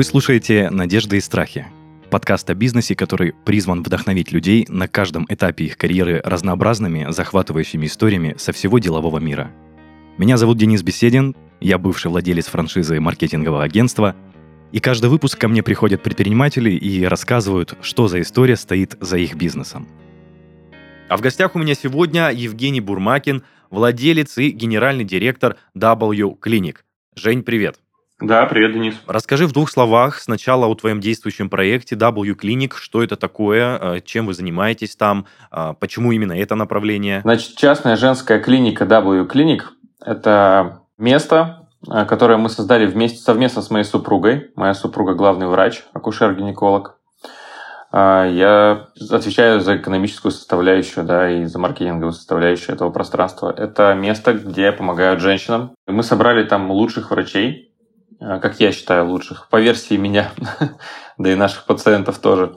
Вы 0.00 0.04
слушаете 0.04 0.70
«Надежды 0.70 1.18
и 1.18 1.20
страхи»– 1.20 1.66
подкаст 2.10 2.48
о 2.48 2.54
бизнесе, 2.54 2.96
который 2.96 3.34
призван 3.44 3.82
вдохновить 3.82 4.32
людей 4.32 4.64
на 4.70 4.88
каждом 4.88 5.26
этапе 5.28 5.66
их 5.66 5.76
карьеры 5.76 6.22
разнообразными, 6.24 7.08
захватывающими 7.10 7.84
историями 7.84 8.34
со 8.38 8.52
всего 8.52 8.78
делового 8.78 9.18
мира. 9.18 9.50
Меня 10.16 10.38
зовут 10.38 10.56
Денис 10.56 10.82
Беседин, 10.82 11.36
я 11.60 11.76
бывший 11.76 12.10
владелец 12.10 12.46
франшизы 12.46 12.98
маркетингового 12.98 13.62
агентства, 13.62 14.16
и 14.72 14.80
каждый 14.80 15.10
выпуск 15.10 15.38
ко 15.38 15.48
мне 15.48 15.62
приходят 15.62 16.02
предприниматели 16.02 16.70
и 16.70 17.04
рассказывают, 17.04 17.76
что 17.82 18.08
за 18.08 18.22
история 18.22 18.56
стоит 18.56 18.96
за 19.02 19.18
их 19.18 19.34
бизнесом. 19.34 19.86
А 21.10 21.18
в 21.18 21.20
гостях 21.20 21.54
у 21.56 21.58
меня 21.58 21.74
сегодня 21.74 22.30
Евгений 22.30 22.80
Бурмакин, 22.80 23.42
владелец 23.68 24.38
и 24.38 24.48
генеральный 24.48 25.04
директор 25.04 25.58
W 25.76 26.38
Clinic. 26.40 26.76
Жень, 27.14 27.42
привет. 27.42 27.76
Да, 28.20 28.44
привет, 28.44 28.74
Денис. 28.74 28.94
Расскажи 29.06 29.46
в 29.46 29.52
двух 29.52 29.70
словах 29.70 30.18
сначала 30.18 30.66
о 30.66 30.74
твоем 30.74 31.00
действующем 31.00 31.48
проекте 31.48 31.96
W 31.96 32.34
Clinic, 32.34 32.74
что 32.74 33.02
это 33.02 33.16
такое, 33.16 33.78
э, 33.78 34.00
чем 34.04 34.26
вы 34.26 34.34
занимаетесь 34.34 34.94
там, 34.94 35.24
э, 35.50 35.72
почему 35.80 36.12
именно 36.12 36.38
это 36.38 36.54
направление. 36.54 37.22
Значит, 37.22 37.56
частная 37.56 37.96
женская 37.96 38.38
клиника 38.38 38.84
W 38.84 39.26
Clinic– 39.26 39.62
это 40.04 40.82
место, 40.98 41.66
э, 41.90 42.04
которое 42.04 42.36
мы 42.36 42.50
создали 42.50 42.84
вместе 42.84 43.20
совместно 43.20 43.62
с 43.62 43.70
моей 43.70 43.84
супругой. 43.86 44.50
Моя 44.54 44.74
супруга 44.74 45.14
главный 45.14 45.46
врач, 45.46 45.82
акушер-гинеколог. 45.94 46.96
Я 47.92 48.86
отвечаю 49.10 49.60
за 49.60 49.78
экономическую 49.78 50.30
составляющую, 50.30 51.04
да, 51.04 51.28
и 51.28 51.46
за 51.46 51.58
маркетинговую 51.58 52.12
составляющую 52.12 52.72
этого 52.76 52.90
пространства. 52.90 53.52
Это 53.56 53.94
место, 53.94 54.34
где 54.34 54.70
помогают 54.70 55.20
женщинам. 55.20 55.72
Мы 55.88 56.04
собрали 56.04 56.44
там 56.44 56.70
лучших 56.70 57.10
врачей, 57.10 57.69
как 58.20 58.60
я 58.60 58.72
считаю, 58.72 59.08
лучших, 59.08 59.48
по 59.48 59.60
версии 59.60 59.96
меня, 59.96 60.32
да 61.18 61.32
и 61.32 61.34
наших 61.34 61.64
пациентов 61.64 62.18
тоже. 62.18 62.56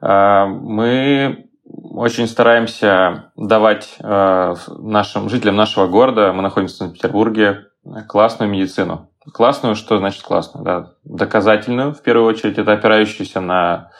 Э, 0.00 0.46
мы 0.46 1.46
очень 1.64 2.28
стараемся 2.28 3.32
давать 3.36 3.96
э, 3.98 4.54
нашим 4.78 5.28
жителям 5.28 5.56
нашего 5.56 5.86
города, 5.88 6.32
мы 6.32 6.42
находимся 6.42 6.74
в 6.74 6.78
Санкт-Петербурге, 6.78 7.66
классную 8.08 8.50
медицину. 8.50 9.10
Классную, 9.32 9.76
что 9.76 9.98
значит 9.98 10.22
классную? 10.22 10.64
Да? 10.64 10.92
Доказательную, 11.04 11.94
в 11.94 12.02
первую 12.02 12.26
очередь, 12.26 12.58
это 12.58 12.72
опирающуюся 12.72 13.40
на 13.40 13.90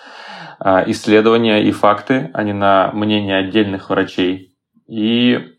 исследования 0.86 1.64
и 1.64 1.72
факты, 1.72 2.30
а 2.34 2.44
не 2.44 2.52
на 2.52 2.92
мнение 2.92 3.36
отдельных 3.36 3.90
врачей. 3.90 4.56
И 4.86 5.56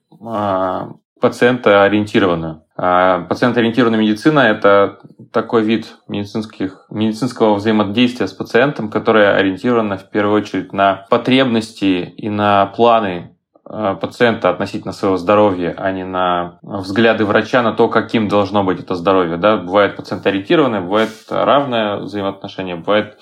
пациентоориентированную. 1.19 2.53
А 2.53 2.62
пациент-ориентированная 2.83 3.99
медицина– 3.99 4.39
это 4.41 4.99
такой 5.31 5.63
вид 5.63 5.95
медицинских, 6.07 6.85
медицинского 6.89 7.55
взаимодействия 7.55 8.27
с 8.27 8.33
пациентом, 8.33 8.89
которое 8.89 9.35
ориентировано 9.35 9.97
в 9.97 10.09
первую 10.09 10.41
очередь 10.41 10.73
на 10.73 11.05
потребности 11.09 12.13
и 12.17 12.29
на 12.29 12.65
планы 12.65 13.37
а, 13.63 13.95
пациента 13.95 14.49
относительно 14.49 14.91
своего 14.91 15.15
здоровья, 15.15 15.73
а 15.77 15.91
не 15.91 16.03
на 16.03 16.59
взгляды 16.61 17.23
врача 17.23 17.61
на 17.61 17.71
то, 17.71 17.87
каким 17.87 18.27
должно 18.27 18.65
быть 18.65 18.81
это 18.81 18.95
здоровье. 18.95 19.37
Да? 19.37 19.55
Бывает 19.57 19.95
пациент-ориентированное, 19.95 20.81
бывает 20.81 21.11
равное 21.29 21.97
взаимоотношение, 21.97 22.75
бывает 22.75 23.17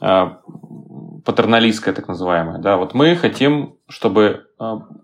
а, 0.00 0.38
патерналистское 1.24 1.92
так 1.92 2.08
называемое. 2.08 2.58
Да? 2.58 2.78
Вот 2.78 2.94
мы 2.94 3.14
хотим, 3.14 3.74
чтобы 3.88 4.46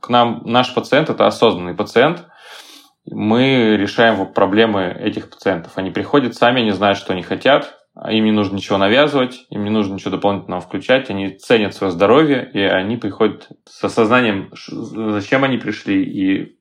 к 0.00 0.08
нам 0.08 0.42
наш 0.46 0.72
пациент– 0.74 1.10
это 1.10 1.26
осознанный 1.26 1.74
пациент– 1.74 2.26
мы 3.10 3.76
решаем 3.76 4.32
проблемы 4.32 4.96
этих 5.00 5.30
пациентов. 5.30 5.72
Они 5.76 5.90
приходят 5.90 6.34
сами, 6.34 6.62
они 6.62 6.70
знают, 6.70 6.98
что 6.98 7.12
они 7.12 7.22
хотят, 7.22 7.78
а 7.94 8.12
им 8.12 8.24
не 8.24 8.32
нужно 8.32 8.56
ничего 8.56 8.78
навязывать, 8.78 9.46
им 9.50 9.64
не 9.64 9.70
нужно 9.70 9.94
ничего 9.94 10.12
дополнительного 10.12 10.62
включать, 10.62 11.10
они 11.10 11.30
ценят 11.30 11.74
свое 11.74 11.92
здоровье, 11.92 12.50
и 12.52 12.60
они 12.60 12.96
приходят 12.96 13.48
с 13.66 13.84
осознанием, 13.84 14.50
зачем 14.54 15.44
они 15.44 15.58
пришли 15.58 16.02
и 16.02 16.56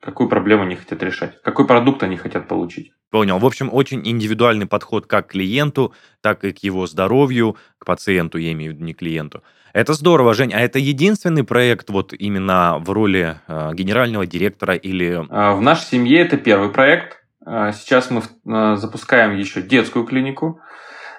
какую 0.00 0.28
проблему 0.28 0.62
они 0.62 0.76
хотят 0.76 1.02
решать, 1.02 1.40
какой 1.42 1.66
продукт 1.66 2.02
они 2.02 2.16
хотят 2.16 2.48
получить. 2.48 2.92
Понял. 3.10 3.38
В 3.38 3.46
общем, 3.46 3.68
очень 3.72 4.06
индивидуальный 4.06 4.66
подход 4.66 5.06
как 5.06 5.28
к 5.28 5.32
клиенту, 5.32 5.92
так 6.20 6.44
и 6.44 6.52
к 6.52 6.58
его 6.58 6.86
здоровью, 6.86 7.56
к 7.78 7.84
пациенту, 7.84 8.38
я 8.38 8.52
имею 8.52 8.72
в 8.72 8.74
виду 8.76 8.84
не 8.84 8.94
клиенту. 8.94 9.42
Это 9.72 9.92
здорово, 9.92 10.34
Жень. 10.34 10.52
А 10.52 10.60
это 10.60 10.78
единственный 10.78 11.44
проект 11.44 11.90
вот 11.90 12.12
именно 12.12 12.78
в 12.80 12.90
роли 12.90 13.36
э, 13.46 13.70
генерального 13.74 14.26
директора 14.26 14.74
или... 14.74 15.24
А, 15.28 15.54
в 15.54 15.60
нашей 15.60 15.84
семье 15.84 16.20
это 16.20 16.36
первый 16.36 16.70
проект. 16.70 17.22
А, 17.44 17.72
сейчас 17.72 18.10
мы 18.10 18.20
э, 18.20 18.76
запускаем 18.76 19.36
еще 19.36 19.62
детскую 19.62 20.04
клинику. 20.04 20.60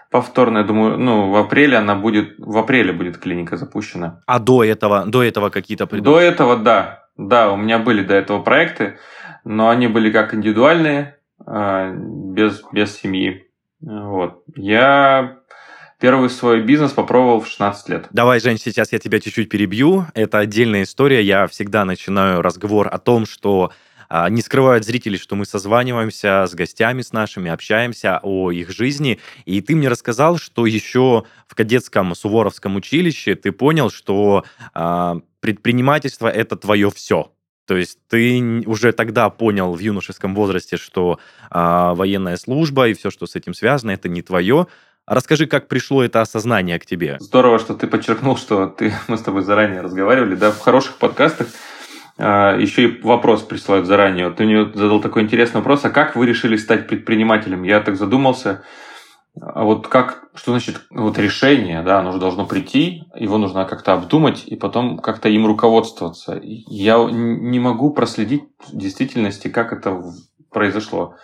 Повторно, 0.09 0.59
я 0.59 0.63
думаю, 0.65 0.97
ну, 0.97 1.31
в 1.31 1.37
апреле 1.37 1.77
она 1.77 1.95
будет, 1.95 2.35
в 2.37 2.57
апреле 2.57 2.91
будет 2.91 3.17
клиника 3.17 3.55
запущена. 3.55 4.21
А 4.27 4.39
до 4.39 4.65
этого, 4.65 5.05
до 5.05 5.23
этого 5.23 5.49
какие-то? 5.49 5.85
До 5.85 6.19
этого, 6.19 6.57
да. 6.57 7.00
Да, 7.27 7.51
у 7.51 7.57
меня 7.57 7.79
были 7.79 8.03
до 8.03 8.15
этого 8.15 8.41
проекты, 8.41 8.97
но 9.43 9.69
они 9.69 9.87
были 9.87 10.11
как 10.11 10.33
индивидуальные, 10.33 11.17
а, 11.45 11.91
без, 11.93 12.61
без 12.71 12.97
семьи. 12.97 13.47
Вот. 13.81 14.43
Я 14.55 15.41
Первый 16.01 16.31
свой 16.31 16.61
бизнес 16.61 16.93
попробовал 16.93 17.41
в 17.41 17.47
16 17.47 17.89
лет. 17.89 18.07
Давай, 18.09 18.39
Жень, 18.39 18.57
сейчас 18.57 18.91
я 18.91 18.97
тебя 18.97 19.19
чуть-чуть 19.19 19.49
перебью. 19.49 20.07
Это 20.15 20.39
отдельная 20.39 20.81
история. 20.81 21.21
Я 21.21 21.45
всегда 21.45 21.85
начинаю 21.85 22.41
разговор 22.41 22.89
о 22.91 22.97
том, 22.97 23.27
что 23.27 23.71
не 24.29 24.41
скрывают 24.41 24.85
зрители, 24.85 25.17
что 25.17 25.35
мы 25.35 25.45
созваниваемся 25.45 26.45
с 26.45 26.53
гостями 26.53 27.01
с 27.01 27.13
нашими, 27.13 27.49
общаемся 27.49 28.19
о 28.21 28.51
их 28.51 28.69
жизни. 28.69 29.19
И 29.45 29.61
ты 29.61 29.75
мне 29.75 29.87
рассказал, 29.87 30.37
что 30.37 30.65
еще 30.65 31.23
в 31.47 31.55
кадетском 31.55 32.13
Суворовском 32.15 32.75
училище 32.75 33.35
ты 33.35 33.51
понял, 33.51 33.89
что 33.89 34.43
а, 34.73 35.17
предпринимательство 35.39 36.27
это 36.27 36.55
твое 36.55 36.91
все. 36.91 37.31
То 37.67 37.77
есть 37.77 37.99
ты 38.09 38.63
уже 38.65 38.91
тогда 38.91 39.29
понял 39.29 39.73
в 39.73 39.79
юношеском 39.79 40.35
возрасте, 40.35 40.77
что 40.77 41.19
а, 41.49 41.93
военная 41.93 42.37
служба 42.37 42.89
и 42.89 42.93
все, 42.93 43.11
что 43.11 43.27
с 43.27 43.35
этим 43.35 43.53
связано, 43.53 43.91
это 43.91 44.09
не 44.09 44.21
твое. 44.21 44.67
Расскажи, 45.07 45.47
как 45.47 45.67
пришло 45.67 46.03
это 46.03 46.21
осознание 46.21 46.79
к 46.79 46.85
тебе. 46.85 47.17
Здорово, 47.19 47.59
что 47.59 47.73
ты 47.73 47.87
подчеркнул, 47.87 48.37
что 48.37 48.67
ты, 48.67 48.93
мы 49.07 49.17
с 49.17 49.21
тобой 49.21 49.43
заранее 49.43 49.81
разговаривали. 49.81 50.35
Да, 50.35 50.51
в 50.51 50.59
хороших 50.59 50.97
подкастах 50.97 51.47
а, 51.47 51.70
еще 52.21 52.83
и 52.83 53.01
вопрос 53.01 53.41
присылают 53.41 53.87
заранее. 53.87 54.27
Вот 54.27 54.37
ты 54.37 54.45
мне 54.45 54.65
задал 54.65 55.01
такой 55.01 55.23
интересный 55.23 55.59
вопрос, 55.59 55.83
а 55.85 55.89
как 55.89 56.15
вы 56.15 56.25
решили 56.25 56.55
стать 56.55 56.87
предпринимателем? 56.87 57.63
Я 57.63 57.79
так 57.79 57.95
задумался, 57.95 58.63
а 59.39 59.63
вот 59.63 59.87
как, 59.87 60.25
что 60.35 60.51
значит 60.51 60.81
вот 60.91 61.17
решение, 61.17 61.81
да, 61.81 61.99
оно 61.99 62.11
же 62.11 62.19
должно 62.19 62.45
прийти, 62.45 63.03
его 63.15 63.37
нужно 63.37 63.65
как-то 63.65 63.93
обдумать 63.93 64.43
и 64.45 64.55
потом 64.55 64.99
как-то 64.99 65.29
им 65.29 65.47
руководствоваться. 65.47 66.39
Я 66.41 66.97
не 67.09 67.59
могу 67.59 67.91
проследить 67.91 68.43
в 68.67 68.77
действительности, 68.77 69.47
как 69.47 69.73
это 69.73 70.01
произошло. 70.51 71.15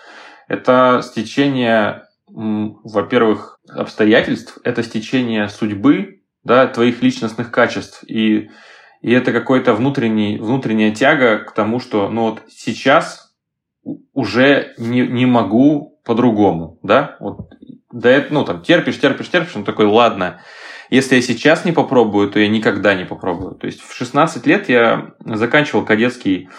Это 0.47 1.01
стечение 1.03 2.07
во-первых, 2.29 3.59
обстоятельств, 3.69 4.57
это 4.63 4.83
стечение 4.83 5.47
судьбы, 5.49 6.21
да, 6.43 6.67
твоих 6.67 7.01
личностных 7.01 7.51
качеств. 7.51 8.03
И, 8.07 8.49
и 9.07 9.11
это 9.13 9.31
какой-то 9.31 9.73
внутренний, 9.73 10.37
внутренняя 10.37 10.93
тяга 10.93 11.37
к 11.37 11.53
тому, 11.53 11.79
что 11.79 12.09
ну 12.09 12.23
вот 12.23 12.41
сейчас 12.49 13.33
уже 14.11 14.73
не, 14.77 15.07
не 15.07 15.25
могу 15.25 15.97
по-другому, 16.03 16.77
да, 16.83 17.15
вот 17.21 17.47
да, 17.89 18.09
это, 18.09 18.33
ну, 18.33 18.43
там, 18.43 18.61
терпишь, 18.63 18.99
терпишь, 18.99 19.29
терпишь, 19.29 19.55
он 19.55 19.63
такой, 19.63 19.85
ладно, 19.85 20.41
если 20.89 21.15
я 21.15 21.21
сейчас 21.21 21.63
не 21.63 21.71
попробую, 21.71 22.29
то 22.29 22.37
я 22.37 22.49
никогда 22.49 22.95
не 22.95 23.05
попробую. 23.05 23.55
То 23.55 23.67
есть 23.67 23.81
в 23.81 23.95
16 23.95 24.45
лет 24.45 24.67
я 24.67 25.13
заканчивал 25.23 25.85
кадетский 25.85 26.49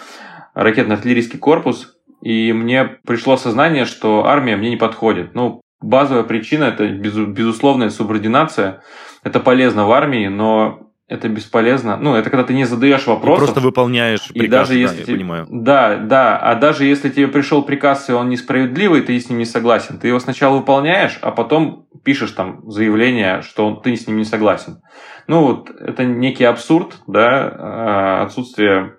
ракетно-артиллерийский 0.55 1.37
корпус, 1.37 1.97
и 2.23 2.51
мне 2.51 2.83
пришло 2.83 3.37
сознание, 3.37 3.85
что 3.85 4.25
армия 4.25 4.57
мне 4.57 4.71
не 4.71 4.77
подходит. 4.77 5.35
Ну, 5.35 5.61
базовая 5.81 6.23
причина– 6.23 6.63
это 6.65 6.87
безусловная 6.87 7.91
субординация. 7.91 8.81
Это 9.23 9.39
полезно 9.39 9.85
в 9.85 9.91
армии, 9.91 10.27
но 10.27 10.88
это 11.09 11.27
бесполезно. 11.27 11.97
Ну, 11.97 12.13
это 12.13 12.29
когда 12.29 12.43
ты 12.43 12.53
не 12.53 12.65
задаешь 12.65 13.07
вопросов. 13.07 13.45
просто 13.45 13.59
выполняешь 13.61 14.27
приказ, 14.27 14.43
и 14.43 14.47
даже 14.47 14.73
да, 14.73 14.79
если 14.79 14.99
я 14.99 15.17
понимаю. 15.17 15.47
Да, 15.49 15.97
да. 15.97 16.37
А 16.37 16.53
даже 16.53 16.85
если 16.85 17.09
тебе 17.09 17.27
пришел 17.27 17.63
приказ, 17.63 18.09
и 18.09 18.13
он 18.13 18.29
несправедливый, 18.29 19.01
ты 19.01 19.19
с 19.19 19.27
ним 19.27 19.39
не 19.39 19.45
согласен. 19.45 19.97
Ты 19.97 20.09
его 20.09 20.19
сначала 20.19 20.57
выполняешь, 20.57 21.17
а 21.23 21.31
потом 21.31 21.87
пишешь 22.03 22.31
там 22.31 22.61
заявление, 22.69 23.41
что 23.41 23.73
ты 23.75 23.95
с 23.95 24.05
ним 24.05 24.17
не 24.17 24.23
согласен. 24.23 24.81
Ну, 25.27 25.41
вот 25.41 25.71
это 25.71 26.05
некий 26.05 26.43
абсурд, 26.43 26.99
да, 27.07 27.55
а, 27.57 28.23
отсутствие 28.23 28.93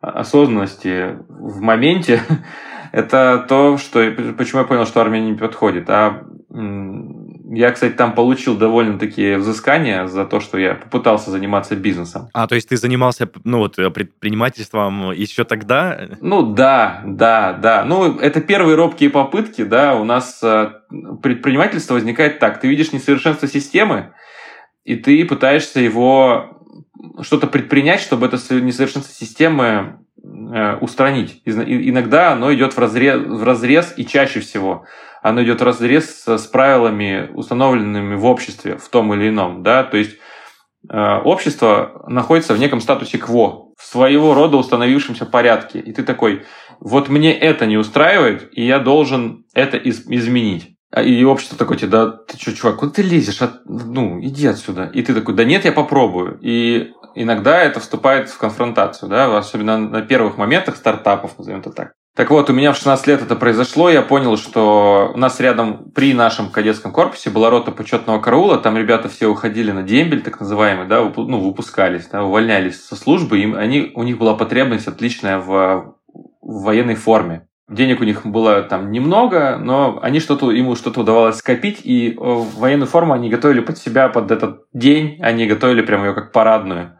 осознанности 0.00 1.18
в 1.28 1.60
моменте, 1.60 2.20
это 2.92 3.44
то, 3.48 3.78
что, 3.78 3.98
почему 4.38 4.60
я 4.60 4.66
понял, 4.66 4.86
что 4.86 5.00
армия 5.00 5.20
не 5.20 5.34
подходит. 5.34 5.90
А 5.90 6.22
Я, 7.54 7.70
кстати, 7.70 7.92
там 7.92 8.14
получил 8.14 8.56
довольно-таки 8.56 9.34
взыскания 9.34 10.06
за 10.06 10.24
то, 10.24 10.40
что 10.40 10.56
я 10.56 10.74
попытался 10.74 11.30
заниматься 11.30 11.76
бизнесом. 11.76 12.30
А, 12.32 12.46
то 12.46 12.54
есть 12.54 12.70
ты 12.70 12.78
занимался, 12.78 13.28
ну, 13.44 13.58
вот, 13.58 13.78
э, 13.78 13.90
предпринимательством 13.90 15.12
еще 15.12 15.44
тогда? 15.44 16.08
Ну, 16.22 16.54
да, 16.54 17.02
да, 17.04 17.52
да. 17.52 17.84
Ну, 17.84 18.18
это 18.18 18.40
первые 18.40 18.74
робкие 18.74 19.10
попытки, 19.10 19.64
да. 19.64 19.96
У 19.96 20.04
нас 20.04 20.40
э, 20.42 20.70
предпринимательство 21.22 21.92
возникает 21.92 22.38
так. 22.38 22.58
Ты 22.58 22.68
видишь 22.68 22.90
несовершенство 22.92 23.46
системы, 23.46 24.14
и 24.84 24.96
ты 24.96 25.22
пытаешься 25.26 25.78
его 25.78 26.58
что-то 27.20 27.48
предпринять, 27.48 28.00
чтобы 28.00 28.28
это 28.28 28.38
несовершенство 28.62 29.12
системы 29.12 29.98
э, 30.24 30.76
устранить. 30.76 31.42
Иногда 31.44 32.32
оно 32.32 32.54
идет 32.54 32.72
в 32.72 32.78
разрез, 32.78 33.20
в 33.20 33.44
разрез, 33.44 33.92
и 33.94 34.06
чаще 34.06 34.40
всего 34.40 34.86
оно 35.22 35.42
идет 35.44 35.62
разрез 35.62 36.24
с 36.26 36.46
правилами, 36.46 37.30
установленными 37.32 38.16
в 38.16 38.26
обществе 38.26 38.76
в 38.76 38.88
том 38.88 39.14
или 39.14 39.28
ином. 39.28 39.62
Да? 39.62 39.84
То 39.84 39.96
есть 39.96 40.16
э, 40.90 41.16
общество 41.24 42.04
находится 42.08 42.54
в 42.54 42.58
неком 42.58 42.80
статусе 42.80 43.18
кво, 43.18 43.72
в 43.78 43.84
своего 43.84 44.34
рода 44.34 44.56
установившемся 44.56 45.24
порядке. 45.24 45.78
И 45.78 45.92
ты 45.92 46.02
такой, 46.02 46.44
вот 46.80 47.08
мне 47.08 47.32
это 47.32 47.66
не 47.66 47.76
устраивает, 47.76 48.48
и 48.52 48.66
я 48.66 48.80
должен 48.80 49.44
это 49.54 49.76
из- 49.76 50.06
изменить. 50.08 50.74
А, 50.90 51.02
и 51.02 51.24
общество 51.24 51.56
такое 51.56 51.78
тебе, 51.78 51.88
да 51.88 52.10
ты 52.10 52.36
что, 52.36 52.54
чувак, 52.54 52.78
куда 52.78 52.92
ты 52.92 53.02
лезешь? 53.02 53.40
От... 53.40 53.64
Ну, 53.64 54.20
иди 54.20 54.46
отсюда. 54.46 54.90
И 54.92 55.02
ты 55.02 55.14
такой, 55.14 55.34
да 55.34 55.44
нет, 55.44 55.64
я 55.64 55.72
попробую. 55.72 56.38
И 56.42 56.90
иногда 57.14 57.62
это 57.62 57.78
вступает 57.78 58.28
в 58.28 58.36
конфронтацию, 58.38 59.08
да, 59.08 59.38
особенно 59.38 59.78
на 59.78 60.02
первых 60.02 60.36
моментах 60.36 60.76
стартапов, 60.76 61.38
назовем 61.38 61.60
это 61.60 61.70
так. 61.70 61.92
Так 62.14 62.30
вот, 62.30 62.50
у 62.50 62.52
меня 62.52 62.72
в 62.72 62.76
16 62.76 63.06
лет 63.06 63.22
это 63.22 63.36
произошло, 63.36 63.88
я 63.88 64.02
понял, 64.02 64.36
что 64.36 65.12
у 65.14 65.16
нас 65.16 65.40
рядом 65.40 65.90
при 65.92 66.12
нашем 66.12 66.50
кадетском 66.50 66.92
корпусе 66.92 67.30
была 67.30 67.48
рота 67.48 67.72
почетного 67.72 68.20
караула, 68.20 68.58
там 68.58 68.76
ребята 68.76 69.08
все 69.08 69.28
уходили 69.28 69.72
на 69.72 69.82
дембель, 69.82 70.20
так 70.20 70.38
называемый, 70.38 70.86
да, 70.86 71.00
ну, 71.00 71.40
выпускались, 71.40 72.06
да, 72.08 72.22
увольнялись 72.22 72.84
со 72.84 72.96
службы, 72.96 73.38
им, 73.38 73.54
они, 73.54 73.92
у 73.94 74.02
них 74.02 74.18
была 74.18 74.34
потребность 74.34 74.88
отличная 74.88 75.38
в, 75.38 75.96
в 76.42 76.62
военной 76.64 76.96
форме. 76.96 77.48
Денег 77.70 78.02
у 78.02 78.04
них 78.04 78.26
было 78.26 78.62
там 78.62 78.92
немного, 78.92 79.56
но 79.56 79.98
они 80.02 80.20
что-то, 80.20 80.50
ему 80.50 80.76
что-то 80.76 81.00
удавалось 81.00 81.36
скопить, 81.36 81.80
и 81.82 82.10
э, 82.10 82.14
военную 82.18 82.88
форму 82.88 83.14
они 83.14 83.30
готовили 83.30 83.60
под 83.60 83.78
себя, 83.78 84.10
под 84.10 84.30
этот 84.30 84.64
день, 84.74 85.18
они 85.22 85.46
готовили 85.46 85.80
прямо 85.80 86.08
ее 86.08 86.12
как 86.12 86.32
парадную. 86.32 86.98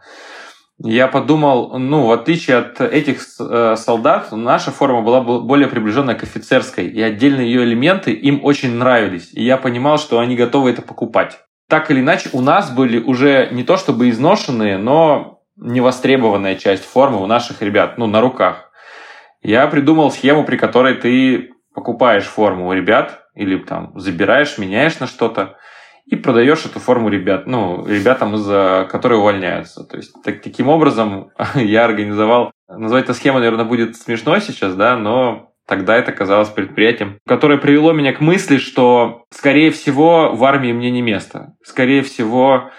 Я 0.84 1.06
подумал, 1.06 1.78
ну, 1.78 2.06
в 2.06 2.12
отличие 2.12 2.56
от 2.56 2.80
этих 2.80 3.22
э, 3.38 3.76
солдат, 3.76 4.32
наша 4.32 4.72
форма 4.72 5.02
была 5.02 5.20
более 5.20 5.68
приближенная 5.68 6.16
к 6.16 6.24
офицерской, 6.24 6.88
и 6.88 7.00
отдельные 7.00 7.46
ее 7.46 7.62
элементы 7.62 8.12
им 8.12 8.44
очень 8.44 8.74
нравились, 8.74 9.30
и 9.32 9.44
я 9.44 9.58
понимал, 9.58 9.98
что 9.98 10.18
они 10.18 10.34
готовы 10.34 10.70
это 10.70 10.82
покупать. 10.82 11.38
Так 11.68 11.92
или 11.92 12.00
иначе, 12.00 12.30
у 12.32 12.40
нас 12.40 12.72
были 12.72 12.98
уже 12.98 13.48
не 13.52 13.62
то 13.62 13.76
чтобы 13.76 14.10
изношенные, 14.10 14.76
но 14.76 15.42
невостребованная 15.56 16.56
часть 16.56 16.84
формы 16.84 17.22
у 17.22 17.26
наших 17.26 17.62
ребят, 17.62 17.96
ну, 17.96 18.06
на 18.06 18.20
руках. 18.20 18.72
Я 19.40 19.68
придумал 19.68 20.10
схему, 20.10 20.44
при 20.44 20.56
которой 20.56 20.94
ты 20.94 21.52
покупаешь 21.74 22.24
форму 22.24 22.68
у 22.68 22.72
ребят 22.72 23.22
или 23.34 23.56
там 23.56 23.98
забираешь, 23.98 24.58
меняешь 24.58 24.98
на 24.98 25.06
что-то 25.06 25.56
и 26.06 26.16
продаешь 26.16 26.64
эту 26.66 26.80
форму 26.80 27.08
ребят, 27.08 27.46
ну, 27.46 27.86
ребятам, 27.86 28.34
из 28.34 28.88
которые 28.90 29.20
увольняются. 29.20 29.84
То 29.84 29.96
есть 29.96 30.12
так, 30.22 30.42
таким 30.42 30.68
образом 30.68 31.30
я 31.54 31.84
организовал, 31.84 32.52
назвать 32.68 33.04
эту 33.04 33.14
схему, 33.14 33.38
наверное, 33.38 33.64
будет 33.64 33.96
смешно 33.96 34.38
сейчас, 34.38 34.74
да, 34.74 34.96
но 34.96 35.52
тогда 35.66 35.96
это 35.96 36.12
казалось 36.12 36.48
предприятием, 36.48 37.18
которое 37.26 37.58
привело 37.58 37.92
меня 37.92 38.12
к 38.12 38.20
мысли, 38.20 38.58
что, 38.58 39.24
скорее 39.30 39.70
всего, 39.70 40.34
в 40.34 40.44
армии 40.44 40.72
мне 40.72 40.90
не 40.90 41.02
место. 41.02 41.54
Скорее 41.62 42.02
всего, 42.02 42.70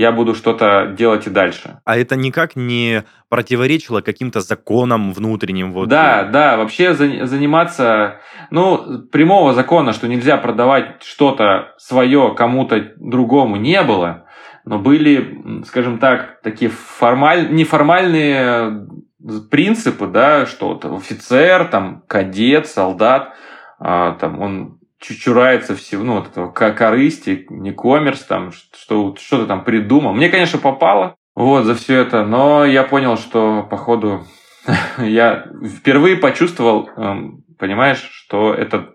я 0.00 0.12
буду 0.12 0.34
что-то 0.34 0.94
делать 0.96 1.26
и 1.26 1.30
дальше. 1.30 1.80
А 1.84 1.98
это 1.98 2.16
никак 2.16 2.56
не 2.56 3.04
противоречило 3.28 4.00
каким-то 4.00 4.40
законам 4.40 5.12
внутренним? 5.12 5.72
Вот. 5.72 5.90
Да, 5.90 6.24
да, 6.24 6.56
вообще 6.56 6.94
заниматься, 6.94 8.16
ну, 8.50 9.02
прямого 9.12 9.52
закона, 9.52 9.92
что 9.92 10.08
нельзя 10.08 10.38
продавать 10.38 11.02
что-то 11.02 11.74
свое 11.76 12.34
кому-то 12.34 12.92
другому 12.96 13.56
не 13.56 13.82
было, 13.82 14.24
но 14.64 14.78
были, 14.78 15.64
скажем 15.66 15.98
так, 15.98 16.40
такие 16.42 16.70
формаль... 16.70 17.52
неформальные 17.52 18.88
принципы, 19.50 20.06
да, 20.06 20.46
что 20.46 20.68
вот 20.68 20.84
офицер, 20.86 21.66
там, 21.66 22.02
кадет, 22.06 22.66
солдат, 22.68 23.34
а, 23.78 24.12
там, 24.12 24.40
он 24.40 24.79
чурается 25.00 25.74
всего, 25.74 26.04
ну, 26.04 26.14
вот 26.14 26.28
этого 26.28 26.50
корысти, 26.50 27.46
не 27.48 27.72
коммерс, 27.72 28.20
там, 28.24 28.52
что, 28.52 29.16
что 29.16 29.40
ты 29.40 29.46
там 29.46 29.64
придумал. 29.64 30.12
Мне, 30.12 30.28
конечно, 30.28 30.58
попало 30.58 31.16
вот 31.34 31.64
за 31.64 31.74
все 31.74 31.98
это, 31.98 32.24
но 32.24 32.64
я 32.64 32.84
понял, 32.84 33.16
что, 33.16 33.66
походу, 33.70 34.26
я 34.98 35.46
впервые 35.76 36.16
почувствовал, 36.16 36.90
эм, 36.96 37.44
понимаешь, 37.58 38.08
что 38.12 38.52
это 38.54 38.94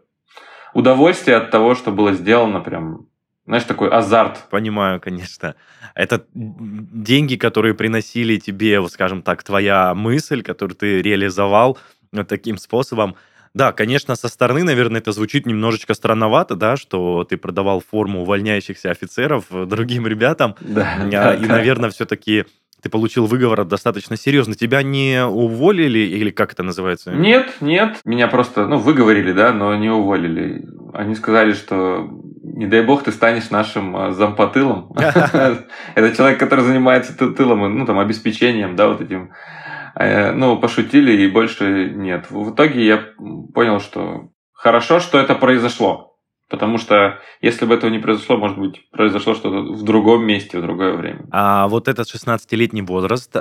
удовольствие 0.73 1.37
от 1.37 1.51
того, 1.51 1.73
что 1.75 1.91
было 1.91 2.13
сделано 2.13 2.59
прям 2.59 3.07
знаешь, 3.45 3.63
такой 3.63 3.89
азарт. 3.89 4.49
Понимаю, 4.49 4.99
конечно. 4.99 5.55
Это 5.93 6.25
деньги, 6.33 7.35
которые 7.35 7.75
приносили 7.75 8.37
тебе, 8.37 8.79
вот 8.79 8.91
скажем 8.91 9.21
так, 9.21 9.43
твоя 9.43 9.93
мысль, 9.93 10.41
которую 10.41 10.75
ты 10.75 11.01
реализовал 11.01 11.77
таким 12.27 12.57
способом. 12.57 13.15
Да, 13.55 13.71
конечно, 13.71 14.17
со 14.17 14.27
стороны, 14.27 14.63
наверное, 14.63 14.99
это 14.99 15.13
звучит 15.13 15.45
немножечко 15.45 15.93
странновато, 15.93 16.57
да, 16.57 16.75
что 16.75 17.23
ты 17.23 17.37
продавал 17.37 17.81
форму 17.81 18.23
увольняющихся 18.23 18.91
офицеров 18.91 19.45
э, 19.49 19.65
другим 19.65 20.05
ребятам. 20.05 20.55
Да, 20.59 20.97
а, 20.99 21.07
да, 21.07 21.33
и, 21.35 21.45
да. 21.45 21.55
наверное, 21.55 21.89
все-таки 21.89 22.43
ты 22.81 22.89
получил 22.89 23.27
выговор 23.27 23.63
достаточно 23.63 24.17
серьезно. 24.17 24.55
Тебя 24.55 24.83
не 24.83 25.25
уволили 25.25 25.99
или 25.99 26.31
как 26.31 26.51
это 26.51 26.63
называется? 26.63 27.13
Нет, 27.13 27.53
нет. 27.61 28.01
Меня 28.03 28.27
просто, 28.27 28.67
ну, 28.67 28.77
выговорили, 28.77 29.31
да, 29.31 29.53
но 29.53 29.73
не 29.77 29.89
уволили. 29.89 30.67
Они 30.93 31.15
сказали, 31.15 31.53
что 31.53 32.09
не 32.43 32.67
дай 32.67 32.81
бог 32.81 33.03
ты 33.03 33.13
станешь 33.13 33.51
нашим 33.51 33.95
а, 33.95 34.11
зампотылом. 34.11 34.93
Это 35.95 36.13
человек, 36.13 36.41
который 36.41 36.65
занимается 36.65 37.13
тылом, 37.13 37.79
ну, 37.79 37.85
там, 37.85 37.99
обеспечением, 37.99 38.75
да, 38.75 38.89
вот 38.89 38.99
этим 38.99 39.31
Э, 39.31 39.31
ну, 39.97 40.59
пошутили 40.59 41.23
и 41.23 41.27
больше 41.31 41.89
нет. 41.89 42.29
В 42.29 42.53
итоге 42.53 42.85
я 42.85 43.03
понял, 43.53 43.79
что 43.79 44.29
хорошо, 44.53 44.99
что 44.99 45.17
это 45.17 45.35
произошло. 45.35 46.11
Потому 46.47 46.77
что 46.77 47.19
если 47.41 47.65
бы 47.65 47.73
этого 47.73 47.89
не 47.89 47.97
произошло, 47.97 48.37
может 48.37 48.59
быть, 48.59 48.87
произошло 48.91 49.33
что-то 49.33 49.61
в 49.73 49.83
другом 49.83 50.27
месте, 50.27 50.59
в 50.59 50.61
другое 50.61 50.93
время. 50.93 51.25
А 51.31 51.67
вот 51.67 51.87
этот 51.87 52.07
16-летний 52.07 52.83
возраст, 52.83 53.35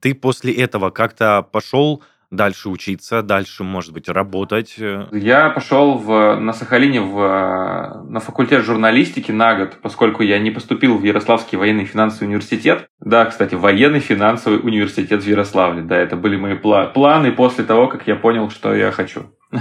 ты 0.00 0.14
после 0.14 0.52
этого 0.52 0.90
как-то 0.90 1.42
пошел 1.42 2.02
дальше 2.36 2.68
учиться, 2.68 3.22
дальше, 3.22 3.64
может 3.64 3.92
быть, 3.92 4.08
работать? 4.08 4.76
Э. 4.78 5.06
Я 5.10 5.50
пошел 5.50 5.98
в, 5.98 6.36
на 6.36 6.52
Сахалине 6.52 7.00
в, 7.00 8.04
на 8.08 8.20
факультет 8.20 8.64
журналистики 8.64 9.32
на 9.32 9.56
год, 9.56 9.78
поскольку 9.82 10.22
я 10.22 10.38
не 10.38 10.50
поступил 10.50 10.96
в 10.96 11.02
Ярославский 11.02 11.58
военный 11.58 11.84
финансовый 11.84 12.28
университет. 12.28 12.88
Да, 13.00 13.24
кстати, 13.24 13.54
военный 13.54 14.00
финансовый 14.00 14.60
университет 14.60 15.24
в 15.24 15.26
Ярославле. 15.26 15.82
Да, 15.82 15.96
это 15.96 16.16
были 16.16 16.36
мои 16.36 16.54
пла- 16.54 16.92
планы 16.92 17.32
после 17.32 17.64
того, 17.64 17.88
как 17.88 18.06
я 18.06 18.14
понял, 18.14 18.50
что 18.50 18.74
я 18.74 18.92
хочу. 18.92 19.32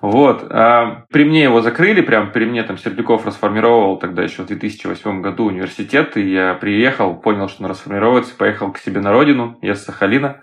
Вот. 0.00 0.46
А 0.50 1.06
при 1.10 1.24
мне 1.24 1.42
его 1.42 1.60
закрыли, 1.60 2.02
прям 2.02 2.30
при 2.30 2.44
мне 2.44 2.62
там 2.62 2.78
Сердюков 2.78 3.26
расформировал 3.26 3.98
тогда 3.98 4.22
еще 4.22 4.42
в 4.42 4.46
2008 4.46 5.20
году 5.20 5.46
университет, 5.46 6.16
и 6.16 6.30
я 6.30 6.54
приехал, 6.54 7.16
понял, 7.16 7.48
что 7.48 7.64
он 7.64 7.70
расформировывается, 7.70 8.36
поехал 8.36 8.72
к 8.72 8.78
себе 8.78 9.00
на 9.00 9.12
родину, 9.12 9.58
я 9.60 9.74
с 9.74 9.84
Сахалина 9.84 10.42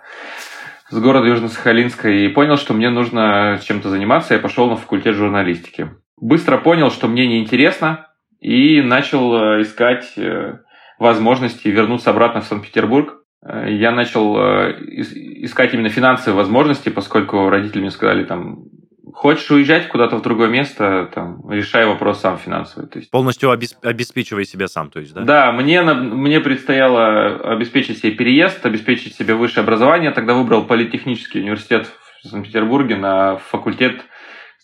с 0.90 1.00
города 1.00 1.28
Южно-Сахалинска 1.28 2.10
и 2.10 2.28
понял, 2.30 2.58
что 2.58 2.74
мне 2.74 2.90
нужно 2.90 3.60
чем-то 3.64 3.90
заниматься. 3.90 4.34
Я 4.34 4.40
пошел 4.40 4.70
на 4.70 4.76
факультет 4.76 5.16
журналистики. 5.16 5.92
Быстро 6.18 6.58
понял, 6.58 6.92
что 6.92 7.08
мне 7.08 7.28
неинтересно, 7.28 8.08
и 8.40 8.82
начал 8.82 9.34
э, 9.36 9.62
искать 9.62 10.14
э, 10.18 10.60
возможности 11.00 11.68
вернуться 11.68 12.12
обратно 12.12 12.42
в 12.42 12.46
Санкт-Петербург. 12.46 13.24
Э, 13.44 13.66
я 13.70 13.92
начал 13.92 14.36
искать 14.38 15.74
именно 15.74 15.90
финансовые 15.90 16.38
возможности, 16.38 16.90
поскольку 16.90 17.50
родители 17.50 17.82
мне 17.82 17.92
сказали, 17.92 18.24
там, 18.24 18.66
Хочешь 19.14 19.50
уезжать 19.52 19.88
куда-то 19.88 20.18
в 20.18 20.22
другое 20.22 20.50
место, 20.50 21.10
там, 21.14 21.50
решай 21.50 21.86
вопрос 21.86 22.22
сам 22.22 22.38
финансовый. 22.38 22.88
То 22.88 23.00
есть... 23.00 23.12
Полностью 23.12 23.52
обесп... 23.52 23.78
обеспечивай 23.84 24.46
себя 24.46 24.68
сам, 24.68 24.90
то 24.90 25.00
есть, 25.00 25.14
да? 25.14 25.22
Да, 25.22 25.52
мне, 25.52 25.82
мне 25.84 26.40
предстояло 26.40 27.54
обеспечить 27.54 28.00
себе 28.00 28.14
переезд, 28.14 28.66
обеспечить 28.66 29.16
себе 29.16 29.36
высшее 29.36 29.64
образование. 29.64 30.12
Тогда 30.12 30.34
выбрал 30.34 30.66
политехнический 30.66 31.42
университет 31.42 31.88
в 32.24 32.28
Санкт-Петербурге 32.28 32.96
на 32.96 33.38
факультет 33.38 34.02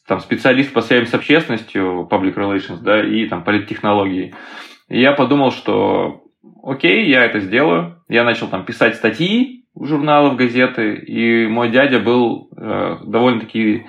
там, 0.08 0.20
специалист 0.20 0.74
по 0.74 0.82
связям 0.82 1.08
с 1.08 1.14
общественностью, 1.14 2.08
public 2.10 2.34
relations, 2.36 2.80
да, 2.82 3.04
и 3.04 3.28
там 3.28 3.44
политтехнологии. 3.44 4.34
И 4.90 5.00
я 5.00 5.14
подумал, 5.14 5.52
что 5.52 6.24
окей, 6.64 7.08
я 7.10 7.24
это 7.26 7.40
сделаю. 7.40 8.04
Я 8.10 8.24
начал 8.24 8.48
там 8.48 8.66
писать 8.66 8.96
статьи 8.96 9.66
в 9.74 9.86
журналы, 9.86 10.32
в 10.32 10.36
газеты, 10.36 10.96
и 10.96 11.48
мой 11.48 11.70
дядя 11.70 12.00
был 12.00 12.50
э, 12.58 12.98
довольно-таки 13.06 13.86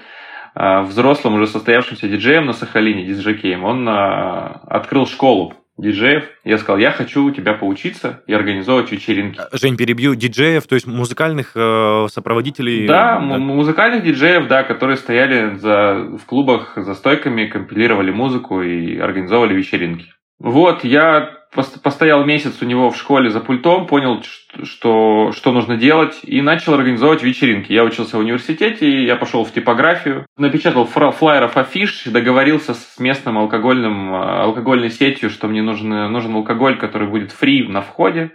взрослым 0.55 1.35
уже 1.35 1.47
состоявшимся 1.47 2.09
диджеем 2.09 2.47
на 2.47 2.53
Сахалине, 2.53 3.05
диджекеем, 3.05 3.65
он 3.65 3.89
открыл 3.89 5.07
школу 5.07 5.55
диджеев. 5.79 6.25
Я 6.45 6.59
сказал, 6.59 6.79
я 6.79 6.91
хочу 6.91 7.25
у 7.25 7.31
тебя 7.31 7.55
поучиться 7.55 8.23
и 8.27 8.33
организовывать 8.33 8.93
вечеринки. 8.93 9.41
Жень, 9.53 9.77
перебью, 9.77 10.15
диджеев, 10.15 10.67
то 10.67 10.75
есть 10.75 10.87
музыкальных 10.87 11.53
э, 11.55 12.07
сопроводителей? 12.09 12.87
Да, 12.87 13.19
да, 13.19 13.39
музыкальных 13.39 14.05
диджеев, 14.05 14.49
да, 14.49 14.63
которые 14.63 14.97
стояли 14.97 15.57
за, 15.57 16.09
в 16.19 16.25
клубах 16.27 16.75
за 16.77 16.95
стойками, 16.95 17.47
компилировали 17.47 18.11
музыку 18.11 18.63
и 18.63 18.99
организовывали 18.99 19.55
вечеринки. 19.55 20.07
Вот, 20.39 20.85
я 20.85 21.42
постоял 21.55 22.25
месяц 22.25 22.63
у 22.63 22.65
него 22.65 22.91
в 22.91 22.97
школе 22.97 23.31
за 23.31 23.41
пультом, 23.41 23.87
понял, 23.87 24.23
что, 24.63 25.33
что 25.33 25.53
нужно 25.53 25.77
делать, 25.77 26.21
и 26.23 26.41
начал 26.41 26.75
организовывать 26.75 27.23
вечеринки. 27.23 27.73
Я 27.73 27.85
учился 27.85 28.17
в 28.17 28.21
университете, 28.21 29.05
я 29.05 29.17
пошел 29.17 29.45
в 29.45 29.53
типографию, 29.53 30.27
напечатал 30.37 30.87
флайеров 30.87 31.57
афиш, 31.57 32.05
договорился 32.05 32.75
с 32.75 32.99
местным 32.99 33.39
алкогольным, 33.39 34.15
алкогольной 34.15 34.91
сетью, 34.91 35.31
что 35.31 35.49
мне 35.49 35.63
нужен, 35.63 35.89
нужен 36.11 36.35
алкоголь, 36.35 36.79
который 36.79 37.09
будет 37.09 37.33
фри 37.33 37.69
на 37.69 37.83
входе. 37.83 38.33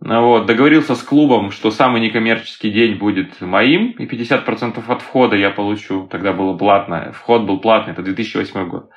Вот, 0.00 0.46
договорился 0.46 0.94
с 0.94 1.02
клубом, 1.02 1.50
что 1.50 1.70
самый 1.70 2.00
некоммерческий 2.00 2.70
день 2.70 2.94
будет 2.96 3.38
моим, 3.42 3.90
и 3.90 4.06
50% 4.06 4.82
от 4.86 5.02
входа 5.02 5.36
я 5.36 5.50
получу. 5.50 6.08
Тогда 6.10 6.32
было 6.32 6.56
платно. 6.56 7.12
Вход 7.12 7.42
был 7.42 7.60
платный, 7.60 7.92
это 7.92 8.02
2008 8.02 8.66
год. 8.66 8.88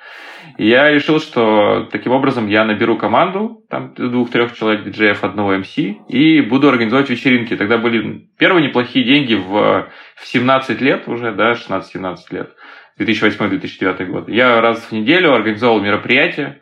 И 0.57 0.67
я 0.67 0.89
решил, 0.91 1.19
что 1.19 1.87
таким 1.91 2.11
образом 2.11 2.47
я 2.47 2.63
наберу 2.63 2.97
команду, 2.97 3.63
там 3.69 3.93
двух-трех 3.95 4.55
человек 4.55 4.83
диджеев, 4.83 5.23
одного 5.23 5.57
МС, 5.57 5.77
и 5.77 6.41
буду 6.41 6.69
организовать 6.69 7.09
вечеринки. 7.09 7.55
Тогда 7.55 7.77
были 7.77 8.27
первые 8.37 8.67
неплохие 8.67 9.05
деньги 9.05 9.33
в, 9.33 9.87
в 10.15 10.27
17 10.27 10.81
лет 10.81 11.07
уже, 11.07 11.31
да, 11.31 11.53
16-17 11.53 12.17
лет, 12.31 12.51
2008-2009 12.99 14.05
год. 14.05 14.29
Я 14.29 14.61
раз 14.61 14.79
в 14.81 14.91
неделю 14.91 15.33
организовал 15.33 15.81
мероприятие, 15.81 16.61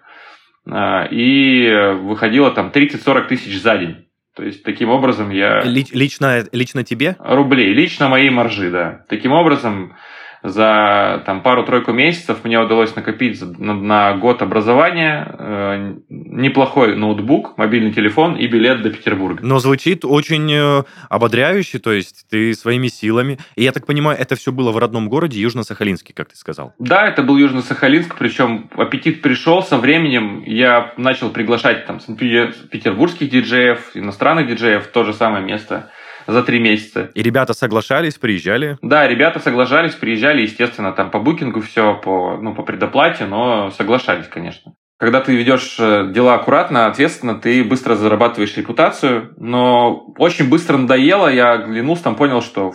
а, 0.69 1.05
и 1.05 1.93
выходило 2.01 2.51
там 2.51 2.71
30-40 2.73 3.27
тысяч 3.27 3.59
за 3.59 3.77
день. 3.77 4.07
То 4.35 4.43
есть, 4.43 4.63
таким 4.63 4.89
образом 4.89 5.29
я... 5.29 5.61
Лично, 5.61 6.45
лично 6.53 6.83
тебе? 6.85 7.17
Рублей. 7.19 7.73
Лично 7.73 8.07
моей 8.07 8.29
маржи, 8.29 8.69
да. 8.69 9.03
Таким 9.09 9.33
образом, 9.33 9.97
за 10.43 11.21
там, 11.25 11.41
пару-тройку 11.41 11.91
месяцев 11.91 12.43
мне 12.43 12.59
удалось 12.59 12.95
накопить 12.95 13.41
на, 13.59 13.73
на 13.73 14.13
год 14.17 14.41
образования 14.41 15.35
э, 15.37 15.95
неплохой 16.09 16.95
ноутбук, 16.95 17.57
мобильный 17.57 17.93
телефон 17.93 18.35
и 18.35 18.47
билет 18.47 18.81
до 18.81 18.89
Петербурга. 18.89 19.39
Но 19.43 19.59
звучит 19.59 20.03
очень 20.03 20.51
э, 20.51 20.83
ободряюще, 21.09 21.77
то 21.79 21.91
есть 21.91 22.25
ты 22.29 22.53
своими 22.55 22.87
силами. 22.87 23.37
И 23.55 23.63
я 23.63 23.71
так 23.71 23.85
понимаю, 23.85 24.17
это 24.17 24.35
все 24.35 24.51
было 24.51 24.71
в 24.71 24.77
родном 24.77 25.09
городе 25.09 25.39
Южно-Сахалинске, 25.39 26.13
как 26.13 26.29
ты 26.29 26.35
сказал. 26.35 26.73
Да, 26.79 27.07
это 27.07 27.21
был 27.21 27.37
Южно-Сахалинск, 27.37 28.15
причем 28.17 28.69
аппетит 28.75 29.21
пришел 29.21 29.61
со 29.61 29.77
временем. 29.77 30.43
Я 30.45 30.93
начал 30.97 31.29
приглашать 31.29 31.85
там 31.85 31.99
петербургских 31.99 33.29
диджеев, 33.29 33.91
иностранных 33.93 34.47
диджеев 34.47 34.85
в 34.85 34.91
то 34.91 35.03
же 35.03 35.13
самое 35.13 35.43
место 35.43 35.91
за 36.31 36.43
три 36.43 36.59
месяца. 36.59 37.11
И 37.13 37.21
ребята 37.21 37.53
соглашались, 37.53 38.15
приезжали? 38.15 38.77
Да, 38.81 39.07
ребята 39.07 39.39
соглашались, 39.39 39.95
приезжали, 39.95 40.41
естественно, 40.41 40.91
там 40.91 41.11
по 41.11 41.19
букингу 41.19 41.61
все, 41.61 41.95
по, 41.95 42.37
ну, 42.37 42.55
по 42.55 42.63
предоплате, 42.63 43.25
но 43.25 43.71
соглашались, 43.71 44.27
конечно. 44.27 44.73
Когда 45.01 45.19
ты 45.19 45.35
ведешь 45.35 45.77
э, 45.79 46.11
дела 46.13 46.35
аккуратно, 46.35 46.85
ответственно, 46.85 47.33
ты 47.33 47.63
быстро 47.63 47.95
зарабатываешь 47.95 48.55
репутацию, 48.55 49.33
но 49.37 50.05
очень 50.19 50.47
быстро 50.47 50.77
надоело, 50.77 51.27
я 51.27 51.53
оглянулся, 51.53 52.03
там 52.03 52.15
понял, 52.15 52.43
что 52.43 52.73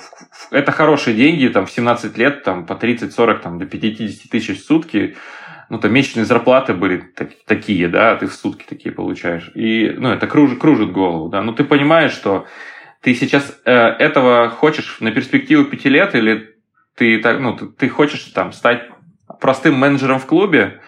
это 0.51 0.73
хорошие 0.73 1.15
деньги, 1.15 1.47
там 1.47 1.67
в 1.67 1.71
17 1.71 2.19
лет, 2.19 2.43
там 2.43 2.67
по 2.67 2.73
30-40, 2.73 3.39
там 3.39 3.59
до 3.59 3.67
50 3.67 4.29
тысяч 4.29 4.61
в 4.61 4.67
сутки, 4.67 5.15
ну, 5.69 5.79
там 5.79 5.93
месячные 5.93 6.25
зарплаты 6.25 6.75
были 6.75 6.99
так, 6.99 7.31
такие, 7.47 7.87
да, 7.87 8.17
ты 8.17 8.27
в 8.27 8.33
сутки 8.33 8.65
такие 8.69 8.93
получаешь. 8.93 9.53
И, 9.55 9.95
ну, 9.97 10.11
это 10.11 10.27
кружит, 10.27 10.61
кружит 10.61 10.91
голову, 10.91 11.29
да. 11.29 11.43
Но 11.43 11.53
ты 11.53 11.63
понимаешь, 11.63 12.13
что 12.13 12.47
ты 13.07 13.15
сейчас 13.15 13.57
э, 13.65 13.73
этого 13.73 14.49
хочешь 14.49 14.97
на 14.99 15.13
перспективу 15.13 15.65
пяти 15.65 15.89
лет 15.89 16.17
или 16.17 16.57
ты, 16.97 17.21
так, 17.21 17.39
ну, 17.39 17.57
ты, 17.57 17.67
ты 17.67 17.89
хочешь 17.89 18.25
там 18.35 18.53
стать 18.53 18.83
простым 19.41 19.75
менеджером 19.75 20.19
в 20.19 20.27
клубе, 20.27 20.81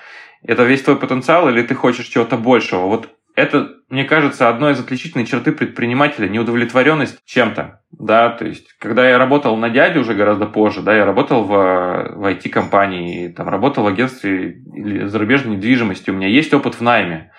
это 0.43 0.65
весь 0.65 0.83
твой 0.83 0.97
потенциал, 0.97 1.49
или 1.49 1.63
ты 1.63 1.77
хочешь 1.77 2.07
чего-то 2.07 2.37
большего? 2.37 2.87
Вот 2.87 3.09
это, 3.37 3.69
мне 3.89 4.03
кажется, 4.03 4.49
одной 4.49 4.73
из 4.73 4.81
отличительных 4.81 5.29
черты 5.29 5.53
предпринимателя– 5.53 6.27
неудовлетворенность 6.29 7.21
чем-то. 7.25 7.83
Да, 7.93 8.31
то 8.31 8.47
есть, 8.47 8.67
когда 8.81 9.09
я 9.09 9.17
работал 9.17 9.57
на 9.57 9.71
дяде 9.71 10.01
уже 10.01 10.15
гораздо 10.15 10.47
позже, 10.47 10.83
да, 10.83 10.97
я 10.97 11.05
работал 11.05 11.45
в, 11.45 11.51
в 12.17 12.25
IT-компании, 12.27 13.29
там, 13.29 13.49
работал 13.49 13.85
в 13.85 13.87
агентстве 13.87 14.61
зарубежной 15.05 15.55
недвижимости, 15.55 16.11
у 16.11 16.15
меня 16.15 16.27
есть 16.27 16.53
опыт 16.53 16.75
в 16.75 16.81
найме 16.81 17.31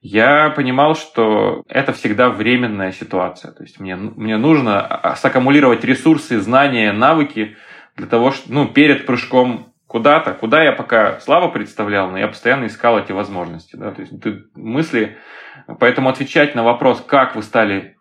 я 0.00 0.50
понимал, 0.50 0.94
что 0.94 1.64
это 1.68 1.92
всегда 1.92 2.30
временная 2.30 2.92
ситуация. 2.92 3.52
То 3.52 3.64
есть 3.64 3.80
мне, 3.80 3.96
мне 3.96 4.36
нужно 4.36 4.80
а, 4.80 5.16
саккумулировать 5.16 5.84
ресурсы, 5.84 6.38
знания, 6.40 6.92
навыки 6.92 7.56
для 7.96 8.06
того, 8.06 8.30
что, 8.30 8.52
ну, 8.52 8.68
перед 8.68 9.06
прыжком 9.06 9.72
куда-то, 9.88 10.34
куда 10.34 10.62
я 10.62 10.72
пока 10.72 11.18
слабо 11.20 11.48
представлял, 11.48 12.10
но 12.10 12.18
я 12.18 12.28
постоянно 12.28 12.66
искал 12.66 12.98
эти 12.98 13.10
возможности. 13.10 13.74
Да? 13.74 13.90
То 13.90 14.02
есть 14.02 14.20
ты, 14.20 14.44
мысли, 14.54 15.18
поэтому 15.80 16.10
отвечать 16.10 16.54
на 16.54 16.62
вопрос, 16.62 17.02
как 17.04 17.34
вы 17.34 17.42
стали, 17.42 17.96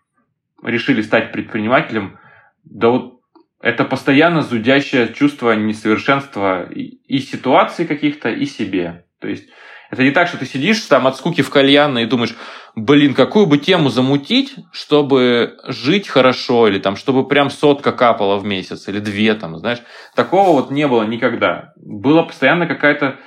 решили 0.62 1.01
стать 1.01 1.32
предпринимателем, 1.32 2.20
да 2.63 2.89
вот 2.89 3.22
это 3.62 3.86
постоянно 3.86 4.42
зудящее 4.42 5.13
чувство 5.13 5.54
несовершенства 5.54 6.70
и, 6.70 7.00
и 7.08 7.20
ситуации 7.20 7.86
каких-то, 7.86 8.30
и 8.30 8.46
себе. 8.46 9.06
То 9.20 9.27
есть 9.27 9.50
это 9.89 10.03
не 10.03 10.12
так, 10.12 10.27
что 10.27 10.38
ты 10.38 10.46
сидишь 10.46 10.82
там 10.82 11.08
от 11.08 11.17
скуки 11.17 11.41
в 11.41 11.50
кальянной 11.50 12.03
и 12.03 12.08
думаешь, 12.08 12.36
блин, 12.75 13.13
какую 13.13 13.46
бы 13.46 13.58
тему 13.58 13.89
замутить, 13.89 14.56
чтобы 14.72 15.58
жить 15.65 16.08
хорошо, 16.08 16.67
или 16.67 16.79
там, 16.79 16.96
чтобы 16.96 17.27
прям 17.27 17.50
сотка 17.50 17.91
капала 17.91 18.38
в 18.38 18.46
месяц, 18.46 18.88
или 18.88 19.00
две 19.00 19.34
там, 19.34 19.58
знаешь. 19.58 19.82
Такого 20.15 20.51
вот 20.51 20.72
не 20.72 20.88
было 20.88 21.03
никогда. 21.03 21.74
Была 21.77 22.24
постоянно 22.24 22.67
какая-то 22.67 23.17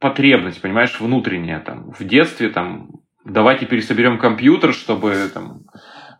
потребность, 0.00 0.60
понимаешь, 0.60 1.00
внутренняя 1.00 1.60
там. 1.60 1.92
В 1.92 2.04
детстве 2.04 2.48
там, 2.48 2.90
давайте 3.24 3.66
пересоберем 3.66 4.18
компьютер, 4.18 4.74
чтобы 4.74 5.30
там 5.32 5.62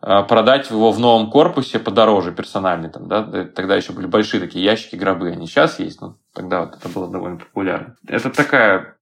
а, 0.01 0.23
продать 0.23 0.69
его 0.69 0.91
в 0.91 0.99
новом 0.99 1.29
корпусе 1.29 1.79
подороже, 1.79 2.31
персональный. 2.31 2.89
Там, 2.89 3.07
да? 3.07 3.45
Тогда 3.45 3.75
еще 3.75 3.93
были 3.93 4.07
большие 4.07 4.41
такие 4.41 4.63
ящики, 4.63 4.95
гробы. 4.95 5.31
Они 5.31 5.47
сейчас 5.47 5.79
есть, 5.79 6.01
но 6.01 6.17
тогда 6.33 6.61
вот 6.61 6.75
это 6.75 6.89
было 6.89 7.11
довольно 7.11 7.37
популярно. 7.37 7.95
Это 8.07 8.29
такая 8.29 8.92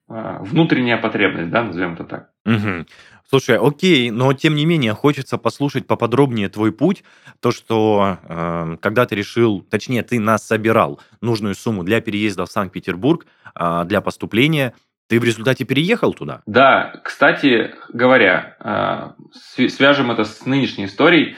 внутренняя 0.42 0.98
потребность, 0.98 1.50
да, 1.50 1.64
назовем 1.64 1.94
это 1.94 2.04
так. 2.04 2.30
Угу. 2.46 2.86
Слушай, 3.32 3.58
окей, 3.58 4.12
но 4.12 4.34
тем 4.34 4.56
не 4.56 4.66
менее 4.66 4.94
хочется 4.94 5.38
послушать 5.38 5.88
поподробнее 5.88 6.50
твой 6.50 6.74
путь, 6.74 7.06
то, 7.40 7.52
что 7.52 8.18
э, 8.28 8.76
когда 8.82 9.06
ты 9.06 9.16
решил, 9.16 9.62
точнее, 9.62 10.04
ты 10.04 10.20
нас 10.20 10.46
собирал 10.46 11.00
нужную 11.22 11.56
сумму 11.56 11.86
для 11.86 12.02
переезда 12.02 12.46
в 12.46 12.52
Санкт-Петербург, 12.52 13.26
э, 13.56 13.84
для 13.86 14.02
поступления, 14.02 14.74
ты 15.08 15.18
в 15.18 15.24
результате 15.24 15.64
переехал 15.64 16.14
туда? 16.14 16.42
Да, 16.46 17.00
кстати 17.06 17.74
говоря, 17.94 18.58
э, 18.60 19.68
свяжем 19.70 20.12
это 20.12 20.26
с 20.26 20.46
нынешней 20.46 20.86
историей. 20.86 21.38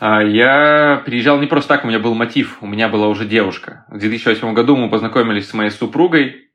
Я 0.00 1.02
приезжал 1.04 1.40
не 1.40 1.46
просто 1.46 1.74
так, 1.74 1.84
у 1.84 1.88
меня 1.88 1.98
был 1.98 2.14
мотив, 2.14 2.58
у 2.60 2.66
меня 2.66 2.88
была 2.88 3.08
уже 3.08 3.24
девушка. 3.24 3.84
В 3.88 3.98
2008 3.98 4.52
году 4.54 4.76
мы 4.76 4.90
познакомились 4.90 5.48
с 5.48 5.54
моей 5.54 5.70
супругой, 5.70 6.47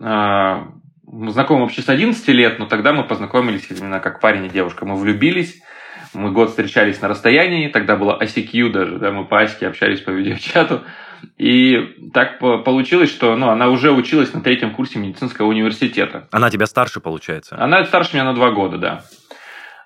а, 0.00 0.68
знакомы 1.06 1.62
вообще 1.62 1.82
с 1.82 1.88
11 1.88 2.26
лет, 2.28 2.58
но 2.58 2.66
тогда 2.66 2.92
мы 2.92 3.04
познакомились 3.04 3.68
именно 3.70 4.00
как 4.00 4.20
парень 4.20 4.46
и 4.46 4.48
девушка. 4.48 4.86
Мы 4.86 4.96
влюбились, 4.96 5.62
мы 6.14 6.30
год 6.32 6.50
встречались 6.50 7.00
на 7.00 7.08
расстоянии, 7.08 7.68
тогда 7.68 7.96
было 7.96 8.18
ICQ 8.22 8.70
даже, 8.70 8.98
да, 8.98 9.10
мы 9.10 9.24
по 9.24 9.40
Аське 9.40 9.66
общались 9.66 10.00
по 10.00 10.10
видеочату. 10.10 10.82
И 11.38 12.10
так 12.12 12.38
получилось, 12.38 13.10
что 13.10 13.36
ну, 13.36 13.48
она 13.48 13.68
уже 13.68 13.92
училась 13.92 14.32
на 14.34 14.40
третьем 14.40 14.72
курсе 14.72 14.98
медицинского 14.98 15.46
университета. 15.46 16.28
Она 16.32 16.50
тебя 16.50 16.66
старше, 16.66 17.00
получается? 17.00 17.56
Она 17.58 17.84
старше 17.84 18.14
меня 18.14 18.24
на 18.24 18.34
два 18.34 18.50
года, 18.50 18.78
да. 18.78 19.04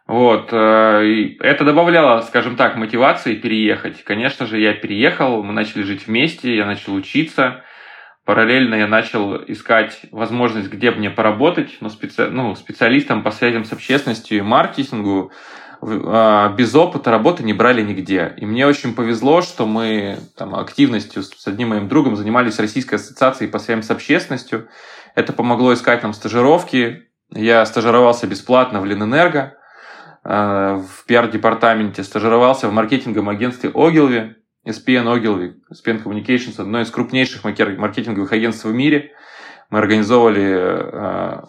Вот. 0.07 0.51
Э, 0.53 1.05
и 1.05 1.37
это 1.41 1.65
добавляло, 1.65 2.21
скажем 2.23 2.57
так, 2.57 2.77
мотивации 2.77 3.35
переехать. 3.35 4.05
Конечно 4.05 4.47
же, 4.47 4.59
я 4.59 4.73
переехал, 4.73 5.43
мы 5.43 5.53
начали 5.53 5.83
жить 5.83 6.07
вместе, 6.07 6.57
я 6.57 6.65
начал 6.65 6.95
учиться. 6.95 7.65
Параллельно 8.27 8.75
я 8.75 8.89
начал 8.89 9.37
искать 9.37 10.01
возможность, 10.11 10.69
где 10.69 10.91
мне 10.91 11.11
поработать, 11.11 11.77
но 11.81 11.89
специ... 11.89 12.27
ну, 12.29 12.57
специалистом 12.57 13.23
по 13.23 13.31
связям 13.31 13.65
с 13.65 13.73
общественностью 13.73 14.39
и 14.39 14.41
маркетингу 14.41 15.31
а, 15.81 16.49
без 16.49 16.75
опыта 16.75 17.13
работы 17.13 17.45
не 17.45 17.53
брали 17.53 17.83
нигде. 17.83 18.35
И 18.37 18.45
мне 18.45 18.67
очень 18.67 18.97
повезло, 18.97 19.43
что 19.43 19.65
мы 19.65 20.19
там, 20.37 20.57
активностью 20.57 21.23
с 21.23 21.47
одним 21.47 21.69
моим 21.69 21.87
другом 21.89 22.17
занимались 22.17 22.59
Российской 22.59 22.97
ассоциацией 22.97 23.49
по 23.49 23.61
связям 23.61 23.85
с 23.85 23.93
общественностью. 23.93 24.67
Это 25.15 25.33
помогло 25.33 25.73
искать 25.73 26.03
нам 26.03 26.13
стажировки. 26.13 27.05
Я 27.31 27.65
стажировался 27.65 28.27
бесплатно 28.27 28.81
в 28.81 28.87
Ленэнерго, 28.87 29.57
а, 30.25 30.79
в 30.79 31.07
пиар-департаменте, 31.07 32.03
стажировался 32.03 32.67
в 32.67 32.73
маркетинговом 32.73 33.29
агентстве 33.29 33.71
Огилви, 33.73 34.35
SPN 34.67 35.07
Ogilvy, 35.07 35.55
SPN 35.73 36.03
Communications, 36.03 36.61
одно 36.61 36.81
из 36.81 36.91
крупнейших 36.91 37.45
маркетинговых 37.45 38.33
агентств 38.33 38.65
в 38.65 38.73
мире. 38.73 39.13
Мы 39.71 39.79
организовывали 39.79 40.55
э, 40.55 41.43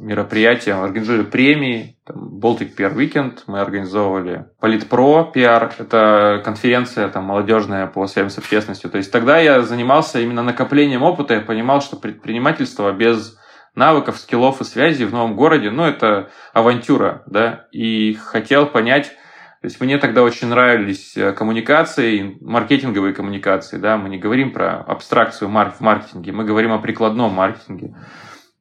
мероприятия, 0.00 0.74
мы 0.74 0.84
организовали 0.84 1.22
премии, 1.22 1.96
там, 2.04 2.40
Baltic 2.40 2.74
PR 2.76 2.94
Weekend, 2.94 3.40
мы 3.46 3.60
организовывали 3.60 4.46
Политпро 4.58 5.30
PR, 5.34 5.72
это 5.78 6.42
конференция 6.44 7.08
там, 7.08 7.24
молодежная 7.24 7.86
по 7.86 8.06
связям 8.06 8.30
с 8.30 8.38
общественностью. 8.38 8.90
То 8.90 8.98
есть 8.98 9.12
тогда 9.12 9.38
я 9.38 9.62
занимался 9.62 10.20
именно 10.20 10.42
накоплением 10.42 11.02
опыта, 11.02 11.34
я 11.34 11.40
понимал, 11.40 11.80
что 11.80 11.96
предпринимательство 11.96 12.90
без 12.92 13.38
навыков, 13.74 14.18
скиллов 14.18 14.60
и 14.60 14.64
связей 14.64 15.04
в 15.04 15.12
новом 15.12 15.36
городе, 15.36 15.70
ну, 15.70 15.84
это 15.84 16.30
авантюра, 16.52 17.22
да, 17.26 17.66
и 17.70 18.14
хотел 18.14 18.66
понять, 18.66 19.12
то 19.60 19.66
есть 19.66 19.78
мне 19.78 19.98
тогда 19.98 20.22
очень 20.22 20.48
нравились 20.48 21.14
э, 21.18 21.32
коммуникации, 21.32 22.38
маркетинговые 22.40 23.12
коммуникации, 23.12 23.76
да, 23.76 23.98
мы 23.98 24.08
не 24.08 24.16
говорим 24.16 24.52
про 24.52 24.80
абстракцию 24.80 25.48
в 25.48 25.80
маркетинге, 25.80 26.32
мы 26.32 26.44
говорим 26.44 26.72
о 26.72 26.78
прикладном 26.78 27.34
маркетинге. 27.34 27.94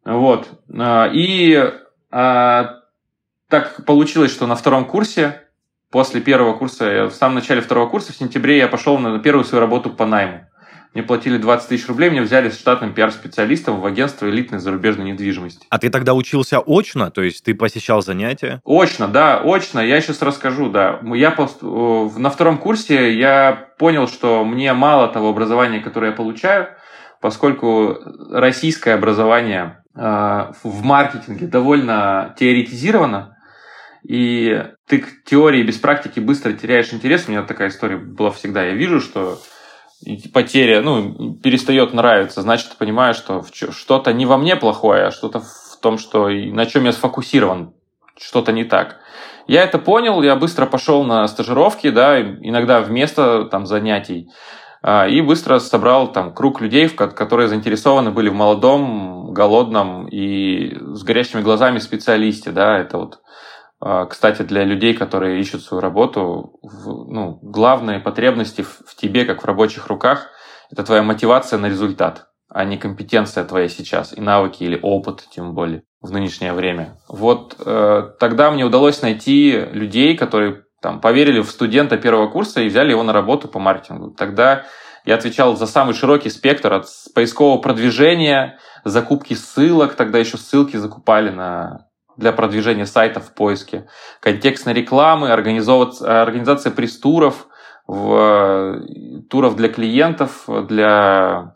Вот. 0.03 0.49
А, 0.77 1.09
и 1.13 1.71
а, 2.11 2.79
так 3.47 3.85
получилось, 3.85 4.31
что 4.31 4.45
на 4.45 4.55
втором 4.55 4.83
курсе, 4.83 5.47
после 5.89 6.19
первого 6.19 6.57
курса, 6.57 7.05
в 7.05 7.13
самом 7.13 7.35
начале 7.35 7.61
второго 7.61 7.87
курса, 7.87 8.11
в 8.11 8.17
сентябре 8.17 8.57
я 8.57 8.67
пошел 8.67 8.97
на 8.97 9.19
первую 9.19 9.45
свою 9.45 9.61
работу 9.61 9.91
по 9.91 10.05
найму. 10.05 10.48
Мне 10.93 11.03
платили 11.03 11.37
20 11.37 11.69
тысяч 11.69 11.87
рублей, 11.87 12.09
меня 12.09 12.23
взяли 12.23 12.49
с 12.49 12.59
штатным 12.59 12.93
пиар-специалистом 12.93 13.79
в 13.79 13.85
агентство 13.85 14.29
элитной 14.29 14.59
зарубежной 14.59 15.11
недвижимости. 15.11 15.67
А 15.69 15.77
ты 15.77 15.89
тогда 15.89 16.13
учился 16.13 16.59
очно? 16.59 17.11
То 17.11 17.21
есть 17.21 17.43
ты 17.43 17.53
посещал 17.53 18.01
занятия? 18.01 18.61
Очно, 18.65 19.07
да, 19.07 19.41
очно. 19.43 19.79
Я 19.79 20.01
сейчас 20.01 20.21
расскажу, 20.21 20.69
да. 20.69 20.99
Я 21.13 21.31
пост... 21.31 21.61
На 21.61 22.29
втором 22.29 22.57
курсе 22.57 23.13
я 23.13 23.69
понял, 23.77 24.07
что 24.07 24.43
мне 24.43 24.73
мало 24.73 25.07
того 25.07 25.29
образования, 25.29 25.79
которое 25.79 26.07
я 26.07 26.15
получаю, 26.17 26.69
поскольку 27.21 27.97
российское 28.31 28.93
образование 28.93 29.79
Э, 29.95 30.51
в 30.63 30.83
маркетинге 30.83 31.47
довольно 31.47 32.33
теоретизировано, 32.39 33.35
и 34.07 34.63
ты 34.87 34.99
к 34.99 35.25
теории 35.25 35.61
без 35.61 35.77
практики 35.77 36.21
быстро 36.21 36.53
теряешь 36.53 36.93
интерес. 36.93 37.25
У 37.27 37.31
меня 37.31 37.43
такая 37.43 37.67
история 37.67 37.97
была 37.97 38.31
всегда. 38.31 38.63
Я 38.63 38.75
вижу, 38.75 39.01
что 39.01 39.41
потеря, 40.33 40.81
ну, 40.81 41.33
перестает 41.33 41.93
нравиться, 41.93 42.41
значит, 42.41 42.75
понимаю, 42.77 43.13
что 43.13 43.43
что-то 43.51 44.13
не 44.13 44.25
во 44.25 44.37
мне 44.37 44.55
плохое, 44.55 45.05
а 45.05 45.11
что-то 45.11 45.39
в 45.39 45.77
том, 45.81 45.97
что 45.97 46.29
на 46.29 46.65
чем 46.65 46.85
я 46.85 46.91
сфокусирован, 46.91 47.73
что-то 48.17 48.51
не 48.51 48.63
так. 48.63 48.97
Я 49.47 49.63
это 49.63 49.79
понял, 49.79 50.21
я 50.21 50.35
быстро 50.35 50.65
пошел 50.65 51.03
на 51.03 51.27
стажировки, 51.27 51.89
да, 51.89 52.21
иногда 52.21 52.81
вместо 52.81 53.45
там 53.45 53.65
занятий. 53.65 54.29
А, 54.81 55.07
и 55.07 55.21
быстро 55.21 55.59
собрал 55.59 56.11
там 56.11 56.33
круг 56.33 56.61
людей, 56.61 56.87
которые 56.89 57.47
заинтересованы 57.49 58.11
были 58.11 58.29
в 58.29 58.33
молодом, 58.33 59.33
голодном 59.33 60.07
и 60.07 60.75
с 60.93 61.03
горящими 61.03 61.41
глазами 61.41 61.79
специалисте, 61.79 62.51
да, 62.51 62.77
это 62.77 62.97
вот 62.97 63.19
кстати, 63.81 64.41
для 64.41 64.65
людей, 64.65 64.93
которые 64.93 65.39
ищут 65.39 65.63
свою 65.63 65.81
работу, 65.81 66.59
ну, 66.63 67.39
главные 67.41 67.99
потребности 67.99 68.61
в 68.61 68.95
тебе, 68.95 69.25
как 69.25 69.41
в 69.41 69.45
рабочих 69.45 69.87
руках, 69.87 70.29
это 70.71 70.83
твоя 70.83 71.01
мотивация 71.01 71.59
на 71.59 71.67
результат, 71.67 72.27
а 72.49 72.65
не 72.65 72.77
компетенция 72.77 73.43
твоя 73.43 73.69
сейчас, 73.69 74.15
и 74.15 74.21
навыки 74.21 74.63
или 74.63 74.79
опыт, 74.81 75.25
тем 75.31 75.53
более, 75.53 75.83
в 76.01 76.11
нынешнее 76.11 76.53
время. 76.53 76.97
Вот 77.07 77.55
э, 77.65 78.11
тогда 78.19 78.51
мне 78.51 78.65
удалось 78.65 79.01
найти 79.01 79.51
людей, 79.71 80.17
которые 80.17 80.63
там, 80.81 81.01
поверили 81.01 81.41
в 81.41 81.49
студента 81.49 81.97
первого 81.97 82.27
курса 82.27 82.61
и 82.61 82.67
взяли 82.67 82.91
его 82.91 83.03
на 83.03 83.13
работу 83.13 83.47
по 83.47 83.59
маркетингу. 83.59 84.11
Тогда 84.11 84.65
я 85.05 85.15
отвечал 85.15 85.55
за 85.55 85.65
самый 85.65 85.93
широкий 85.93 86.29
спектр 86.29 86.73
от 86.73 86.85
поискового 87.15 87.61
продвижения, 87.61 88.59
закупки 88.85 89.33
ссылок, 89.33 89.95
тогда 89.95 90.19
еще 90.19 90.37
ссылки 90.37 90.77
закупали 90.77 91.29
на, 91.29 91.88
для 92.19 92.33
продвижения 92.33 92.85
сайтов 92.85 93.27
в 93.27 93.33
поиске, 93.33 93.87
контекстной 94.19 94.73
рекламы, 94.73 95.31
организация 95.31 96.71
пресс-туров, 96.71 97.47
в, 97.87 98.81
туров 99.29 99.55
для 99.55 99.69
клиентов, 99.69 100.43
для 100.67 101.55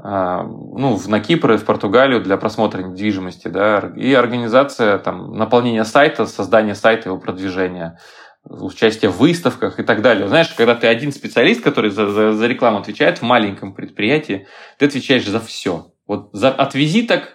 а, 0.00 0.44
ну, 0.44 0.98
на 1.08 1.20
Кипр 1.20 1.52
и 1.52 1.56
в 1.56 1.64
Португалию 1.64 2.22
для 2.22 2.36
просмотра 2.36 2.82
недвижимости, 2.82 3.48
да, 3.48 3.92
и 3.96 4.14
организация 4.14 4.98
там, 4.98 5.32
наполнения 5.32 5.84
сайта, 5.84 6.24
создания 6.26 6.74
сайта, 6.74 7.08
его 7.08 7.18
продвижения 7.18 7.98
участие 8.44 9.10
в 9.10 9.18
выставках 9.18 9.80
и 9.80 9.82
так 9.82 10.00
далее. 10.00 10.28
Знаешь, 10.28 10.48
когда 10.56 10.74
ты 10.74 10.86
один 10.86 11.12
специалист, 11.12 11.62
который 11.62 11.90
за, 11.90 12.06
за, 12.08 12.32
за 12.32 12.46
рекламу 12.46 12.78
отвечает 12.78 13.18
в 13.18 13.22
маленьком 13.22 13.74
предприятии, 13.74 14.46
ты 14.78 14.86
отвечаешь 14.86 15.26
за 15.26 15.40
все. 15.40 15.92
Вот 16.06 16.30
за, 16.32 16.50
от 16.50 16.74
визиток 16.74 17.34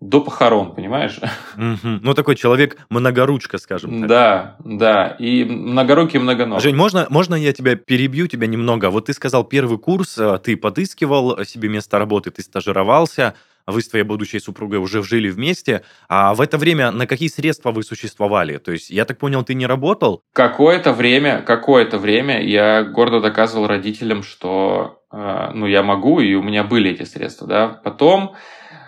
до 0.00 0.20
похорон, 0.20 0.74
понимаешь? 0.74 1.18
Ну, 1.56 2.14
такой 2.14 2.36
человек 2.36 2.76
многоручка, 2.90 3.58
скажем 3.58 4.00
так. 4.00 4.08
Да, 4.08 4.56
да, 4.64 5.16
и 5.18 5.44
многорукий, 5.44 6.18
многоног. 6.18 6.60
Жень, 6.60 6.76
можно, 6.76 7.06
можно 7.10 7.34
я 7.34 7.52
тебя 7.52 7.76
перебью, 7.76 8.26
тебя 8.26 8.46
немного? 8.46 8.90
Вот 8.90 9.06
ты 9.06 9.12
сказал, 9.12 9.44
первый 9.44 9.78
курс, 9.78 10.18
э, 10.18 10.38
ты 10.42 10.56
подыскивал 10.56 11.44
себе 11.44 11.68
место 11.68 11.98
работы, 11.98 12.30
ты 12.30 12.42
стажировался, 12.42 13.34
вы 13.66 13.80
с 13.80 13.88
твоей 13.88 14.04
будущей 14.04 14.40
супругой 14.40 14.78
уже 14.78 15.02
жили 15.02 15.30
вместе, 15.30 15.82
а 16.08 16.34
в 16.34 16.40
это 16.40 16.58
время 16.58 16.90
на 16.90 17.06
какие 17.06 17.28
средства 17.28 17.72
вы 17.72 17.82
существовали? 17.82 18.58
То 18.58 18.72
есть, 18.72 18.90
я 18.90 19.04
так 19.04 19.18
понял, 19.18 19.42
ты 19.42 19.54
не 19.54 19.66
работал? 19.66 20.22
Какое-то 20.34 20.92
время, 20.92 21.40
какое-то 21.40 21.98
время 21.98 22.42
я 22.42 22.82
гордо 22.82 23.20
доказывал 23.20 23.66
родителям, 23.66 24.22
что 24.22 25.02
э, 25.10 25.50
ну, 25.54 25.66
я 25.66 25.82
могу, 25.82 26.20
и 26.20 26.34
у 26.34 26.42
меня 26.42 26.64
были 26.64 26.90
эти 26.90 27.04
средства. 27.04 27.46
Да? 27.46 27.68
Потом 27.68 28.34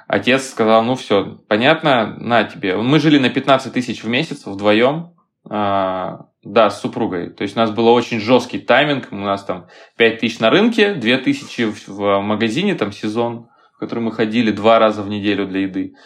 отец 0.07 0.49
сказал, 0.49 0.83
ну 0.83 0.95
все, 0.95 1.39
понятно, 1.49 2.17
на 2.19 2.45
тебе. 2.45 2.77
Мы 2.77 2.99
жили 2.99 3.19
на 3.19 3.31
15 3.31 3.73
тысяч 3.73 4.03
в 4.03 4.09
месяц 4.09 4.47
вдвоем, 4.47 5.15
э, 5.49 5.51
да, 5.51 6.71
с 6.71 6.81
супругой. 6.81 7.31
То 7.31 7.43
есть 7.43 7.57
у 7.57 7.61
нас 7.61 7.71
был 7.71 7.89
очень 7.89 8.21
жесткий 8.21 8.59
тайминг. 8.59 9.09
У 9.11 9.17
нас 9.17 9.45
там 9.45 9.67
5 9.97 10.21
тысяч 10.21 10.39
на 10.39 10.51
рынке, 10.51 10.95
2 10.95 11.19
тысячи 11.19 11.73
в 11.87 12.21
магазине, 12.21 12.75
там 12.75 12.93
сезон 12.93 13.49
в 13.77 13.79
который 13.79 14.01
мы 14.01 14.13
ходили 14.13 14.51
два 14.53 14.79
раза 14.79 15.03
в 15.03 15.09
неделю 15.11 15.47
для 15.47 15.61
еды. 15.61 15.97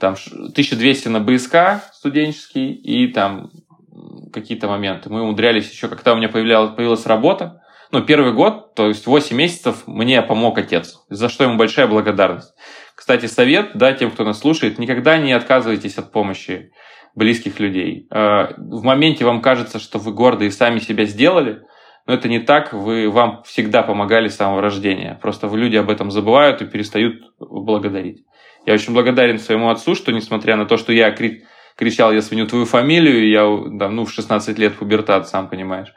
Там 0.00 0.16
1200 0.32 1.08
на 1.08 1.20
БСК 1.20 1.80
студенческий 1.92 2.72
и 2.72 3.06
там 3.06 3.50
какие-то 4.32 4.66
моменты. 4.66 5.10
Мы 5.10 5.22
умудрялись 5.22 5.70
еще, 5.70 5.88
когда 5.88 6.12
у 6.12 6.16
меня 6.16 6.28
появлялась, 6.28 6.74
появилась 6.74 7.06
работа, 7.06 7.62
ну, 7.92 8.02
первый 8.02 8.32
год, 8.32 8.74
то 8.74 8.88
есть 8.88 9.06
8 9.06 9.36
месяцев 9.36 9.82
мне 9.86 10.22
помог 10.22 10.58
отец, 10.58 11.00
за 11.08 11.28
что 11.28 11.44
ему 11.44 11.56
большая 11.56 11.86
благодарность. 11.86 12.54
Кстати, 12.94 13.26
совет, 13.26 13.70
да, 13.74 13.92
тем, 13.92 14.10
кто 14.10 14.24
нас 14.24 14.38
слушает, 14.38 14.78
никогда 14.78 15.18
не 15.18 15.32
отказывайтесь 15.32 15.98
от 15.98 16.12
помощи 16.12 16.70
близких 17.14 17.58
людей. 17.58 18.06
Э, 18.10 18.54
в 18.56 18.84
моменте 18.84 19.24
вам 19.24 19.40
кажется, 19.42 19.78
что 19.78 19.98
вы 19.98 20.12
горды 20.12 20.46
и 20.46 20.50
сами 20.50 20.78
себя 20.78 21.04
сделали, 21.04 21.62
но 22.06 22.14
это 22.14 22.28
не 22.28 22.40
так, 22.40 22.72
вы, 22.72 23.10
вам 23.10 23.42
всегда 23.44 23.82
помогали 23.82 24.28
с 24.28 24.36
самого 24.36 24.60
рождения. 24.60 25.18
Просто 25.20 25.48
люди 25.48 25.76
об 25.76 25.90
этом 25.90 26.10
забывают 26.10 26.62
и 26.62 26.66
перестают 26.66 27.22
благодарить. 27.38 28.24
Я 28.66 28.74
очень 28.74 28.92
благодарен 28.92 29.38
своему 29.38 29.70
отцу, 29.70 29.94
что 29.94 30.12
несмотря 30.12 30.56
на 30.56 30.66
то, 30.66 30.76
что 30.76 30.92
я 30.92 31.10
кри- 31.10 31.44
кричал, 31.76 32.12
я 32.12 32.20
сменю 32.20 32.46
твою 32.46 32.66
фамилию, 32.66 33.28
я 33.28 33.78
да, 33.78 33.88
ну, 33.88 34.04
в 34.04 34.12
16 34.12 34.58
лет 34.58 34.76
пубертат, 34.76 35.28
сам 35.28 35.48
понимаешь. 35.48 35.92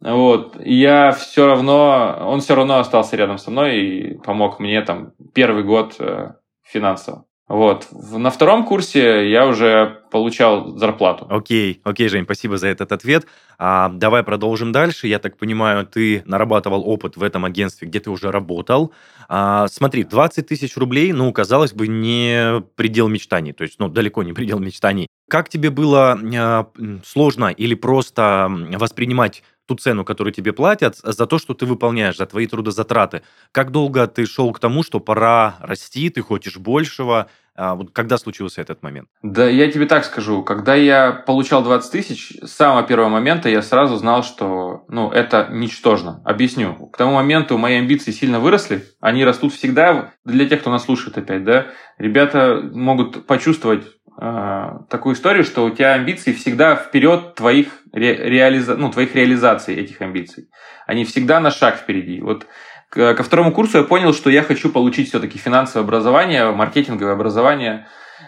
Вот, 0.00 0.56
я 0.64 1.12
все 1.12 1.46
равно, 1.46 2.16
он 2.20 2.40
все 2.40 2.54
равно 2.54 2.78
остался 2.78 3.16
рядом 3.16 3.38
со 3.38 3.50
мной 3.50 3.80
и 3.80 4.14
помог 4.18 4.58
мне 4.58 4.80
там 4.80 5.12
первый 5.34 5.62
год 5.62 5.96
э, 5.98 6.32
финансово. 6.62 7.24
Вот. 7.50 7.88
На 7.90 8.30
втором 8.30 8.64
курсе 8.64 9.28
я 9.28 9.44
уже 9.48 10.02
получал 10.12 10.76
зарплату. 10.76 11.26
Окей, 11.28 11.80
окей, 11.82 12.08
Жень, 12.08 12.22
спасибо 12.22 12.56
за 12.58 12.68
этот 12.68 12.92
ответ. 12.92 13.26
А, 13.58 13.88
давай 13.88 14.22
продолжим 14.22 14.70
дальше. 14.70 15.08
Я 15.08 15.18
так 15.18 15.36
понимаю, 15.36 15.84
ты 15.84 16.22
нарабатывал 16.26 16.88
опыт 16.88 17.16
в 17.16 17.24
этом 17.24 17.44
агентстве, 17.44 17.88
где 17.88 17.98
ты 17.98 18.08
уже 18.08 18.30
работал. 18.30 18.92
А, 19.28 19.66
смотри, 19.66 20.04
20 20.04 20.46
тысяч 20.46 20.76
рублей, 20.76 21.12
ну, 21.12 21.32
казалось 21.32 21.72
бы, 21.72 21.88
не 21.88 22.62
предел 22.76 23.08
мечтаний, 23.08 23.52
то 23.52 23.64
есть, 23.64 23.80
ну, 23.80 23.88
далеко 23.88 24.22
не 24.22 24.32
предел 24.32 24.60
мечтаний. 24.60 25.08
Как 25.28 25.48
тебе 25.48 25.70
было 25.70 26.16
а, 26.36 26.68
сложно 27.04 27.46
или 27.46 27.74
просто 27.74 28.48
воспринимать 28.76 29.42
ту 29.70 29.76
цену, 29.76 30.04
которую 30.04 30.34
тебе 30.34 30.52
платят, 30.52 30.96
за 31.02 31.26
то, 31.26 31.38
что 31.38 31.54
ты 31.54 31.64
выполняешь, 31.64 32.16
за 32.16 32.26
твои 32.26 32.46
трудозатраты. 32.48 33.22
Как 33.52 33.70
долго 33.70 34.06
ты 34.08 34.26
шел 34.26 34.52
к 34.52 34.58
тому, 34.58 34.82
что 34.82 34.98
пора 34.98 35.54
расти, 35.60 36.10
ты 36.10 36.22
хочешь 36.22 36.56
большего? 36.56 37.28
А 37.62 37.74
вот 37.74 37.90
когда 37.92 38.16
случился 38.16 38.62
этот 38.62 38.82
момент? 38.82 39.10
Да, 39.22 39.46
я 39.46 39.70
тебе 39.70 39.84
так 39.84 40.06
скажу. 40.06 40.42
Когда 40.42 40.74
я 40.74 41.12
получал 41.12 41.62
20 41.62 41.92
тысяч, 41.92 42.32
с 42.40 42.52
самого 42.52 42.82
первого 42.84 43.10
момента 43.10 43.50
я 43.50 43.60
сразу 43.60 43.96
знал, 43.96 44.22
что 44.22 44.84
ну, 44.88 45.10
это 45.10 45.46
ничтожно. 45.50 46.22
Объясню. 46.24 46.86
К 46.86 46.96
тому 46.96 47.16
моменту 47.16 47.58
мои 47.58 47.76
амбиции 47.76 48.12
сильно 48.12 48.40
выросли. 48.40 48.86
Они 48.98 49.26
растут 49.26 49.52
всегда. 49.52 50.14
Для 50.24 50.48
тех, 50.48 50.60
кто 50.62 50.70
нас 50.70 50.86
слушает 50.86 51.18
опять, 51.18 51.44
да, 51.44 51.66
ребята 51.98 52.62
могут 52.72 53.26
почувствовать 53.26 53.84
э, 54.18 54.68
такую 54.88 55.14
историю, 55.14 55.44
что 55.44 55.66
у 55.66 55.70
тебя 55.70 55.92
амбиции 55.92 56.32
всегда 56.32 56.76
вперед 56.76 57.34
твоих 57.34 57.68
ре, 57.92 58.16
реализа, 58.16 58.74
ну, 58.74 58.90
твоих 58.90 59.14
реализаций 59.14 59.74
этих 59.74 60.00
амбиций. 60.00 60.48
Они 60.86 61.04
всегда 61.04 61.40
на 61.40 61.50
шаг 61.50 61.76
впереди. 61.76 62.22
Вот 62.22 62.46
ко 62.90 63.22
второму 63.22 63.52
курсу 63.52 63.78
я 63.78 63.84
понял, 63.84 64.12
что 64.12 64.30
я 64.30 64.42
хочу 64.42 64.70
получить 64.70 65.08
все-таки 65.08 65.38
финансовое 65.38 65.84
образование, 65.84 66.50
маркетинговое 66.50 67.14
образование. 67.14 67.86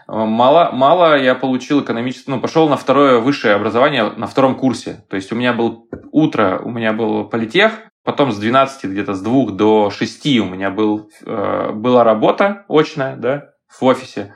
Мало, 0.09 0.70
мало 0.72 1.18
я 1.18 1.35
получил 1.35 1.83
экономическое, 1.83 2.33
ну, 2.33 2.40
пошел 2.40 2.68
на 2.68 2.77
второе 2.77 3.18
высшее 3.18 3.55
образование 3.55 4.11
на 4.16 4.27
втором 4.27 4.55
курсе. 4.55 5.05
То 5.11 5.16
есть 5.16 5.33
у 5.33 5.37
меня 5.37 5.53
был 5.53 5.88
утро, 6.12 6.61
у 6.64 6.70
меня 6.70 6.92
был 6.92 7.29
политех, 7.29 7.72
потом 8.05 8.33
с 8.33 8.38
12, 8.38 8.85
где-то 8.90 9.14
с 9.14 9.20
2 9.20 9.51
до 9.53 9.90
6 9.90 10.40
у 10.40 10.44
меня 10.44 10.70
был, 10.70 11.11
э, 11.25 11.72
была 11.72 12.05
работа 12.05 12.64
очная, 12.68 13.16
да, 13.16 13.51
в 13.68 13.85
офисе. 13.85 14.35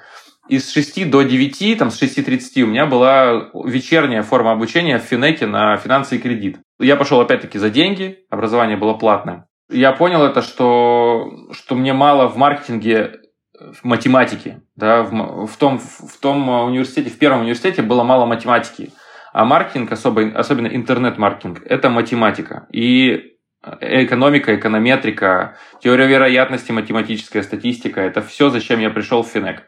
И 0.48 0.58
с 0.58 0.70
6 0.70 1.10
до 1.10 1.22
9, 1.22 1.78
там 1.78 1.90
с 1.90 2.00
6.30 2.00 2.62
у 2.62 2.66
меня 2.66 2.86
была 2.86 3.50
вечерняя 3.64 4.22
форма 4.22 4.52
обучения 4.52 4.98
в 4.98 5.02
Финеке 5.02 5.46
на 5.46 5.76
финансы 5.76 6.16
и 6.16 6.18
кредит. 6.20 6.58
Я 6.78 6.96
пошел 6.96 7.20
опять-таки 7.20 7.58
за 7.58 7.70
деньги, 7.70 8.18
образование 8.30 8.76
было 8.76 8.94
платное. 8.94 9.46
Я 9.68 9.92
понял 9.92 10.24
это, 10.24 10.42
что, 10.42 11.30
что 11.52 11.74
мне 11.74 11.92
мало 11.92 12.28
в 12.28 12.36
маркетинге 12.36 13.20
в 13.58 13.84
математике. 13.84 14.62
Да, 14.76 15.02
в, 15.02 15.46
в, 15.46 15.56
том, 15.56 15.78
в 15.78 16.20
том 16.20 16.48
университете, 16.48 17.10
в 17.10 17.18
первом 17.18 17.40
университете 17.40 17.82
было 17.82 18.02
мало 18.02 18.26
математики. 18.26 18.92
А 19.32 19.44
маркетинг, 19.44 19.92
особо, 19.92 20.28
особенно 20.34 20.68
интернет-маркетинг, 20.68 21.62
это 21.64 21.90
математика. 21.90 22.66
И 22.72 23.36
экономика, 23.80 24.54
эконометрика, 24.54 25.56
теория 25.82 26.06
вероятности, 26.06 26.72
математическая 26.72 27.42
статистика– 27.42 28.00
это 28.02 28.22
все, 28.22 28.50
зачем 28.50 28.80
я 28.80 28.90
пришел 28.90 29.22
в 29.22 29.28
Финек. 29.28 29.64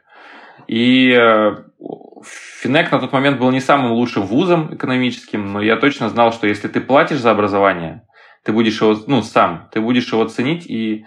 И 0.68 1.10
э, 1.12 1.56
Финек 2.60 2.92
на 2.92 3.00
тот 3.00 3.12
момент 3.12 3.38
был 3.38 3.50
не 3.50 3.60
самым 3.60 3.92
лучшим 3.92 4.22
вузом 4.22 4.74
экономическим, 4.74 5.52
но 5.52 5.60
я 5.60 5.76
точно 5.76 6.08
знал, 6.08 6.32
что 6.32 6.46
если 6.46 6.68
ты 6.68 6.80
платишь 6.80 7.20
за 7.20 7.30
образование, 7.30 8.02
ты 8.48 8.52
будешь 8.52 8.80
его, 8.80 8.98
ну, 9.06 9.22
сам, 9.22 9.68
ты 9.72 9.82
будешь 9.82 10.10
его 10.10 10.24
ценить 10.24 10.64
и 10.64 11.04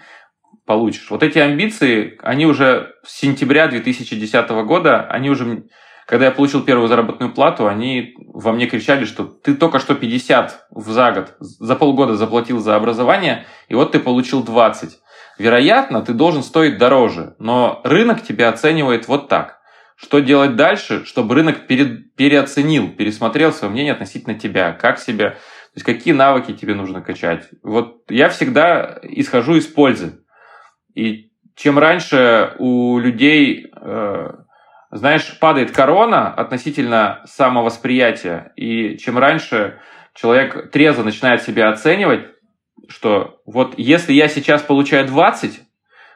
получишь. 0.68 1.10
Вот 1.10 1.24
эти 1.24 1.40
амбиции, 1.40 2.20
они 2.22 2.46
уже 2.46 2.94
с 3.04 3.18
сентября 3.18 3.68
2010 3.68 4.48
года, 4.68 5.08
они 5.10 5.32
уже, 5.32 5.64
когда 6.06 6.26
я 6.26 6.32
получил 6.32 6.62
первую 6.62 6.88
заработную 6.88 7.34
плату, 7.34 7.66
они 7.66 8.14
во 8.32 8.52
мне 8.52 8.68
кричали, 8.68 9.06
что 9.06 9.24
ты 9.24 9.56
только 9.56 9.80
что 9.80 9.96
50 9.96 10.68
за 10.70 11.12
год, 11.14 11.36
за 11.40 11.76
полгода 11.76 12.16
заплатил 12.16 12.60
за 12.60 12.76
образование, 12.76 13.48
и 13.70 13.74
вот 13.74 13.94
ты 13.94 14.00
получил 14.00 14.44
20. 14.44 15.00
Вероятно, 15.40 16.04
ты 16.04 16.14
должен 16.14 16.44
стоить 16.44 16.78
дороже, 16.78 17.34
но 17.40 17.82
рынок 17.84 18.22
тебя 18.22 18.50
оценивает 18.50 19.08
вот 19.08 19.30
так. 19.30 19.62
Что 19.96 20.20
делать 20.20 20.56
дальше, 20.56 21.06
чтобы 21.06 21.34
рынок 21.34 21.66
перед, 21.66 22.14
переоценил, 22.16 22.90
пересмотрел 22.90 23.52
свое 23.52 23.74
мнение 23.74 23.94
относительно 23.94 24.38
тебя, 24.38 24.74
как 24.74 25.00
себя, 25.00 25.38
то 25.74 25.78
есть 25.78 25.86
какие 25.86 26.14
навыки 26.14 26.52
тебе 26.52 26.76
нужно 26.76 27.02
качать. 27.02 27.48
Вот 27.64 28.04
я 28.10 28.28
всегда 28.28 29.00
исхожу 29.04 29.56
из 29.56 29.68
пользы. 29.68 30.20
И 30.96 31.32
чем 31.56 31.80
раньше 31.80 32.56
у 32.60 33.00
людей, 33.00 33.72
э, 33.74 34.32
знаешь, 34.92 35.40
падает 35.40 35.72
корона 35.72 36.34
относительно 36.34 37.22
самовосприятия, 37.26 38.52
и 38.58 38.98
чем 38.98 39.18
раньше 39.18 39.80
человек 40.14 40.72
трезво 40.72 41.04
начинает 41.04 41.42
себя 41.42 41.70
оценивать, 41.70 42.26
что 42.90 43.42
вот 43.46 43.76
если 43.78 44.12
я 44.12 44.28
сейчас 44.28 44.62
получаю 44.62 45.08
20, 45.08 45.62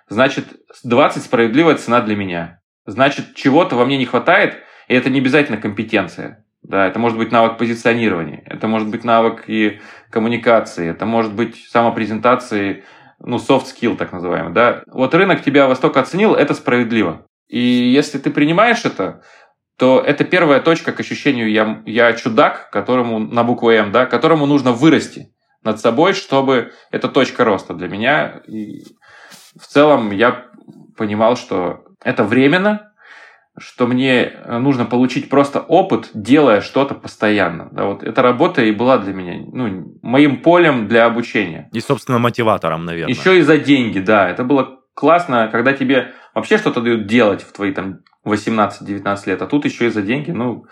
значит 0.10 0.48
20 0.84 1.24
справедливая 1.24 1.76
цена 1.76 2.02
для 2.02 2.18
меня. 2.18 2.62
Значит, 2.86 3.36
чего-то 3.36 3.78
во 3.78 3.86
мне 3.86 3.98
не 3.98 4.06
хватает, 4.06 4.58
и 4.90 4.94
это 4.94 5.10
не 5.10 5.20
обязательно 5.20 5.58
компетенция. 5.58 6.45
Да, 6.68 6.88
это 6.88 6.98
может 6.98 7.18
быть 7.20 7.32
навык 7.32 7.58
позиционирования, 7.58 8.42
это 8.48 8.68
может 8.68 8.90
быть 8.90 9.04
навык 9.04 9.44
и 9.48 9.80
коммуникации, 10.10 10.90
это 10.90 11.06
может 11.06 11.34
быть 11.34 11.64
самопрезентации, 11.70 12.84
ну, 13.20 13.38
soft 13.38 13.66
skill 13.66 13.96
так 13.96 14.12
называемый, 14.12 14.52
да. 14.52 14.82
Вот 14.88 15.14
рынок 15.14 15.44
тебя 15.44 15.68
восток 15.68 15.96
оценил, 15.98 16.34
это 16.34 16.56
справедливо. 16.56 17.28
И 17.48 17.60
если 17.60 18.18
ты 18.18 18.32
принимаешь 18.32 18.84
это, 18.84 19.22
то 19.78 20.02
это 20.04 20.24
первая 20.24 20.60
точка 20.60 20.92
к 20.92 21.00
ощущению 21.00 21.52
«я, 21.52 21.84
я 21.86 22.14
чудак», 22.14 22.72
которому 22.72 23.20
на 23.20 23.44
букву 23.44 23.70
«М», 23.70 23.92
да, 23.92 24.08
которому 24.08 24.48
нужно 24.48 24.72
вырасти 24.72 25.34
над 25.64 25.80
собой, 25.80 26.14
чтобы 26.14 26.72
это 26.90 27.10
точка 27.10 27.44
роста 27.44 27.76
для 27.76 27.88
меня. 27.88 28.42
И 28.48 28.86
в 29.60 29.68
целом 29.68 30.12
я 30.12 30.46
понимал, 30.98 31.36
что 31.36 31.84
это 32.04 32.24
временно, 32.24 32.94
что 33.58 33.88
мне 33.88 34.34
нужно 34.48 34.86
получить 34.86 35.30
просто 35.30 35.60
опыт, 35.60 36.10
делая 36.14 36.62
что-то 36.62 36.94
постоянно. 36.94 37.70
Да, 37.72 37.86
вот 37.86 38.04
эта 38.04 38.22
работа 38.22 38.62
и 38.64 38.72
была 38.72 38.98
для 38.98 39.14
меня 39.14 39.46
ну, 39.52 39.98
моим 40.02 40.42
полем 40.42 40.88
для 40.88 41.06
обучения. 41.06 41.70
И, 41.72 41.80
собственно, 41.80 42.20
мотиватором, 42.20 42.86
наверное. 42.86 43.14
Еще 43.14 43.40
и 43.40 43.42
за 43.42 43.58
деньги, 43.58 44.00
да. 44.00 44.30
Это 44.30 44.44
было 44.44 44.80
классно, 44.94 45.50
когда 45.52 45.74
тебе 45.74 46.14
вообще 46.34 46.58
что-то 46.58 46.82
дают 46.82 47.08
делать 47.08 47.44
в 47.44 47.54
твои 47.54 47.72
там 47.72 48.00
18-19 48.26 49.20
лет, 49.28 49.42
а 49.42 49.48
тут 49.48 49.66
еще 49.66 49.88
и 49.88 49.90
за 49.90 50.02
деньги, 50.02 50.32
ну, 50.32 50.66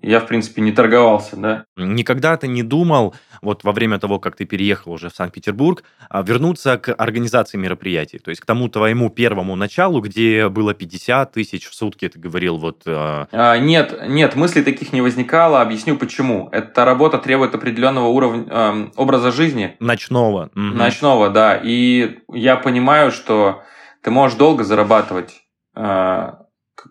я, 0.00 0.20
в 0.20 0.26
принципе, 0.26 0.62
не 0.62 0.72
торговался, 0.72 1.36
да. 1.36 1.64
Никогда 1.76 2.36
ты 2.36 2.48
не 2.48 2.62
думал, 2.62 3.14
вот 3.40 3.62
во 3.64 3.72
время 3.72 3.98
того, 3.98 4.18
как 4.18 4.36
ты 4.36 4.44
переехал 4.44 4.92
уже 4.92 5.10
в 5.10 5.14
Санкт-Петербург, 5.14 5.84
а, 6.08 6.22
вернуться 6.22 6.78
к 6.78 6.92
организации 6.94 7.58
мероприятий, 7.58 8.18
то 8.18 8.30
есть 8.30 8.40
к 8.40 8.46
тому 8.46 8.68
твоему 8.68 9.10
первому 9.10 9.54
началу, 9.54 10.00
где 10.00 10.48
было 10.48 10.74
50 10.74 11.32
тысяч 11.32 11.68
в 11.68 11.74
сутки, 11.74 12.08
ты 12.08 12.18
говорил, 12.18 12.56
вот... 12.56 12.82
А... 12.86 13.28
А, 13.30 13.58
нет, 13.58 14.08
нет, 14.08 14.34
мыслей 14.34 14.62
таких 14.62 14.92
не 14.92 15.02
возникало, 15.02 15.60
объясню 15.60 15.96
почему. 15.96 16.48
Эта 16.52 16.84
работа 16.84 17.18
требует 17.18 17.54
определенного 17.54 18.08
уровня, 18.08 18.46
э, 18.48 18.90
образа 18.96 19.30
жизни. 19.30 19.76
Ночного. 19.78 20.50
Угу. 20.54 20.60
Ночного, 20.60 21.30
да, 21.30 21.60
и 21.62 22.18
я 22.32 22.56
понимаю, 22.56 23.12
что 23.12 23.62
ты 24.02 24.10
можешь 24.10 24.36
долго 24.36 24.64
зарабатывать 24.64 25.42
э, 25.76 26.32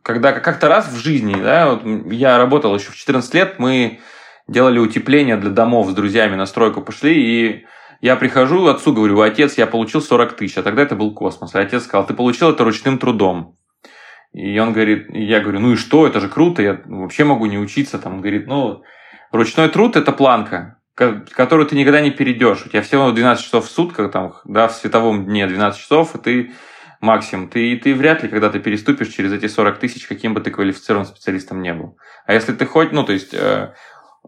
когда 0.03 0.31
как-то 0.33 0.67
раз 0.67 0.91
в 0.91 0.97
жизни, 0.97 1.35
да, 1.35 1.71
вот 1.71 2.11
я 2.11 2.37
работал 2.37 2.75
еще 2.75 2.91
в 2.91 2.95
14 2.95 3.33
лет, 3.33 3.59
мы 3.59 3.99
делали 4.47 4.79
утепление 4.79 5.37
для 5.37 5.49
домов 5.49 5.89
с 5.89 5.93
друзьями 5.93 6.35
на 6.35 6.45
стройку 6.45 6.81
пошли, 6.81 7.13
и 7.13 7.65
я 8.01 8.15
прихожу, 8.15 8.65
отцу 8.67 8.93
говорю, 8.93 9.21
отец, 9.21 9.57
я 9.57 9.67
получил 9.67 10.01
40 10.01 10.33
тысяч, 10.33 10.57
а 10.57 10.63
тогда 10.63 10.81
это 10.81 10.95
был 10.95 11.13
космос. 11.13 11.53
И 11.53 11.59
отец 11.59 11.83
сказал, 11.83 12.05
ты 12.05 12.13
получил 12.13 12.49
это 12.49 12.63
ручным 12.63 12.97
трудом. 12.97 13.57
И 14.33 14.57
он 14.59 14.73
говорит, 14.73 15.09
и 15.09 15.23
я 15.23 15.39
говорю, 15.39 15.59
ну 15.59 15.73
и 15.73 15.75
что, 15.75 16.07
это 16.07 16.19
же 16.19 16.27
круто, 16.27 16.61
я 16.61 16.81
вообще 16.85 17.25
могу 17.25 17.45
не 17.45 17.59
учиться. 17.59 17.99
Там, 17.99 18.15
он 18.15 18.21
говорит, 18.21 18.47
ну, 18.47 18.81
ручной 19.31 19.69
труд– 19.69 19.95
это 19.97 20.11
планка, 20.11 20.79
которую 20.95 21.67
ты 21.67 21.75
никогда 21.75 22.01
не 22.01 22.11
перейдешь. 22.11 22.65
У 22.65 22.69
тебя 22.69 22.81
всего 22.81 23.11
12 23.11 23.43
часов 23.43 23.67
в 23.67 23.71
сутках, 23.71 24.11
там, 24.11 24.33
да, 24.45 24.67
в 24.67 24.73
световом 24.73 25.25
дне 25.25 25.45
12 25.45 25.79
часов, 25.79 26.15
и 26.15 26.19
ты 26.19 26.51
максимум. 27.01 27.49
Ты, 27.49 27.75
ты 27.77 27.93
вряд 27.95 28.23
ли 28.23 28.29
когда-то 28.29 28.59
переступишь 28.59 29.09
через 29.09 29.33
эти 29.33 29.47
40 29.47 29.79
тысяч, 29.79 30.07
каким 30.07 30.33
бы 30.33 30.41
ты 30.41 30.51
квалифицированным 30.51 31.11
специалистом 31.11 31.61
не 31.61 31.73
был. 31.73 31.97
А 32.25 32.33
если 32.33 32.53
ты 32.53 32.65
хоть, 32.65 32.91
ну, 32.91 33.03
то 33.03 33.13
есть 33.13 33.33
э, 33.33 33.73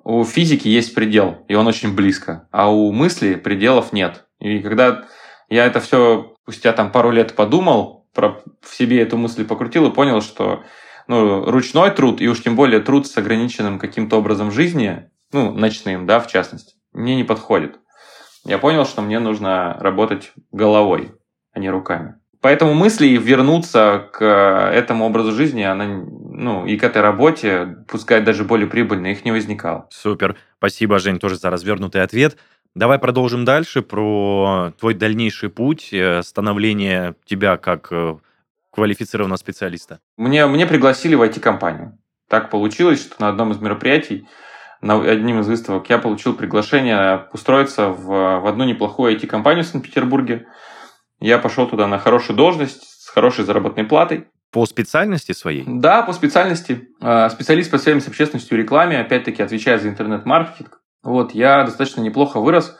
у 0.03 0.23
физики 0.25 0.67
есть 0.67 0.93
предел, 0.95 1.45
и 1.47 1.55
он 1.55 1.67
очень 1.67 1.95
близко, 1.95 2.47
а 2.51 2.71
у 2.71 2.91
мысли 2.91 3.35
пределов 3.35 3.93
нет. 3.93 4.25
И 4.39 4.59
когда 4.59 5.05
я 5.49 5.65
это 5.65 5.79
все 5.79 6.35
спустя 6.43 6.73
там 6.73 6.91
пару 6.91 7.11
лет 7.11 7.35
подумал, 7.35 8.07
про, 8.13 8.43
в 8.61 8.75
себе 8.75 9.01
эту 9.01 9.17
мысль 9.17 9.45
покрутил 9.45 9.87
и 9.87 9.93
понял, 9.93 10.21
что 10.21 10.63
ну, 11.07 11.45
ручной 11.49 11.91
труд, 11.91 12.21
и 12.21 12.27
уж 12.27 12.41
тем 12.41 12.55
более 12.55 12.79
труд 12.79 13.07
с 13.07 13.17
ограниченным 13.17 13.79
каким-то 13.79 14.17
образом 14.17 14.51
жизни, 14.51 15.09
ну, 15.31 15.51
ночным, 15.51 16.05
да, 16.05 16.19
в 16.19 16.27
частности, 16.27 16.75
мне 16.91 17.15
не 17.15 17.23
подходит. 17.23 17.79
Я 18.45 18.57
понял, 18.57 18.85
что 18.85 19.01
мне 19.01 19.19
нужно 19.19 19.77
работать 19.79 20.33
головой, 20.51 21.13
а 21.53 21.59
не 21.59 21.69
руками. 21.69 22.15
Поэтому 22.43 22.73
мысли 22.73 23.07
вернуться 23.07 24.09
к 24.11 24.21
этому 24.21 25.05
образу 25.05 25.31
жизни, 25.31 25.61
она, 25.61 25.85
ну, 25.85 26.65
и 26.65 26.75
к 26.75 26.83
этой 26.83 27.01
работе, 27.01 27.77
пускай 27.87 28.19
даже 28.19 28.43
более 28.43 28.67
прибыльной, 28.67 29.13
их 29.13 29.23
не 29.23 29.31
возникало. 29.31 29.87
Супер. 29.91 30.35
Спасибо, 30.57 30.99
Жень, 30.99 31.19
тоже 31.19 31.37
за 31.37 31.49
развернутый 31.49 32.03
ответ. 32.03 32.35
Давай 32.75 32.99
продолжим 32.99 33.45
дальше 33.45 33.81
про 33.81 34.73
твой 34.77 34.93
дальнейший 34.93 35.49
путь 35.49 35.93
э, 35.93 36.21
становления 36.21 37.15
тебя 37.23 37.55
как 37.55 37.87
э, 37.91 38.17
квалифицированного 38.71 39.37
специалиста. 39.37 40.01
Мне, 40.17 40.45
мне 40.45 40.65
пригласили 40.65 41.15
в 41.15 41.21
IT-компанию. 41.21 41.97
Так 42.27 42.49
получилось, 42.49 42.99
что 42.99 43.21
на 43.21 43.29
одном 43.29 43.53
из 43.53 43.59
мероприятий, 43.59 44.27
на 44.81 45.01
одним 45.01 45.39
из 45.39 45.47
выставок, 45.47 45.89
я 45.89 45.97
получил 45.97 46.33
приглашение 46.33 47.25
устроиться 47.31 47.87
в, 47.87 48.41
в 48.41 48.47
одну 48.47 48.65
неплохую 48.65 49.15
IT-компанию 49.15 49.63
в 49.63 49.67
Санкт-Петербурге. 49.67 50.45
Я 51.23 51.37
пошел 51.37 51.69
туда 51.69 51.87
на 51.87 51.99
хорошую 51.99 52.35
должность, 52.35 52.83
с 52.83 53.07
хорошей 53.07 53.45
заработной 53.45 53.85
платой. 53.85 54.27
По 54.51 54.65
специальности 54.65 55.31
своей? 55.31 55.63
Да, 55.65 56.01
по 56.01 56.11
специальности. 56.11 56.89
А, 56.99 57.29
специалист 57.29 57.71
по 57.71 57.77
связям 57.77 58.01
с 58.01 58.09
общественностью 58.09 58.57
и 58.57 58.61
рекламе, 58.61 58.99
опять-таки 58.99 59.41
отвечая 59.41 59.79
за 59.79 59.87
интернет-маркетинг. 59.87 60.81
Вот, 61.01 61.31
я 61.33 61.63
достаточно 61.63 62.01
неплохо 62.01 62.41
вырос 62.41 62.77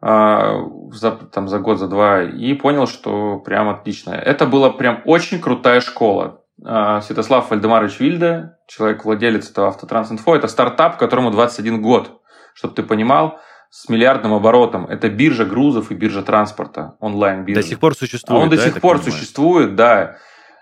а, 0.00 0.64
за, 0.90 1.12
там, 1.12 1.46
за 1.46 1.60
год, 1.60 1.78
за 1.78 1.86
два, 1.86 2.24
и 2.24 2.54
понял, 2.54 2.88
что 2.88 3.38
прям 3.38 3.68
отлично. 3.68 4.10
Это 4.10 4.46
была 4.46 4.70
прям 4.70 5.02
очень 5.04 5.40
крутая 5.40 5.80
школа. 5.80 6.42
А, 6.64 7.00
Святослав 7.02 7.50
Вальдемарович 7.50 8.00
Вильде, 8.00 8.56
человек-владелец 8.66 9.48
этого 9.48 9.68
Автотранс.Инфо, 9.68 10.34
это 10.34 10.48
стартап, 10.48 10.98
которому 10.98 11.30
21 11.30 11.80
год. 11.82 12.20
чтобы 12.52 12.74
ты 12.74 12.82
понимал, 12.82 13.38
с 13.70 13.88
миллиардным 13.88 14.32
оборотом. 14.32 14.86
Это 14.86 15.08
биржа 15.08 15.44
грузов 15.44 15.90
и 15.90 15.94
биржа 15.94 16.22
транспорта, 16.22 16.96
онлайн-биржа. 17.00 17.60
До 17.60 17.66
сих 17.66 17.78
пор 17.78 17.94
существует, 17.94 18.40
а 18.40 18.42
Он 18.44 18.48
да, 18.50 18.56
до 18.56 18.62
сих 18.62 18.80
пор 18.80 18.98
понимаю? 18.98 19.12
существует, 19.12 19.74
да. 19.76 20.16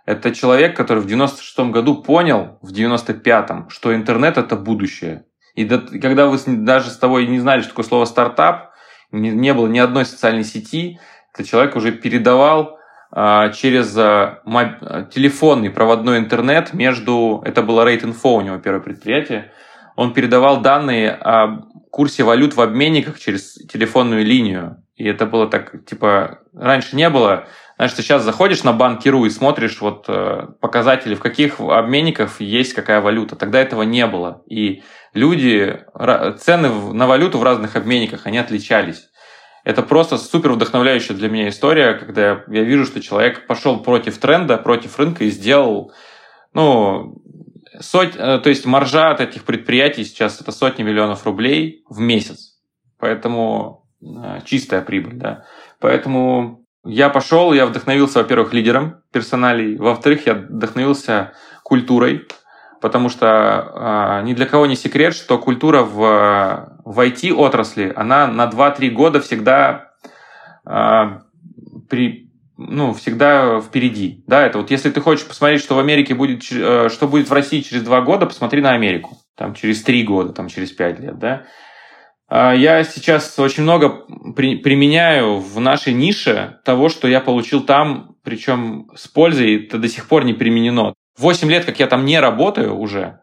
Это 0.07 0.35
человек, 0.35 0.77
который 0.77 0.99
в 1.03 1.07
96 1.07 1.71
году 1.71 2.03
понял, 2.03 2.59
в 2.61 2.73
95-м, 2.73 3.71
что 3.71 3.95
интернет– 3.95 4.37
это 4.39 4.57
будущее. 4.57 5.25
И 5.55 5.65
до, 5.65 5.79
когда 5.79 6.27
вы 6.27 6.39
даже 6.47 6.91
с 6.91 6.99
тобой 6.99 7.27
не 7.27 7.39
знали, 7.39 7.61
что 7.61 7.71
такое 7.71 7.85
слово 7.85 8.05
«стартап», 8.05 8.73
не, 9.13 9.31
не 9.31 9.55
было 9.55 9.69
ни 9.69 9.79
одной 9.79 10.05
социальной 10.05 10.45
сети, 10.45 10.99
этот 11.33 11.47
человек 11.47 11.77
уже 11.77 11.93
передавал 11.93 12.79
а, 13.13 13.51
через 13.51 13.97
а, 13.97 14.41
моб... 14.45 14.81
телефонный 15.11 15.71
проводной 15.71 16.19
интернет 16.19 16.75
между... 16.75 17.43
Это 17.45 17.63
было 17.63 17.89
Rate 17.89 18.03
Info 18.03 18.37
у 18.37 18.41
него 18.41 18.59
первое 18.59 18.81
предприятие. 18.81 19.53
Он 19.97 20.13
передавал 20.13 20.61
данные 20.61 21.11
о 21.11 21.65
курсе 21.91 22.25
валют 22.25 22.57
в 22.57 22.61
обменниках 22.61 23.21
через 23.21 23.55
телефонную 23.55 24.25
линию. 24.25 24.83
И 24.97 25.05
это 25.05 25.27
было 25.27 25.49
так, 25.49 25.85
типа, 25.85 26.41
раньше 26.53 26.97
не 26.97 27.09
было. 27.09 27.47
Знаешь, 27.77 27.93
ты 27.93 28.03
сейчас 28.03 28.23
заходишь 28.23 28.63
на 28.63 28.73
банкиру 28.73 29.25
и 29.25 29.31
смотришь 29.31 29.81
вот 29.81 30.05
э, 30.09 30.47
показатели, 30.61 31.15
в 31.15 31.21
каких 31.21 31.61
обменниках 31.61 32.41
есть 32.41 32.73
какая 32.75 33.01
валюта. 33.01 33.37
Тогда 33.37 33.61
этого 33.61 33.83
не 33.83 34.07
было. 34.07 34.43
И 34.49 34.83
люди, 35.13 35.85
цены 36.39 36.69
на 36.93 37.07
валюту 37.07 37.39
в 37.39 37.43
разных 37.43 37.77
обменниках, 37.77 38.27
они 38.27 38.39
отличались. 38.39 39.09
Это 39.65 39.83
просто 39.83 40.19
супер 40.19 40.53
вдохновляющая 40.53 41.17
для 41.17 41.29
меня 41.29 41.49
история, 41.49 41.95
когда 41.95 42.45
я 42.49 42.63
вижу, 42.63 42.85
что 42.85 43.01
человек 43.01 43.47
пошел 43.47 43.83
против 43.83 44.19
тренда, 44.19 44.59
против 44.59 44.99
рынка 44.99 45.25
и 45.25 45.31
сделал, 45.31 45.93
ну, 46.53 47.23
сот, 47.81 48.17
э, 48.17 48.39
то 48.39 48.49
есть 48.49 48.67
маржа 48.67 49.11
от 49.11 49.21
этих 49.21 49.45
предприятий 49.45 50.05
сейчас 50.05 50.41
это 50.41 50.53
сотни 50.53 50.83
миллионов 50.83 51.25
рублей 51.25 51.85
в 51.89 52.01
месяц. 52.01 52.59
Поэтому 52.99 53.87
э, 54.03 54.41
чистая 54.45 54.83
прибыль, 54.83 55.15
да. 55.15 55.45
Поэтому 55.81 56.65
я 56.85 57.09
пошел, 57.09 57.53
я 57.53 57.67
вдохновился, 57.67 58.19
во-первых, 58.19 58.53
лидером 58.53 59.03
персоналей, 59.13 59.77
во-вторых, 59.77 60.27
я 60.27 60.35
вдохновился 60.35 61.33
культурой, 61.63 62.27
потому 62.81 63.09
что 63.09 64.21
э, 64.21 64.27
ни 64.27 64.35
для 64.35 64.47
кого 64.47 64.67
не 64.67 64.77
секрет, 64.77 65.15
что 65.15 65.39
культура 65.39 65.83
в, 65.83 66.81
в 66.85 67.01
IT-отрасли, 67.01 67.93
она 67.97 68.27
на 68.27 68.47
2-3 68.49 68.91
года 68.91 69.21
всегда 69.21 69.93
э, 70.67 71.21
при, 71.89 72.24
ну, 72.57 72.93
всегда 72.95 73.61
впереди. 73.61 74.23
Да, 74.27 74.47
это 74.47 74.59
вот 74.59 74.71
если 74.71 74.91
ты 74.91 75.01
хочешь 75.01 75.27
посмотреть, 75.27 75.61
что 75.61 75.75
в 75.75 75.79
Америке 75.79 76.15
будет, 76.15 76.43
э, 76.51 76.89
что 76.89 77.09
будет 77.09 77.29
в 77.29 77.33
России 77.33 77.61
через 77.61 77.83
2 77.83 78.01
года, 78.03 78.27
посмотри 78.27 78.61
на 78.61 78.73
Америку. 78.73 79.19
Там 79.37 79.55
через 79.55 79.83
3 79.83 80.03
года, 80.05 80.33
там 80.33 80.49
через 80.49 80.71
5 80.73 81.01
лет, 81.01 81.19
да. 81.19 81.45
Я 82.31 82.83
сейчас 82.85 83.39
очень 83.39 83.65
много 83.65 84.07
при, 84.35 84.57
применяю 84.57 85.39
в 85.39 85.61
нашей 85.61 85.93
нише 85.93 86.59
того, 86.65 86.89
что 86.89 87.07
я 87.07 87.21
получил 87.21 87.63
там, 87.63 88.17
причем 88.25 88.91
с 88.97 89.07
пользой, 89.07 89.67
это 89.67 89.79
до 89.79 89.89
сих 89.89 90.09
пор 90.09 90.25
не 90.25 90.33
применено. 90.33 90.95
8 91.19 91.51
лет, 91.51 91.65
как 91.65 91.79
я 91.79 91.87
там 91.87 92.05
не 92.05 92.19
работаю 92.19 92.77
уже, 92.77 93.21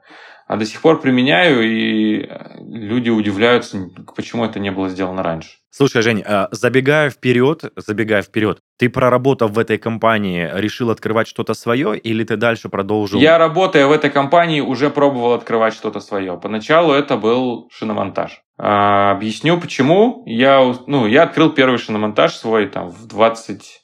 а 0.47 0.57
до 0.57 0.65
сих 0.65 0.81
пор 0.81 1.01
применяю, 1.01 1.61
и 1.63 2.29
люди 2.59 3.09
удивляются, 3.09 3.89
почему 4.15 4.45
это 4.45 4.59
не 4.59 4.71
было 4.71 4.89
сделано 4.89 5.23
раньше. 5.23 5.57
Слушай, 5.71 6.01
Жень, 6.01 6.23
а, 6.25 6.49
забегая 6.51 7.09
вперед, 7.09 7.63
забегая 7.77 8.21
вперед, 8.21 8.59
ты 8.81 8.89
проработав 8.89 9.51
в 9.51 9.59
этой 9.59 9.77
компании, 9.77 10.49
решил 10.55 10.89
открывать 10.89 11.27
что-то 11.27 11.53
свое, 11.53 11.95
или 11.95 12.23
ты 12.23 12.35
дальше 12.35 12.67
продолжил? 12.67 13.19
Я, 13.19 13.37
работая 13.37 13.85
в 13.85 13.91
этой 13.91 14.09
компании, 14.09 14.59
уже 14.59 14.89
пробовал 14.89 15.33
открывать 15.33 15.75
что-то 15.75 15.99
свое. 15.99 16.35
Поначалу 16.41 16.91
это 16.91 17.15
был 17.15 17.69
шиномонтаж. 17.71 18.41
А, 18.57 19.11
объясню, 19.11 19.61
почему. 19.61 20.23
Я, 20.25 20.73
ну, 20.87 21.05
я 21.05 21.23
открыл 21.23 21.51
первый 21.51 21.77
шиномонтаж 21.77 22.33
свой 22.33 22.65
там 22.69 22.89
в 22.89 23.05
20, 23.05 23.83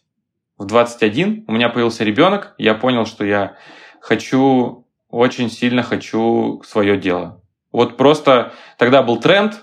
в 0.57 0.65
21. 0.65 1.45
У 1.47 1.51
меня 1.51 1.69
появился 1.69 2.03
ребенок. 2.03 2.55
Я 2.57 2.73
понял, 2.73 3.05
что 3.05 3.23
я 3.23 3.55
хочу, 4.01 4.88
очень 5.10 5.51
сильно 5.51 5.83
хочу 5.83 6.63
свое 6.65 6.97
дело. 6.97 7.43
Вот 7.71 7.97
просто 7.97 8.51
тогда 8.79 9.03
был 9.03 9.17
тренд, 9.17 9.62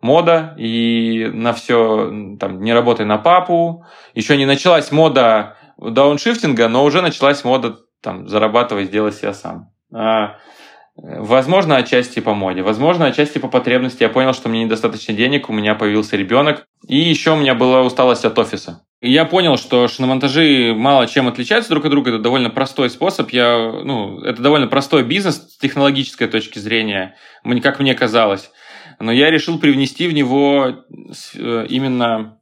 мода, 0.00 0.54
и 0.58 1.30
на 1.32 1.52
все, 1.52 2.36
там, 2.38 2.60
не 2.60 2.72
работай 2.72 3.06
на 3.06 3.18
папу. 3.18 3.84
Еще 4.14 4.36
не 4.36 4.46
началась 4.46 4.92
мода 4.92 5.56
дауншифтинга, 5.78 6.68
но 6.68 6.84
уже 6.84 7.02
началась 7.02 7.44
мода 7.44 7.78
там, 8.02 8.28
зарабатывать, 8.28 8.88
сделать 8.88 9.14
себя 9.14 9.34
сам. 9.34 9.70
А, 9.92 10.36
возможно, 10.96 11.76
отчасти 11.76 12.20
по 12.20 12.34
моде, 12.34 12.62
возможно, 12.62 13.06
отчасти 13.06 13.38
по 13.38 13.48
потребности. 13.48 14.02
Я 14.02 14.08
понял, 14.08 14.32
что 14.32 14.48
мне 14.48 14.64
недостаточно 14.64 15.14
денег, 15.14 15.48
у 15.48 15.52
меня 15.52 15.74
появился 15.74 16.16
ребенок, 16.16 16.66
и 16.86 16.96
еще 16.96 17.32
у 17.32 17.36
меня 17.36 17.54
была 17.54 17.82
усталость 17.82 18.24
от 18.24 18.38
офиса. 18.38 18.82
И 19.00 19.10
я 19.10 19.24
понял, 19.24 19.56
что 19.56 19.88
шиномонтажи 19.88 20.74
мало 20.76 21.06
чем 21.06 21.26
отличаются 21.26 21.70
друг 21.70 21.86
от 21.86 21.90
друга. 21.90 22.10
Это 22.10 22.18
довольно 22.18 22.50
простой 22.50 22.90
способ. 22.90 23.30
Я, 23.30 23.56
ну, 23.82 24.20
это 24.20 24.42
довольно 24.42 24.66
простой 24.66 25.04
бизнес 25.04 25.36
с 25.36 25.56
технологической 25.56 26.28
точки 26.28 26.58
зрения, 26.58 27.16
как 27.62 27.80
мне 27.80 27.94
казалось. 27.94 28.50
Но 29.00 29.12
я 29.12 29.30
решил 29.30 29.58
привнести 29.58 30.06
в 30.06 30.12
него 30.12 30.84
э, 31.34 31.66
именно 31.68 32.38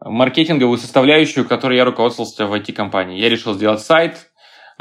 маркетинговую 0.00 0.78
составляющую, 0.78 1.44
которой 1.44 1.76
я 1.76 1.84
руководствовался 1.84 2.46
в 2.46 2.54
IT-компании. 2.54 3.20
Я 3.20 3.28
решил 3.28 3.52
сделать 3.52 3.80
сайт 3.80 4.30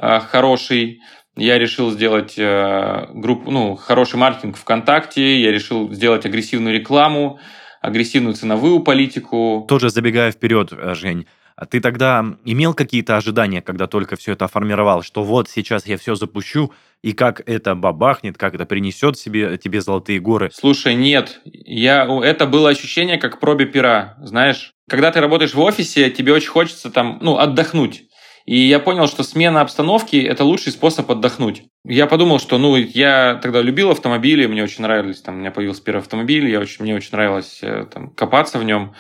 э, 0.02 0.20
хороший, 0.22 1.02
я 1.36 1.60
решил 1.60 1.92
сделать 1.92 2.36
э, 2.38 3.08
группу, 3.14 3.52
ну, 3.52 3.76
хороший 3.76 4.16
маркетинг 4.16 4.56
ВКонтакте, 4.56 5.42
я 5.42 5.52
решил 5.52 5.92
сделать 5.92 6.26
агрессивную 6.26 6.74
рекламу, 6.74 7.38
агрессивную 7.82 8.34
ценовую 8.34 8.80
политику. 8.80 9.66
Тоже 9.68 9.90
забегая 9.90 10.32
вперед, 10.32 10.72
Жень, 10.72 11.28
ты 11.70 11.80
тогда 11.80 12.26
имел 12.46 12.74
какие-то 12.74 13.18
ожидания, 13.18 13.62
когда 13.62 13.88
только 13.88 14.16
все 14.16 14.34
это 14.34 14.48
формировал, 14.48 15.04
что 15.04 15.24
вот 15.24 15.50
сейчас 15.50 15.86
я 15.86 15.98
все 15.98 16.16
запущу, 16.16 16.72
и 17.02 17.12
как 17.14 17.42
это 17.48 17.76
бабахнет, 17.76 18.38
как 18.38 18.56
это 18.56 18.66
принесет 18.66 19.18
себе, 19.18 19.58
тебе 19.58 19.82
золотые 19.82 20.20
горы? 20.20 20.50
Слушай, 20.54 20.96
нет. 20.96 21.42
Я, 21.44 22.08
это 22.24 22.46
было 22.48 22.70
ощущение 22.70 23.18
как 23.18 23.40
пробе 23.40 23.66
пера, 23.66 24.16
знаешь. 24.22 24.74
Когда 24.90 25.12
ты 25.12 25.20
работаешь 25.20 25.54
в 25.54 25.60
офисе, 25.60 26.10
тебе 26.10 26.34
очень 26.34 26.50
хочется 26.50 26.90
там, 26.90 27.20
ну, 27.22 27.38
отдохнуть. 27.38 28.04
И 28.46 28.58
я 28.58 28.80
понял, 28.80 29.08
что 29.08 29.24
смена 29.24 29.62
обстановки– 29.62 30.18
это 30.18 30.44
лучший 30.44 30.74
способ 30.74 31.10
отдохнуть. 31.10 31.64
Я 31.86 32.08
подумал, 32.08 32.40
что, 32.40 32.58
ну, 32.58 32.76
я 32.76 33.40
тогда 33.42 33.62
любил 33.62 33.92
автомобили, 33.92 34.48
мне 34.48 34.64
очень 34.64 34.82
нравились, 34.82 35.22
там, 35.22 35.36
у 35.36 35.38
меня 35.40 35.52
появился 35.52 35.82
первый 35.82 36.00
автомобиль, 36.00 36.50
я 36.50 36.60
очень, 36.60 36.84
мне 36.84 36.96
очень 36.96 37.12
нравилось 37.14 37.60
э, 37.62 37.86
там, 37.92 38.10
копаться 38.10 38.60
в 38.60 38.66
нем. 38.66 38.94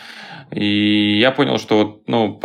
И 0.51 1.17
я 1.19 1.32
понял, 1.32 1.58
что 1.58 1.77
вот, 1.77 2.08
ну, 2.08 2.39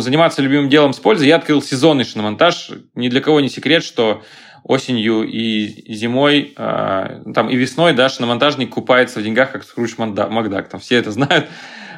заниматься 0.00 0.42
любимым 0.42 0.68
делом 0.68 0.92
с 0.92 1.00
пользой, 1.00 1.28
я 1.28 1.36
открыл 1.36 1.60
сезонный 1.60 2.04
шиномонтаж. 2.04 2.70
Ни 2.94 3.08
для 3.08 3.20
кого 3.20 3.40
не 3.40 3.48
секрет, 3.48 3.82
что 3.82 4.22
осенью 4.62 5.22
и 5.24 5.92
зимой, 5.92 6.54
э, 6.56 7.22
там 7.34 7.50
и 7.50 7.56
весной, 7.56 7.94
да, 7.94 8.08
шиномонтажник 8.08 8.70
купается 8.70 9.18
в 9.18 9.22
деньгах, 9.22 9.50
как 9.50 9.64
Скрудж 9.64 9.94
Макдак, 9.98 10.68
там 10.68 10.80
все 10.80 10.96
это 10.96 11.10
знают. 11.10 11.48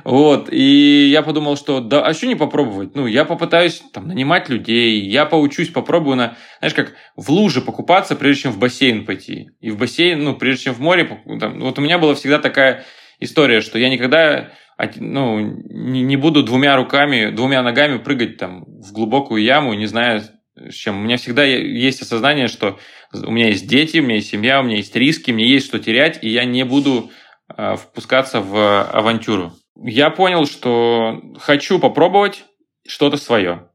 Вот, 0.06 0.52
и 0.52 1.08
я 1.10 1.22
подумал, 1.22 1.56
что 1.56 1.80
да, 1.80 2.00
а 2.00 2.14
что 2.14 2.28
не 2.28 2.36
попробовать? 2.36 2.94
Ну, 2.94 3.08
я 3.08 3.24
попытаюсь 3.24 3.82
там 3.92 4.06
нанимать 4.06 4.48
людей, 4.48 5.00
я 5.00 5.26
поучусь, 5.26 5.70
попробую 5.70 6.16
на, 6.16 6.36
знаешь, 6.60 6.74
как 6.74 6.94
в 7.16 7.28
луже 7.28 7.60
покупаться, 7.60 8.14
прежде 8.14 8.42
чем 8.42 8.52
в 8.52 8.58
бассейн 8.60 9.04
пойти. 9.04 9.50
И 9.60 9.72
в 9.72 9.78
бассейн, 9.78 10.22
ну, 10.22 10.36
прежде 10.36 10.66
чем 10.66 10.74
в 10.74 10.78
море, 10.78 11.20
там, 11.40 11.58
вот 11.58 11.80
у 11.80 11.82
меня 11.82 11.98
была 11.98 12.14
всегда 12.14 12.38
такая 12.38 12.84
история, 13.18 13.60
что 13.60 13.80
я 13.80 13.88
никогда 13.88 14.52
ну, 14.94 15.40
не, 15.40 16.16
буду 16.16 16.44
двумя 16.44 16.76
руками, 16.76 17.30
двумя 17.30 17.64
ногами 17.64 17.98
прыгать 17.98 18.36
там 18.36 18.62
в 18.64 18.92
глубокую 18.92 19.42
яму, 19.42 19.74
не 19.74 19.86
зная, 19.86 20.22
с 20.54 20.72
чем. 20.72 21.00
У 21.00 21.02
меня 21.02 21.16
всегда 21.16 21.42
есть 21.42 22.00
осознание, 22.00 22.46
что 22.46 22.78
у 23.12 23.32
меня 23.32 23.48
есть 23.48 23.66
дети, 23.66 23.98
у 23.98 24.04
меня 24.04 24.14
есть 24.16 24.30
семья, 24.30 24.60
у 24.60 24.62
меня 24.62 24.76
есть 24.76 24.94
риски, 24.94 25.32
мне 25.32 25.48
есть 25.48 25.66
что 25.66 25.80
терять, 25.80 26.20
и 26.22 26.28
я 26.28 26.44
не 26.44 26.64
буду 26.64 27.10
э, 27.56 27.74
впускаться 27.74 28.40
в 28.40 28.84
авантюру 28.84 29.52
я 29.82 30.10
понял, 30.10 30.46
что 30.46 31.20
хочу 31.38 31.78
попробовать 31.78 32.44
что-то 32.86 33.16
свое. 33.16 33.68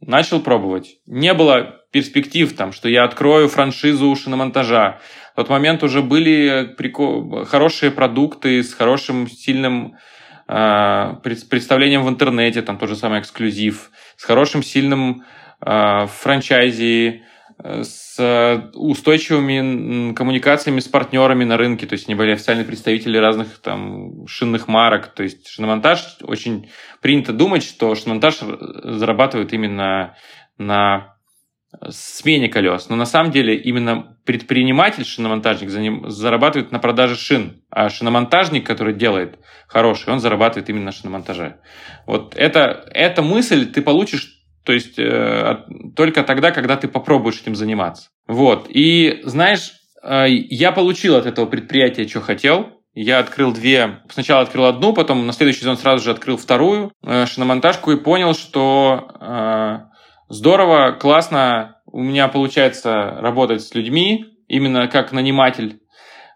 Начал 0.00 0.40
пробовать. 0.40 0.96
Не 1.06 1.34
было 1.34 1.80
перспектив, 1.90 2.54
там, 2.56 2.72
что 2.72 2.88
я 2.88 3.04
открою 3.04 3.48
франшизу 3.48 4.14
шиномонтажа. 4.16 5.00
В 5.32 5.36
тот 5.36 5.48
момент 5.48 5.82
уже 5.82 6.02
были 6.02 6.74
прикол... 6.76 7.44
хорошие 7.44 7.90
продукты 7.90 8.62
с 8.62 8.72
хорошим, 8.74 9.28
сильным 9.28 9.96
э, 10.48 11.14
представлением 11.22 12.04
в 12.04 12.08
интернете, 12.08 12.62
там 12.62 12.78
тот 12.78 12.88
же 12.88 12.96
самый 12.96 13.20
эксклюзив, 13.20 13.90
с 14.16 14.24
хорошим, 14.24 14.62
сильным 14.62 15.24
э, 15.64 16.06
франчайзи, 16.06 17.22
с 17.62 18.70
устойчивыми 18.74 20.12
коммуникациями 20.12 20.80
с 20.80 20.88
партнерами 20.88 21.44
на 21.44 21.56
рынке, 21.56 21.86
то 21.86 21.94
есть 21.94 22.08
они 22.08 22.14
были 22.14 22.32
официальные 22.32 22.66
представители 22.66 23.16
разных 23.16 23.58
там 23.58 24.26
шинных 24.26 24.68
марок, 24.68 25.14
то 25.14 25.22
есть 25.22 25.48
шиномонтаж 25.48 26.18
очень 26.22 26.70
принято 27.00 27.32
думать, 27.32 27.62
что 27.62 27.94
шиномонтаж 27.94 28.38
зарабатывает 28.40 29.52
именно 29.52 30.16
на 30.58 31.14
смене 31.88 32.48
колес. 32.48 32.88
Но 32.88 32.96
на 32.96 33.06
самом 33.06 33.30
деле 33.32 33.56
именно 33.56 34.16
предприниматель, 34.24 35.04
шиномонтажник, 35.04 35.70
зарабатывает 36.10 36.72
на 36.72 36.78
продаже 36.78 37.16
шин. 37.16 37.62
А 37.70 37.88
шиномонтажник, 37.90 38.66
который 38.66 38.94
делает 38.94 39.38
хороший, 39.66 40.12
он 40.12 40.20
зарабатывает 40.20 40.68
именно 40.68 40.86
на 40.86 40.92
шиномонтаже. 40.92 41.56
Вот 42.06 42.34
это, 42.36 42.84
эта 42.92 43.22
мысль 43.22 43.66
ты 43.66 43.82
получишь 43.82 44.33
то 44.64 44.72
есть 44.72 44.98
э, 44.98 45.64
только 45.94 46.22
тогда, 46.22 46.50
когда 46.50 46.76
ты 46.76 46.88
попробуешь 46.88 47.40
этим 47.40 47.54
заниматься. 47.54 48.08
Вот. 48.26 48.66
И 48.68 49.20
знаешь, 49.24 49.72
э, 50.02 50.26
я 50.28 50.72
получил 50.72 51.16
от 51.16 51.26
этого 51.26 51.46
предприятия, 51.46 52.08
что 52.08 52.20
хотел. 52.20 52.70
Я 52.94 53.18
открыл 53.18 53.52
две, 53.52 54.02
сначала 54.08 54.42
открыл 54.42 54.66
одну, 54.66 54.92
потом 54.92 55.26
на 55.26 55.32
следующий 55.32 55.60
сезон 55.60 55.76
сразу 55.76 56.04
же 56.04 56.10
открыл 56.10 56.36
вторую 56.36 56.92
э, 57.04 57.26
шиномонтажку 57.26 57.92
и 57.92 57.96
понял, 58.00 58.34
что 58.34 59.90
здорово, 60.28 60.92
классно, 60.92 61.80
у 61.86 62.02
меня 62.02 62.28
получается 62.28 63.16
работать 63.20 63.62
с 63.62 63.74
людьми, 63.74 64.24
именно 64.48 64.88
как 64.88 65.12
наниматель. 65.12 65.80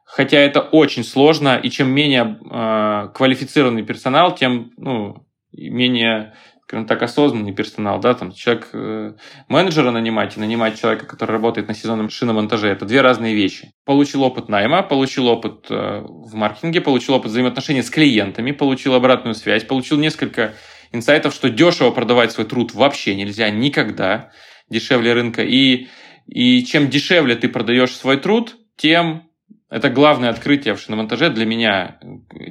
Хотя 0.04 0.38
это 0.38 0.60
очень 0.60 1.04
сложно, 1.04 1.58
и 1.62 1.68
чем 1.68 1.90
менее 1.90 2.38
э, 2.40 3.08
квалифицированный 3.12 3.82
персонал, 3.82 4.34
тем 4.34 4.72
ну, 4.78 5.26
менее 5.52 6.34
скажем 6.68 6.86
так, 6.86 7.02
осознанный 7.02 7.52
персонал, 7.52 7.98
да, 7.98 8.12
там 8.12 8.30
человек 8.30 8.68
э, 8.74 9.14
менеджера 9.48 9.90
нанимать 9.90 10.36
и 10.36 10.40
нанимать 10.40 10.78
человека, 10.78 11.06
который 11.06 11.32
работает 11.32 11.66
на 11.66 11.72
сезонном 11.72 12.10
шиномонтаже, 12.10 12.68
это 12.68 12.84
две 12.84 13.00
разные 13.00 13.34
вещи. 13.34 13.72
Получил 13.86 14.22
опыт 14.22 14.50
найма, 14.50 14.82
получил 14.82 15.28
опыт 15.28 15.64
э, 15.70 16.02
в 16.06 16.34
маркетинге, 16.34 16.82
получил 16.82 17.14
опыт 17.14 17.30
взаимоотношений 17.30 17.80
с 17.80 17.88
клиентами, 17.88 18.50
получил 18.50 18.92
обратную 18.92 19.34
связь, 19.34 19.64
получил 19.64 19.98
несколько 19.98 20.52
инсайтов, 20.92 21.32
что 21.32 21.48
дешево 21.48 21.90
продавать 21.90 22.32
свой 22.32 22.46
труд 22.46 22.74
вообще 22.74 23.14
нельзя 23.14 23.48
никогда, 23.48 24.30
дешевле 24.68 25.14
рынка. 25.14 25.42
И, 25.42 25.86
и 26.26 26.62
чем 26.66 26.90
дешевле 26.90 27.34
ты 27.36 27.48
продаешь 27.48 27.96
свой 27.96 28.18
труд, 28.18 28.56
тем 28.76 29.30
это 29.70 29.88
главное 29.88 30.28
открытие 30.28 30.74
в 30.74 30.80
шиномонтаже 30.80 31.30
для 31.30 31.46
меня. 31.46 31.98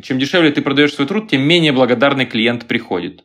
Чем 0.02 0.18
дешевле 0.18 0.50
ты 0.50 0.64
продаешь 0.64 0.96
свой 0.96 1.06
труд, 1.06 1.30
тем 1.30 1.44
менее 1.44 1.72
благодарный 1.72 2.26
клиент 2.26 2.66
приходит 2.66 3.22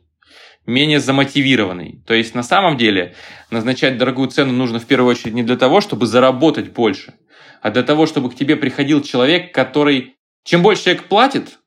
менее 0.67 1.01
замотивированный. 1.01 2.03
То 2.07 2.15
есть 2.15 2.35
на 2.35 2.43
самом 2.43 2.77
деле 2.77 3.15
назначать 3.51 3.99
дорогую 3.99 4.29
цену 4.29 4.53
нужно 4.53 4.79
в 4.79 4.87
первую 4.87 5.11
очередь 5.11 5.35
не 5.35 5.43
для 5.43 5.57
того, 5.57 5.81
чтобы 5.81 6.07
заработать 6.07 6.73
больше, 6.73 7.15
а 7.61 7.71
для 7.71 7.83
того, 7.83 8.07
чтобы 8.07 8.31
к 8.31 8.35
тебе 8.35 8.57
приходил 8.57 9.03
человек, 9.03 9.55
который... 9.55 10.17
Чем 10.45 10.63
больше 10.63 10.85
человек 10.85 11.05
платит, 11.05 11.59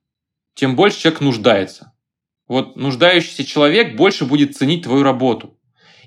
тем 0.54 0.76
больше 0.76 1.00
человек 1.00 1.22
нуждается. 1.22 1.94
Вот 2.48 2.76
нуждающийся 2.76 3.46
человек 3.46 3.96
больше 3.96 4.26
будет 4.26 4.56
ценить 4.56 4.84
твою 4.84 5.04
работу 5.04 5.58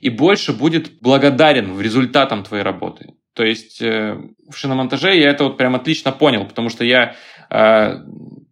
и 0.00 0.10
больше 0.10 0.52
будет 0.52 1.00
благодарен 1.00 1.72
в 1.72 1.80
результатам 1.80 2.44
твоей 2.44 2.62
работы. 2.62 3.14
То 3.34 3.44
есть 3.44 3.80
э, 3.82 4.16
в 4.48 4.56
шиномонтаже 4.56 5.16
я 5.16 5.30
это 5.30 5.44
вот 5.44 5.56
прям 5.56 5.74
отлично 5.74 6.12
понял, 6.12 6.44
потому 6.44 6.70
что 6.70 6.84
я 6.84 7.16
э, 7.50 7.94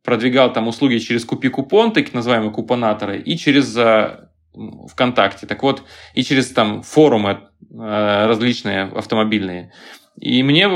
продвигал 0.05 0.53
там 0.53 0.69
услуги 0.69 0.99
через 0.99 1.25
купи-купон, 1.25 1.93
так 1.93 2.13
называемые 2.15 2.53
купонаторы, 2.53 3.21
и 3.21 3.37
через 3.37 3.77
э, 3.77 4.26
ВКонтакте. 4.91 5.47
Так 5.47 5.63
вот, 5.63 5.83
и 6.15 6.23
через 6.23 6.51
там 6.51 6.83
форумы 6.83 7.49
э, 7.71 8.27
различные 8.27 8.85
автомобильные. 8.85 9.73
И 10.19 10.43
мне 10.43 10.69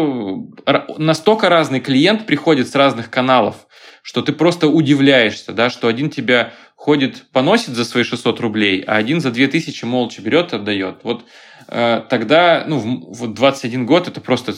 настолько 0.99 1.49
разный 1.49 1.81
клиент 1.81 2.27
приходит 2.27 2.69
с 2.69 2.75
разных 2.75 3.11
каналов, 3.11 3.67
что 4.03 4.21
ты 4.23 4.33
просто 4.33 4.69
удивляешься, 4.69 5.53
да, 5.53 5.71
что 5.71 5.89
один 5.89 6.11
тебя 6.11 6.53
ходит, 6.77 7.27
поносит 7.33 7.75
за 7.75 7.85
свои 7.85 8.05
600 8.05 8.41
рублей, 8.41 8.83
а 8.87 8.97
один 8.97 9.21
за 9.21 9.31
2000 9.31 9.85
молча 9.85 10.23
берет 10.23 10.53
отдает. 10.53 11.01
Вот 11.05 11.25
э, 11.69 12.03
тогда, 12.09 12.65
ну, 12.67 12.79
в, 12.79 13.27
в 13.27 13.35
21 13.35 13.87
год 13.87 14.09
это 14.09 14.21
просто 14.21 14.55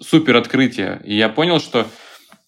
супер 0.00 0.36
открытие. 0.36 1.00
И 1.04 1.14
я 1.14 1.28
понял, 1.28 1.60
что 1.60 1.86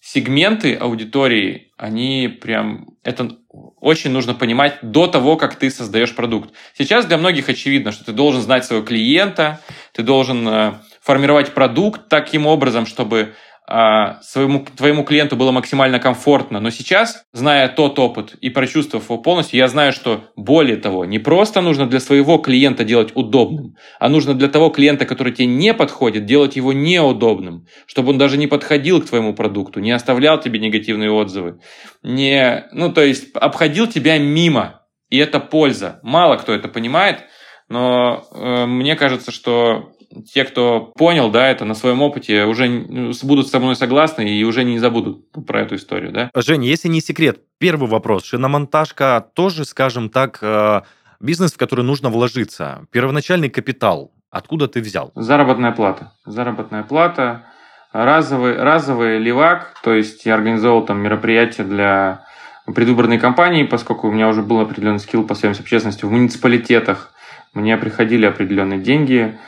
сегменты 0.01 0.75
аудитории, 0.75 1.71
они 1.77 2.27
прям... 2.27 2.95
Это 3.03 3.37
очень 3.79 4.11
нужно 4.11 4.33
понимать 4.33 4.77
до 4.81 5.07
того, 5.07 5.37
как 5.37 5.55
ты 5.55 5.69
создаешь 5.69 6.15
продукт. 6.15 6.53
Сейчас 6.77 7.05
для 7.05 7.17
многих 7.17 7.49
очевидно, 7.49 7.91
что 7.91 8.05
ты 8.05 8.11
должен 8.11 8.41
знать 8.41 8.65
своего 8.65 8.85
клиента, 8.85 9.59
ты 9.93 10.03
должен 10.03 10.47
э, 10.47 10.73
формировать 11.01 11.53
продукт 11.53 12.09
таким 12.09 12.47
образом, 12.47 12.85
чтобы 12.85 13.35
своему, 13.67 14.65
твоему 14.77 15.03
клиенту 15.03 15.35
было 15.35 15.51
максимально 15.51 15.99
комфортно. 15.99 16.59
Но 16.59 16.69
сейчас, 16.69 17.25
зная 17.33 17.67
тот 17.67 17.97
опыт 17.97 18.35
и 18.35 18.49
прочувствовав 18.49 19.05
его 19.05 19.17
полностью, 19.17 19.57
я 19.57 19.67
знаю, 19.67 19.91
что 19.91 20.25
более 20.35 20.77
того, 20.77 21.05
не 21.05 21.17
просто 21.17 21.61
нужно 21.61 21.87
для 21.87 21.99
своего 21.99 22.37
клиента 22.37 22.83
делать 22.83 23.11
удобным, 23.15 23.75
а 23.99 24.09
нужно 24.09 24.35
для 24.35 24.49
того 24.49 24.69
клиента, 24.69 25.05
который 25.05 25.33
тебе 25.33 25.47
не 25.47 25.73
подходит, 25.73 26.25
делать 26.25 26.55
его 26.55 26.73
неудобным, 26.73 27.65
чтобы 27.87 28.11
он 28.11 28.17
даже 28.17 28.37
не 28.37 28.47
подходил 28.47 29.01
к 29.01 29.07
твоему 29.07 29.33
продукту, 29.33 29.79
не 29.79 29.91
оставлял 29.91 30.39
тебе 30.39 30.59
негативные 30.59 31.11
отзывы, 31.11 31.59
не, 32.03 32.67
ну, 32.71 32.93
то 32.93 33.03
есть 33.03 33.35
обходил 33.35 33.87
тебя 33.87 34.17
мимо. 34.19 34.81
И 35.09 35.17
это 35.17 35.39
польза. 35.39 35.99
Мало 36.03 36.35
кто 36.37 36.53
это 36.53 36.67
понимает, 36.67 37.23
но 37.67 38.25
э, 38.31 38.65
мне 38.65 38.95
кажется, 38.95 39.31
что 39.31 39.94
те, 40.23 40.45
кто 40.45 40.91
понял, 40.97 41.29
да, 41.29 41.49
это 41.49 41.65
на 41.65 41.73
своем 41.73 42.01
опыте, 42.01 42.45
уже 42.45 42.67
ну, 42.67 43.11
будут 43.23 43.47
со 43.47 43.59
мной 43.59 43.75
согласны 43.75 44.27
и 44.27 44.43
уже 44.43 44.63
не 44.63 44.79
забудут 44.79 45.31
про 45.45 45.61
эту 45.61 45.75
историю, 45.75 46.11
да. 46.11 46.31
Женя, 46.35 46.67
если 46.67 46.87
не 46.87 47.01
секрет, 47.01 47.39
первый 47.57 47.89
вопрос. 47.89 48.25
Шиномонтажка 48.25 49.25
тоже, 49.33 49.65
скажем 49.65 50.09
так, 50.09 50.39
э, 50.41 50.81
бизнес, 51.19 51.53
в 51.53 51.57
который 51.57 51.85
нужно 51.85 52.09
вложиться. 52.09 52.85
Первоначальный 52.91 53.49
капитал 53.49 54.11
откуда 54.35 54.67
ты 54.67 54.81
взял? 54.81 55.11
Заработная 55.15 55.71
плата. 55.71 56.11
Заработная 56.25 56.83
плата. 56.83 57.45
Разовый, 57.93 58.61
разовый 58.61 59.19
левак, 59.19 59.75
то 59.81 59.93
есть 59.93 60.25
я 60.25 60.33
организовал 60.35 60.83
там 60.85 60.99
мероприятия 60.99 61.63
для 61.63 62.25
предвыборной 62.65 63.17
кампании, 63.17 63.63
поскольку 63.63 64.09
у 64.09 64.11
меня 64.11 64.27
уже 64.27 64.41
был 64.41 64.59
определенный 64.59 64.99
скилл 64.99 65.23
по 65.23 65.33
связям 65.33 65.55
с 65.55 65.59
общественностью 65.61 66.09
в 66.09 66.11
муниципалитетах. 66.11 67.13
Мне 67.53 67.77
приходили 67.77 68.25
определенные 68.25 68.79
деньги, 68.79 69.39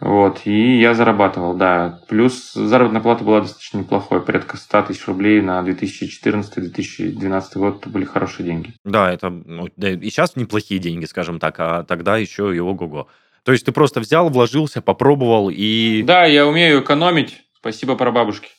вот, 0.00 0.42
и 0.44 0.78
я 0.78 0.94
зарабатывал, 0.94 1.54
да. 1.54 2.00
Плюс 2.08 2.52
заработная 2.52 3.00
плата 3.00 3.24
была 3.24 3.40
достаточно 3.40 3.78
неплохой, 3.78 4.24
порядка 4.24 4.56
100 4.56 4.82
тысяч 4.82 5.06
рублей 5.06 5.40
на 5.40 5.60
2014-2012 5.62 7.42
год. 7.54 7.80
Это 7.80 7.88
были 7.90 8.04
хорошие 8.04 8.46
деньги. 8.46 8.74
Да, 8.84 9.12
это 9.12 9.30
ну, 9.30 9.68
да, 9.76 9.90
и 9.90 10.10
сейчас 10.10 10.36
неплохие 10.36 10.80
деньги, 10.80 11.04
скажем 11.04 11.40
так, 11.40 11.58
а 11.58 11.82
тогда 11.82 12.16
еще 12.16 12.54
и 12.54 12.60
ого-го. 12.60 13.08
То 13.42 13.52
есть 13.52 13.64
ты 13.66 13.72
просто 13.72 14.00
взял, 14.00 14.28
вложился, 14.28 14.82
попробовал 14.82 15.50
и... 15.50 16.02
Да, 16.06 16.24
я 16.26 16.46
умею 16.46 16.82
экономить. 16.82 17.42
Спасибо 17.56 17.96
прабабушке 17.96 18.50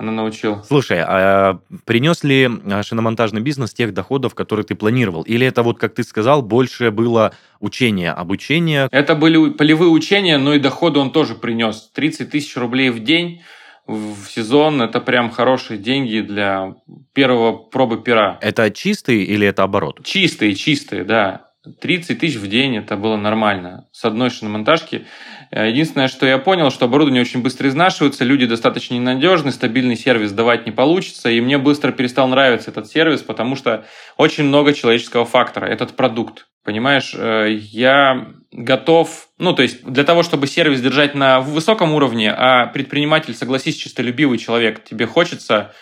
она 0.00 0.12
научила. 0.12 0.64
Слушай, 0.66 1.02
а 1.06 1.60
принес 1.84 2.24
ли 2.24 2.48
а, 2.70 2.82
шиномонтажный 2.82 3.42
бизнес 3.42 3.74
тех 3.74 3.92
доходов, 3.92 4.34
которые 4.34 4.64
ты 4.64 4.74
планировал? 4.74 5.22
Или 5.22 5.46
это 5.46 5.62
вот, 5.62 5.78
как 5.78 5.94
ты 5.94 6.04
сказал, 6.04 6.40
больше 6.40 6.90
было 6.90 7.34
учение, 7.60 8.10
обучение? 8.12 8.88
Это 8.92 9.14
были 9.14 9.50
полевые 9.50 9.90
учения, 9.90 10.38
но 10.38 10.54
и 10.54 10.58
доходы 10.58 10.98
он 10.98 11.12
тоже 11.12 11.34
принес. 11.34 11.90
30 11.94 12.30
тысяч 12.30 12.56
рублей 12.56 12.88
в 12.88 13.04
день 13.04 13.42
в 13.86 14.26
сезон 14.26 14.80
это 14.80 15.00
прям 15.00 15.30
хорошие 15.30 15.78
деньги 15.78 16.20
для 16.20 16.76
первого 17.12 17.52
пробы 17.52 18.02
пера. 18.02 18.38
Это 18.40 18.70
чистые 18.70 19.24
или 19.24 19.46
это 19.46 19.64
оборот? 19.64 20.02
Чистые, 20.02 20.54
чистые, 20.54 21.04
да. 21.04 21.50
30 21.80 22.18
тысяч 22.18 22.36
в 22.36 22.46
день 22.46 22.78
это 22.78 22.96
было 22.96 23.16
нормально. 23.16 23.86
С 23.92 24.06
одной 24.06 24.30
шиномонтажки. 24.30 25.04
Э, 25.50 25.68
единственное, 25.68 26.08
что 26.08 26.26
я 26.26 26.38
понял, 26.38 26.70
что 26.70 26.84
оборудование 26.84 27.22
очень 27.22 27.42
быстро 27.42 27.68
изнашивается, 27.68 28.24
люди 28.24 28.46
достаточно 28.46 28.94
ненадежны, 28.94 29.50
стабильный 29.52 29.96
сервис 29.96 30.32
давать 30.32 30.66
не 30.66 30.72
получится, 30.72 31.28
и 31.30 31.40
мне 31.40 31.58
быстро 31.58 31.92
перестал 31.92 32.28
нравиться 32.28 32.70
этот 32.70 32.86
сервис, 32.86 33.22
потому 33.22 33.56
что 33.56 33.84
очень 34.16 34.44
много 34.44 34.72
человеческого 34.72 35.24
фактора, 35.24 35.66
этот 35.66 35.96
продукт. 35.96 36.46
Понимаешь, 36.64 37.14
э, 37.16 37.48
я 37.50 38.28
готов, 38.52 39.28
ну, 39.38 39.52
то 39.54 39.62
есть 39.62 39.84
для 39.84 40.04
того, 40.04 40.22
чтобы 40.22 40.46
сервис 40.46 40.80
держать 40.80 41.14
на 41.14 41.40
высоком 41.40 41.94
уровне, 41.94 42.32
а 42.32 42.66
предприниматель, 42.66 43.34
согласись, 43.34 43.76
чистолюбивый 43.76 44.38
человек, 44.38 44.84
тебе 44.84 45.06
хочется 45.06 45.72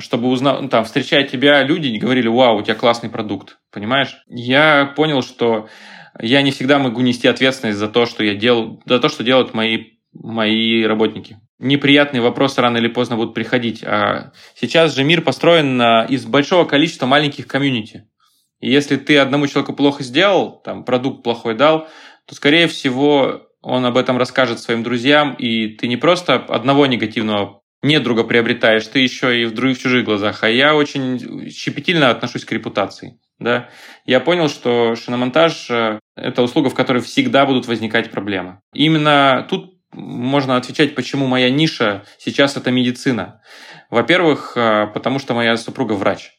чтобы 0.00 0.26
узнал, 0.26 0.60
ну, 0.60 0.68
там, 0.68 0.84
встречая 0.84 1.22
тебя 1.22 1.62
люди, 1.62 1.86
не 1.86 2.00
говорили, 2.00 2.26
вау, 2.26 2.58
у 2.58 2.62
тебя 2.62 2.74
классный 2.74 3.10
продукт, 3.10 3.58
понимаешь? 3.70 4.16
Я 4.26 4.92
понял, 4.96 5.22
что 5.22 5.68
я 6.20 6.42
не 6.42 6.50
всегда 6.50 6.78
могу 6.78 7.00
нести 7.00 7.28
ответственность 7.28 7.78
за 7.78 7.88
то, 7.88 8.06
что 8.06 8.22
я 8.24 8.34
делал, 8.34 8.82
за 8.86 8.98
то, 8.98 9.08
что 9.08 9.24
делают 9.24 9.54
мои, 9.54 9.92
мои 10.12 10.84
работники. 10.84 11.38
Неприятные 11.58 12.20
вопросы 12.20 12.60
рано 12.60 12.78
или 12.78 12.88
поздно 12.88 13.16
будут 13.16 13.34
приходить. 13.34 13.82
А 13.84 14.32
сейчас 14.54 14.94
же 14.94 15.04
мир 15.04 15.22
построен 15.22 15.80
из 16.08 16.24
большого 16.26 16.64
количества 16.64 17.06
маленьких 17.06 17.46
комьюнити. 17.46 18.08
И 18.60 18.70
если 18.70 18.96
ты 18.96 19.18
одному 19.18 19.46
человеку 19.46 19.74
плохо 19.74 20.02
сделал, 20.02 20.60
там, 20.64 20.84
продукт 20.84 21.22
плохой 21.22 21.54
дал, 21.54 21.88
то, 22.26 22.34
скорее 22.34 22.66
всего, 22.66 23.42
он 23.60 23.84
об 23.84 23.96
этом 23.96 24.18
расскажет 24.18 24.58
своим 24.58 24.82
друзьям, 24.82 25.34
и 25.34 25.68
ты 25.68 25.86
не 25.88 25.96
просто 25.96 26.34
одного 26.34 26.86
негативного 26.86 27.62
недруга 27.82 28.24
приобретаешь, 28.24 28.86
ты 28.86 29.00
еще 29.00 29.42
и 29.42 29.44
в 29.44 29.52
других 29.52 29.78
чужих 29.78 30.04
глазах. 30.04 30.42
А 30.42 30.48
я 30.48 30.74
очень 30.74 31.50
щепетильно 31.50 32.10
отношусь 32.10 32.44
к 32.44 32.52
репутации. 32.52 33.18
Да? 33.38 33.68
Я 34.04 34.20
понял, 34.20 34.48
что 34.48 34.94
шиномонтаж 34.94 35.70
э,– 35.70 35.98
это 36.16 36.42
услуга, 36.42 36.70
в 36.70 36.74
которой 36.74 37.02
всегда 37.02 37.46
будут 37.46 37.66
возникать 37.66 38.10
проблемы. 38.10 38.60
Именно 38.72 39.46
тут 39.50 39.74
можно 39.92 40.56
отвечать, 40.56 40.94
почему 40.94 41.26
моя 41.26 41.50
ниша 41.50 42.04
сейчас 42.18 42.56
это 42.56 42.70
медицина. 42.70 43.40
Во-первых, 43.90 44.52
э, 44.56 44.86
потому 44.92 45.18
что 45.18 45.34
моя 45.34 45.56
супруга 45.56 45.92
врач. 45.94 46.32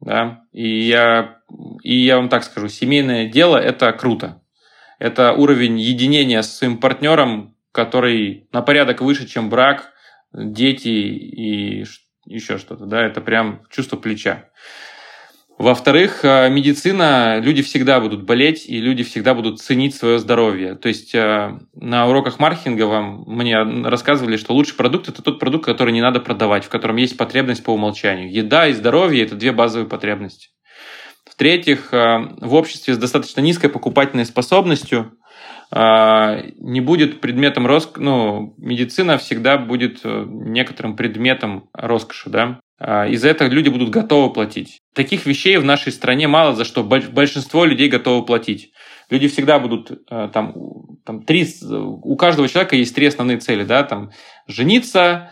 Да? 0.00 0.40
И, 0.52 0.68
я, 0.88 1.38
и 1.82 1.96
я 1.96 2.16
вам 2.16 2.28
так 2.28 2.44
скажу, 2.44 2.68
семейное 2.68 3.26
дело– 3.26 3.56
это 3.58 3.92
круто. 3.92 4.42
Это 4.98 5.32
уровень 5.32 5.78
единения 5.78 6.42
с 6.42 6.56
своим 6.56 6.78
партнером, 6.78 7.56
который 7.72 8.48
на 8.52 8.62
порядок 8.62 9.00
выше, 9.00 9.26
чем 9.26 9.48
брак, 9.48 9.92
дети 10.32 10.88
и 10.88 11.84
еще 12.26 12.58
что-то. 12.58 12.86
Да? 12.86 13.00
Это 13.02 13.20
прям 13.20 13.62
чувство 13.70 13.96
плеча. 13.96 14.50
Во-вторых, 15.58 16.24
э, 16.24 16.48
медицина, 16.48 17.38
люди 17.38 17.62
всегда 17.62 18.00
будут 18.00 18.24
болеть, 18.24 18.68
и 18.68 18.80
люди 18.80 19.04
всегда 19.04 19.34
будут 19.34 19.60
ценить 19.60 19.94
свое 19.94 20.18
здоровье. 20.18 20.74
То 20.74 20.88
есть 20.88 21.14
э, 21.14 21.58
на 21.74 22.08
уроках 22.08 22.38
маркетинга 22.38 22.84
вам 22.84 23.24
мне 23.26 23.62
рассказывали, 23.62 24.36
что 24.36 24.54
лучший 24.54 24.76
продукт– 24.76 25.08
это 25.08 25.22
тот 25.22 25.38
продукт, 25.38 25.64
который 25.64 25.92
не 25.92 26.00
надо 26.00 26.20
продавать, 26.20 26.64
в 26.64 26.68
котором 26.68 26.96
есть 26.96 27.16
потребность 27.16 27.62
по 27.62 27.70
умолчанию. 27.70 28.32
Еда 28.32 28.66
и 28.66 28.72
здоровье– 28.72 29.22
это 29.24 29.36
две 29.36 29.52
базовые 29.52 29.88
потребности. 29.88 30.48
В-третьих, 31.30 31.92
э, 31.92 32.18
в 32.40 32.54
обществе 32.54 32.94
с 32.94 32.98
достаточно 32.98 33.40
низкой 33.40 33.68
покупательной 33.68 34.24
способностью 34.24 35.12
не 35.74 36.80
будет 36.82 37.20
предметом 37.20 37.66
роск... 37.66 37.98
ну, 37.98 38.54
медицина 38.58 39.16
всегда 39.16 39.56
будет 39.56 40.00
некоторым 40.04 40.96
предметом 40.96 41.70
роскоши, 41.72 42.28
да. 42.28 42.60
А, 42.84 43.06
из-за 43.06 43.28
этого 43.28 43.48
люди 43.48 43.68
будут 43.68 43.90
готовы 43.90 44.32
платить. 44.32 44.80
Таких 44.92 45.24
вещей 45.24 45.56
в 45.58 45.64
нашей 45.64 45.92
стране 45.92 46.26
мало, 46.26 46.54
за 46.54 46.64
что 46.64 46.82
большинство 46.82 47.64
людей 47.64 47.88
готовы 47.88 48.26
платить. 48.26 48.72
Люди 49.08 49.28
всегда 49.28 49.60
будут 49.60 49.90
э, 50.10 50.30
там, 50.32 50.54
там 51.04 51.22
три, 51.22 51.46
у 51.70 52.16
каждого 52.16 52.48
человека 52.48 52.74
есть 52.74 52.94
три 52.94 53.06
основные 53.06 53.38
цели, 53.38 53.62
да, 53.62 53.84
там 53.84 54.10
жениться, 54.48 55.30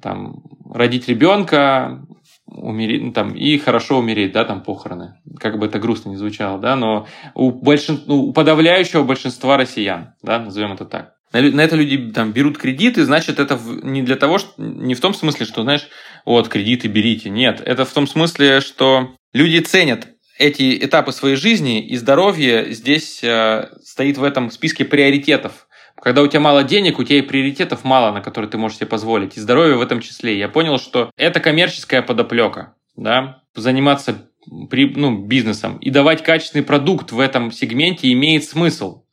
там 0.00 0.42
родить 0.72 1.08
ребенка, 1.08 2.06
умереть, 2.50 3.02
ну, 3.02 3.12
там, 3.12 3.34
и 3.34 3.58
хорошо 3.58 3.98
умереть, 3.98 4.32
да, 4.32 4.44
там 4.44 4.62
похороны. 4.62 5.14
Как 5.38 5.58
бы 5.58 5.66
это 5.66 5.78
грустно 5.78 6.10
не 6.10 6.16
звучало, 6.16 6.58
да, 6.58 6.76
но 6.76 7.06
у, 7.34 7.50
большин, 7.50 8.00
ну, 8.06 8.24
у 8.24 8.32
подавляющего 8.32 9.02
большинства 9.02 9.56
россиян, 9.56 10.14
да, 10.22 10.38
назовем 10.38 10.72
это 10.72 10.84
так. 10.84 11.14
На, 11.32 11.60
это 11.60 11.76
люди 11.76 12.12
там 12.12 12.32
берут 12.32 12.58
кредиты, 12.58 13.04
значит, 13.04 13.38
это 13.38 13.58
не 13.82 14.02
для 14.02 14.16
того, 14.16 14.38
что 14.38 14.50
не 14.58 14.94
в 14.94 15.00
том 15.00 15.14
смысле, 15.14 15.46
что, 15.46 15.62
знаешь, 15.62 15.88
вот, 16.24 16.48
кредиты 16.48 16.88
берите. 16.88 17.30
Нет, 17.30 17.62
это 17.64 17.84
в 17.84 17.92
том 17.92 18.06
смысле, 18.06 18.60
что 18.60 19.10
люди 19.32 19.58
ценят 19.58 20.08
эти 20.38 20.84
этапы 20.84 21.12
своей 21.12 21.36
жизни, 21.36 21.86
и 21.86 21.96
здоровье 21.96 22.72
здесь 22.72 23.22
э, 23.22 23.68
стоит 23.84 24.16
в 24.16 24.24
этом 24.24 24.50
списке 24.50 24.84
приоритетов. 24.84 25.68
Когда 26.02 26.22
у 26.22 26.26
тебя 26.26 26.40
мало 26.40 26.64
денег, 26.64 26.98
у 26.98 27.04
тебя 27.04 27.18
и 27.18 27.22
приоритетов 27.22 27.84
мало, 27.84 28.12
на 28.12 28.20
которые 28.20 28.50
ты 28.50 28.56
можешь 28.56 28.78
себе 28.78 28.86
позволить. 28.86 29.36
И 29.36 29.40
здоровье 29.40 29.76
в 29.76 29.82
этом 29.82 30.00
числе. 30.00 30.38
Я 30.38 30.48
понял, 30.48 30.78
что 30.78 31.10
это 31.16 31.40
коммерческая 31.40 32.02
подоплека. 32.02 32.74
Да? 32.96 33.42
Заниматься 33.54 34.30
при, 34.70 34.88
ну, 34.94 35.26
бизнесом 35.26 35.76
и 35.78 35.90
давать 35.90 36.22
качественный 36.22 36.64
продукт 36.64 37.12
в 37.12 37.20
этом 37.20 37.52
сегменте 37.52 38.10
имеет 38.12 38.44
смысл. 38.44 39.04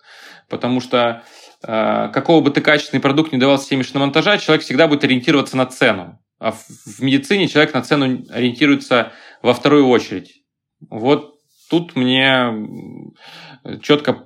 Потому 0.50 0.80
что 0.80 1.24
э, 1.64 2.10
какого 2.14 2.42
бы 2.42 2.52
ты 2.52 2.62
качественный 2.62 3.02
продукт 3.02 3.34
не 3.34 3.38
давал 3.38 3.60
системе 3.60 3.84
шиномонтажа, 3.84 4.38
человек 4.38 4.64
всегда 4.64 4.88
будет 4.88 5.04
ориентироваться 5.04 5.58
на 5.58 5.66
цену. 5.66 6.20
А 6.40 6.52
в, 6.52 6.66
в 6.68 7.02
медицине 7.02 7.48
человек 7.48 7.74
на 7.74 7.82
цену 7.82 8.24
ориентируется 8.30 9.12
во 9.42 9.54
вторую 9.54 9.88
очередь. 9.88 10.44
Вот 10.90 11.37
тут 11.70 11.95
мне 11.95 13.11
четко 13.82 14.26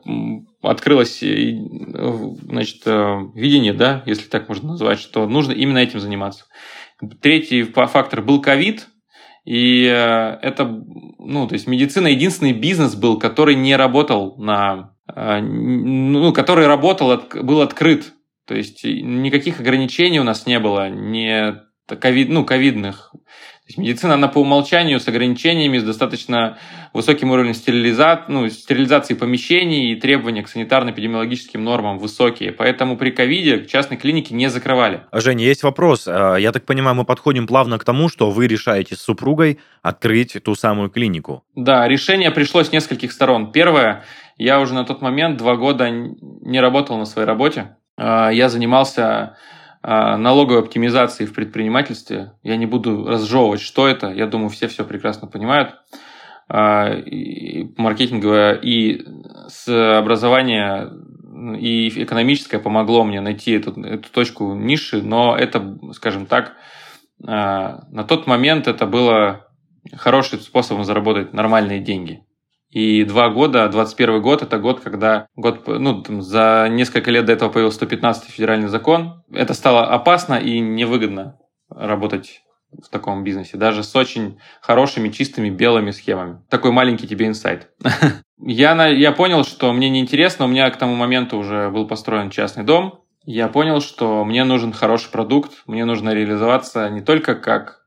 открылось 0.61 1.19
значит, 1.19 2.81
э, 2.85 3.19
видение, 3.35 3.73
да, 3.73 4.03
если 4.05 4.27
так 4.27 4.47
можно 4.47 4.69
назвать, 4.69 4.99
что 4.99 5.27
нужно 5.27 5.51
именно 5.51 5.79
этим 5.79 5.99
заниматься. 5.99 6.45
Третий 7.21 7.63
фактор 7.63 8.21
был 8.21 8.41
ковид, 8.41 8.87
и 9.43 9.85
э, 9.85 10.37
это, 10.41 10.65
ну, 10.65 11.47
то 11.47 11.53
есть 11.53 11.67
медицина 11.67 12.07
единственный 12.07 12.53
бизнес 12.53 12.95
был, 12.95 13.17
который 13.17 13.55
не 13.55 13.75
работал 13.75 14.37
на, 14.37 14.95
э, 15.13 15.39
ну, 15.39 16.31
который 16.33 16.67
работал, 16.67 17.19
был 17.41 17.61
открыт. 17.61 18.13
То 18.47 18.55
есть 18.55 18.83
никаких 18.83 19.59
ограничений 19.59 20.19
у 20.19 20.23
нас 20.23 20.45
не 20.45 20.59
было, 20.59 20.89
не 20.89 21.61
ковид, 21.87 22.29
ну, 22.29 22.45
ковидных. 22.45 23.13
То 23.62 23.68
есть 23.68 23.78
медицина, 23.78 24.16
она 24.16 24.28
по 24.28 24.39
умолчанию 24.39 24.99
с 24.99 25.07
ограничениями, 25.07 25.78
с 25.78 25.84
достаточно 25.84 26.57
высоким 26.93 27.30
уровнем 27.30 27.53
стерилиза... 27.53 28.26
ну, 28.28 28.49
стерилизации 28.49 29.14
помещений 29.14 29.93
и 29.93 29.95
требования 29.95 30.41
к 30.41 30.49
санитарно-эпидемиологическим 30.49 31.59
нормам 31.59 31.99
высокие. 31.99 32.51
Поэтому 32.51 32.97
при 32.97 33.12
ковиде 33.12 33.66
частные 33.68 33.99
клиники 33.99 34.34
не 34.34 34.49
закрывали. 34.49 35.01
Женя, 35.14 35.45
есть 35.45 35.62
вопрос. 35.62 36.07
А, 36.07 36.38
я 36.38 36.51
так 36.51 36.66
понимаю, 36.66 36.95
мы 36.95 37.05
подходим 37.05 37.45
плавно 37.45 37.78
к 37.78 37.84
тому, 37.84 38.09
что 38.09 38.32
вы 38.32 38.47
решаете 38.47 38.95
с 38.95 39.01
супругой 39.01 39.59
открыть 39.84 40.41
ту 40.43 40.55
самую 40.55 40.89
клинику. 40.89 41.43
Да, 41.55 41.88
решение 41.88 42.32
пришло 42.32 42.64
с 42.64 42.72
нескольких 42.72 43.12
сторон. 43.12 43.51
Первое, 43.51 44.03
я 44.38 44.59
уже 44.59 44.74
на 44.74 44.86
тот 44.86 45.03
момент 45.03 45.38
два 45.38 45.55
года 45.55 45.89
не 45.91 46.59
работал 46.59 46.97
на 46.97 47.05
своей 47.05 47.28
работе. 47.28 47.78
А, 47.95 48.32
я 48.32 48.49
занимался 48.49 49.03
а, 49.05 49.36
налоговой 49.84 50.59
оптимизации 50.59 51.25
в 51.25 51.34
предпринимательстве. 51.34 52.34
Я 52.43 52.55
не 52.55 52.67
буду 52.67 53.07
разжевывать, 53.07 53.61
что 53.61 53.88
это. 53.88 54.11
Я 54.11 54.27
думаю, 54.27 54.49
все 54.49 54.67
все 54.67 54.84
прекрасно 54.86 55.27
понимают. 55.27 55.75
А, 56.47 56.97
маркетинговое 57.77 58.55
и 58.55 59.05
с 59.47 59.97
образования 59.97 60.91
и 61.57 62.03
экономическое 62.03 62.59
помогло 62.59 63.03
мне 63.03 63.21
найти 63.21 63.53
эту, 63.53 63.82
эту 63.82 64.11
точку 64.11 64.53
ниши, 64.53 65.01
но 65.01 65.36
это, 65.36 65.77
скажем 65.93 66.25
так, 66.25 66.53
а, 67.25 67.86
на 67.89 68.03
тот 68.03 68.27
момент 68.27 68.67
это 68.67 68.86
было 68.86 69.47
хорошим 69.95 70.39
способом 70.39 70.84
заработать 70.84 71.34
нормальные 71.34 71.79
деньги. 71.79 72.25
И 72.72 73.03
два 73.03 73.30
года, 73.30 73.67
21 73.67 74.22
год, 74.22 74.41
это 74.41 74.57
год, 74.57 74.80
когда 74.80 75.28
год, 75.36 75.67
ну, 75.67 76.01
там, 76.01 76.22
за 76.22 76.67
несколько 76.72 77.11
лет 77.11 77.26
до 77.26 77.34
этого 77.34 77.49
появился 77.49 77.78
115 77.78 78.30
федеральный 78.32 78.69
закон. 78.69 79.24
Это 79.32 79.53
стало 79.53 79.88
опасно 79.88 80.36
и 80.36 80.59
невыгодно 80.59 81.38
работать 81.69 82.43
в 82.72 82.89
таком 82.89 83.26
бизнесе, 83.26 83.57
даже 83.57 83.84
с 83.84 83.93
очень 83.93 84.39
хорошими, 84.61 85.09
чистыми, 85.09 85.49
белыми 85.49 85.91
схемами. 85.91 86.39
Такой 86.49 86.72
маленький 86.72 87.07
тебе 87.07 87.28
инсайт. 87.28 87.69
я, 88.41 88.74
на, 88.76 88.88
я 88.88 89.11
понял, 89.11 89.43
что 89.43 89.74
мне 89.74 89.89
неинтересно, 89.89 90.45
у 90.45 90.47
меня 90.47 90.69
к 90.69 90.78
тому 90.78 90.95
моменту 90.95 91.38
уже 91.38 91.69
был 91.69 91.86
построен 91.86 92.30
частный 92.30 92.63
дом. 92.63 93.03
Я 93.26 93.49
понял, 93.49 93.82
что 93.82 94.24
мне 94.24 94.45
нужен 94.45 94.72
хороший 94.72 95.11
продукт, 95.11 95.51
мне 95.67 95.84
нужно 95.84 96.11
реализоваться 96.11 96.89
не 96.89 97.01
только 97.01 97.36
как 97.36 97.82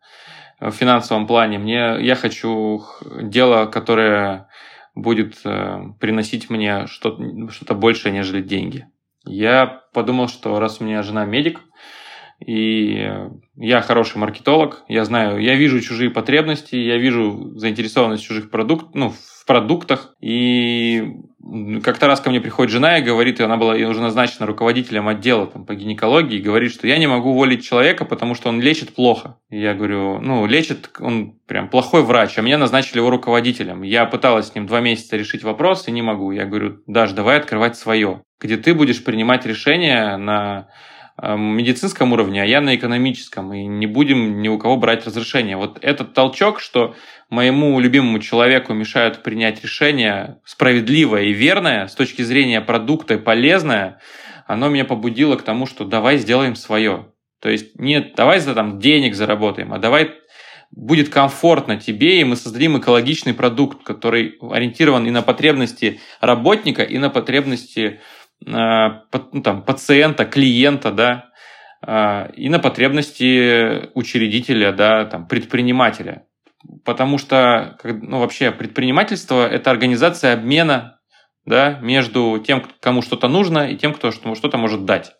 в 0.60 0.70
финансовом 0.70 1.26
плане, 1.26 1.58
мне, 1.58 1.96
я 2.00 2.14
хочу 2.14 2.84
дело, 3.20 3.66
которое 3.66 4.48
будет 4.94 5.40
э, 5.44 5.82
приносить 6.00 6.50
мне 6.50 6.86
что-то 6.86 7.50
что 7.50 7.74
большее, 7.74 8.12
нежели 8.12 8.42
деньги. 8.42 8.86
Я 9.26 9.82
подумал, 9.92 10.28
что 10.28 10.58
раз 10.60 10.80
у 10.80 10.84
меня 10.84 11.02
жена 11.02 11.24
медик, 11.24 11.60
и 12.44 13.10
я 13.56 13.80
хороший 13.80 14.18
маркетолог, 14.18 14.84
я 14.88 15.04
знаю, 15.04 15.40
я 15.40 15.54
вижу 15.54 15.80
чужие 15.80 16.10
потребности, 16.10 16.76
я 16.76 16.98
вижу 16.98 17.52
заинтересованность 17.56 18.24
чужих 18.24 18.50
продуктах, 18.50 18.90
ну, 18.94 19.10
в 19.10 19.33
продуктах. 19.44 20.14
И 20.20 21.14
как-то 21.82 22.06
раз 22.06 22.20
ко 22.20 22.30
мне 22.30 22.40
приходит 22.40 22.72
жена 22.72 22.98
и 22.98 23.02
говорит, 23.02 23.40
и 23.40 23.42
она 23.42 23.56
была 23.56 23.74
уже 23.74 24.00
назначена 24.00 24.46
руководителем 24.46 25.08
отдела 25.08 25.46
там, 25.46 25.66
по 25.66 25.74
гинекологии, 25.74 26.38
и 26.38 26.42
говорит, 26.42 26.72
что 26.72 26.86
я 26.86 26.98
не 26.98 27.06
могу 27.06 27.30
уволить 27.30 27.64
человека, 27.64 28.04
потому 28.04 28.34
что 28.34 28.48
он 28.48 28.60
лечит 28.60 28.94
плохо. 28.94 29.38
И 29.50 29.60
я 29.60 29.74
говорю, 29.74 30.20
ну, 30.20 30.46
лечит, 30.46 30.90
он 31.00 31.38
прям 31.46 31.68
плохой 31.68 32.02
врач, 32.02 32.38
а 32.38 32.42
меня 32.42 32.58
назначили 32.58 32.98
его 32.98 33.10
руководителем. 33.10 33.82
Я 33.82 34.06
пыталась 34.06 34.48
с 34.48 34.54
ним 34.54 34.66
два 34.66 34.80
месяца 34.80 35.16
решить 35.16 35.42
вопрос 35.42 35.86
и 35.88 35.92
не 35.92 36.02
могу. 36.02 36.32
Я 36.32 36.46
говорю, 36.46 36.82
Даш, 36.86 37.12
давай 37.12 37.38
открывать 37.38 37.76
свое, 37.76 38.22
где 38.40 38.56
ты 38.56 38.74
будешь 38.74 39.04
принимать 39.04 39.44
решения 39.44 40.16
на 40.16 40.68
медицинском 41.22 42.12
уровне, 42.12 42.42
а 42.42 42.44
я 42.44 42.60
на 42.60 42.74
экономическом, 42.74 43.52
и 43.54 43.64
не 43.66 43.86
будем 43.86 44.42
ни 44.42 44.48
у 44.48 44.58
кого 44.58 44.76
брать 44.76 45.06
разрешение. 45.06 45.56
Вот 45.56 45.78
этот 45.80 46.12
толчок, 46.12 46.58
что 46.58 46.96
моему 47.30 47.78
любимому 47.78 48.18
человеку 48.18 48.74
мешают 48.74 49.22
принять 49.22 49.62
решение 49.62 50.38
справедливое 50.44 51.22
и 51.24 51.32
верное 51.32 51.86
с 51.86 51.94
точки 51.94 52.22
зрения 52.22 52.60
продукта 52.60 53.14
и 53.14 53.18
полезное, 53.18 54.00
оно 54.46 54.68
меня 54.68 54.84
побудило 54.84 55.36
к 55.36 55.42
тому, 55.42 55.66
что 55.66 55.84
давай 55.84 56.18
сделаем 56.18 56.56
свое. 56.56 57.06
То 57.40 57.48
есть 57.48 57.78
нет, 57.78 58.14
давай 58.16 58.40
за 58.40 58.54
там 58.54 58.80
денег 58.80 59.14
заработаем, 59.14 59.72
а 59.72 59.78
давай 59.78 60.10
будет 60.72 61.10
комфортно 61.10 61.76
тебе, 61.76 62.20
и 62.20 62.24
мы 62.24 62.34
создадим 62.34 62.76
экологичный 62.78 63.34
продукт, 63.34 63.84
который 63.84 64.36
ориентирован 64.40 65.06
и 65.06 65.10
на 65.10 65.22
потребности 65.22 66.00
работника, 66.20 66.82
и 66.82 66.98
на 66.98 67.08
потребности 67.10 68.00
Э, 68.00 68.23
ну, 68.40 69.42
там, 69.42 69.62
пациента, 69.62 70.24
клиента, 70.24 70.90
да, 70.90 71.30
а, 71.86 72.30
и 72.36 72.48
на 72.48 72.58
потребности 72.58 73.90
учредителя, 73.94 74.72
да, 74.72 75.04
там, 75.04 75.26
предпринимателя. 75.26 76.26
Потому 76.84 77.18
что, 77.18 77.78
ну, 77.84 78.20
вообще, 78.20 78.50
предпринимательство– 78.50 79.46
это 79.50 79.70
организация 79.70 80.32
обмена 80.32 80.98
да, 81.44 81.78
между 81.82 82.42
тем, 82.44 82.64
кому 82.80 83.02
что-то 83.02 83.28
нужно, 83.28 83.68
и 83.68 83.76
тем, 83.76 83.92
кто 83.92 84.10
что-то 84.10 84.56
может 84.56 84.84
дать. 84.84 85.12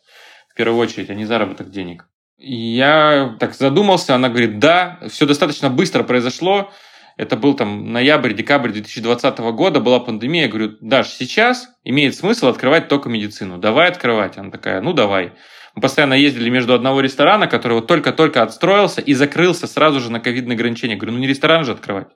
В 0.49 0.55
первую 0.55 0.79
очередь, 0.79 1.11
а 1.11 1.15
не 1.15 1.27
заработок 1.27 1.71
денег. 1.71 2.09
И 2.39 2.55
я 2.55 3.37
так 3.39 3.55
задумался, 3.55 4.15
она 4.15 4.29
говорит, 4.29 4.59
да, 4.59 5.01
все 5.09 5.27
достаточно 5.27 5.71
быстро 5.71 6.03
произошло, 6.03 6.73
это 7.17 7.37
был 7.37 7.55
там 7.55 7.93
ноябрь, 7.93 8.35
декабрь 8.35 8.71
2020 8.71 9.39
года, 9.39 9.81
была 9.81 10.01
пандемия. 10.01 10.43
Я 10.43 10.49
говорю, 10.49 10.77
Даш, 10.81 11.09
сейчас 11.09 11.69
имеет 11.85 12.15
смысл 12.15 12.49
открывать 12.49 12.89
только 12.89 13.09
медицину. 13.09 13.59
Давай 13.59 13.89
открывать. 13.89 14.37
Она 14.37 14.51
такая, 14.51 14.81
ну 14.81 14.93
давай. 14.93 15.33
Мы 15.77 15.83
постоянно 15.83 16.15
ездили 16.15 16.51
между 16.51 16.75
одного 16.75 17.01
ресторана, 17.01 17.47
который 17.47 17.75
вот 17.75 17.87
только-только 17.87 18.43
отстроился 18.43 19.01
и 19.01 19.15
закрылся 19.15 19.67
сразу 19.67 20.01
же 20.01 20.11
на 20.11 20.21
ковидные 20.21 20.55
ограничения. 20.55 20.95
Я 20.95 20.99
говорю, 20.99 21.15
ну 21.15 21.21
не 21.21 21.27
ресторан 21.27 21.65
же 21.65 21.73
открывать. 21.73 22.09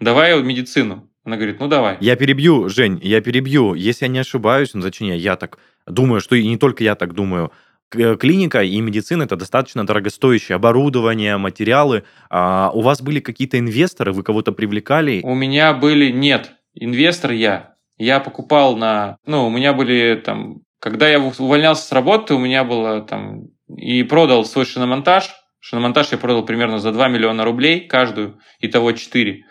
Давай 0.00 0.40
медицину. 0.42 1.10
Она 1.24 1.36
говорит, 1.36 1.60
ну 1.60 1.68
давай. 1.68 1.98
Я 2.00 2.16
перебью, 2.16 2.68
Жень, 2.68 3.00
я 3.02 3.20
перебью. 3.20 3.74
Если 3.74 4.06
я 4.06 4.08
не 4.10 4.18
ошибаюсь, 4.18 4.72
ну 4.72 4.80
точнее, 4.80 5.18
я 5.18 5.36
так 5.36 5.58
думаю, 5.86 6.20
что 6.20 6.36
и 6.36 6.46
не 6.46 6.56
только 6.56 6.84
я 6.84 6.94
так 6.94 7.12
думаю, 7.12 7.52
клиника 7.90 8.62
и 8.62 8.80
медицина 8.80 9.24
это 9.24 9.36
достаточно 9.36 9.86
дорогостоящее 9.86 10.56
оборудование, 10.56 11.36
материалы. 11.36 12.04
А 12.30 12.70
у 12.72 12.80
вас 12.80 13.02
были 13.02 13.20
какие-то 13.20 13.58
инвесторы, 13.58 14.12
вы 14.12 14.22
кого-то 14.22 14.52
привлекали? 14.52 15.20
У 15.24 15.34
меня 15.34 15.72
были 15.74 16.10
нет, 16.10 16.52
инвестор 16.74 17.32
я. 17.32 17.74
Я 17.96 18.20
покупал 18.20 18.76
на, 18.76 19.16
ну, 19.26 19.46
у 19.46 19.50
меня 19.50 19.72
были 19.72 20.20
там, 20.24 20.58
когда 20.80 21.08
я 21.08 21.20
увольнялся 21.20 21.82
с 21.82 21.92
работы, 21.92 22.34
у 22.34 22.38
меня 22.38 22.64
было 22.64 23.00
там 23.00 23.48
и 23.76 24.02
продал 24.04 24.44
свой 24.44 24.64
шиномонтаж. 24.64 25.34
Шиномонтаж 25.60 26.12
я 26.12 26.18
продал 26.18 26.44
примерно 26.44 26.78
за 26.78 26.92
2 26.92 27.08
миллиона 27.08 27.44
рублей 27.44 27.88
каждую, 27.88 28.38
итого 28.60 28.92
4. 28.92 29.44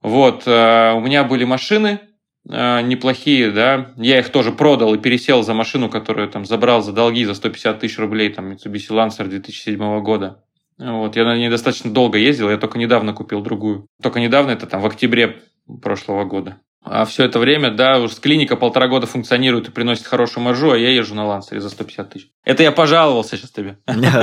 Вот, 0.00 0.44
э, 0.46 0.92
у 0.94 1.00
меня 1.00 1.22
были 1.24 1.44
машины, 1.44 2.00
Э, 2.00 2.11
неплохие, 2.44 3.50
да, 3.50 3.92
я 3.96 4.18
их 4.18 4.30
тоже 4.30 4.52
продал 4.52 4.94
и 4.94 4.98
пересел 4.98 5.42
за 5.42 5.54
машину, 5.54 5.88
которую 5.88 6.28
там 6.28 6.44
забрал 6.44 6.82
за 6.82 6.92
долги 6.92 7.24
за 7.24 7.34
150 7.34 7.80
тысяч 7.80 7.98
рублей, 7.98 8.30
там 8.30 8.50
Mitsubishi 8.50 8.90
Lancer 8.90 9.26
2007 9.26 10.00
года. 10.02 10.42
Вот, 10.78 11.16
я 11.16 11.24
на 11.24 11.36
ней 11.36 11.48
достаточно 11.48 11.90
долго 11.90 12.18
ездил, 12.18 12.50
я 12.50 12.56
только 12.56 12.78
недавно 12.78 13.12
купил 13.12 13.42
другую. 13.42 13.86
Только 14.02 14.20
недавно, 14.20 14.50
это 14.50 14.66
там 14.66 14.80
в 14.80 14.86
октябре 14.86 15.40
прошлого 15.80 16.24
года. 16.24 16.58
А 16.84 17.04
все 17.04 17.24
это 17.24 17.38
время, 17.38 17.70
да, 17.70 18.00
уж 18.00 18.16
клиника 18.16 18.56
полтора 18.56 18.88
года 18.88 19.06
функционирует 19.06 19.68
и 19.68 19.70
приносит 19.70 20.06
хорошую 20.06 20.42
маржу, 20.44 20.72
а 20.72 20.76
я 20.76 20.90
езжу 20.90 21.14
на 21.14 21.24
лансере 21.26 21.60
за 21.60 21.70
150 21.70 22.10
тысяч. 22.10 22.28
Это 22.44 22.64
я 22.64 22.72
пожаловался 22.72 23.36
сейчас 23.36 23.50
тебе. 23.50 23.78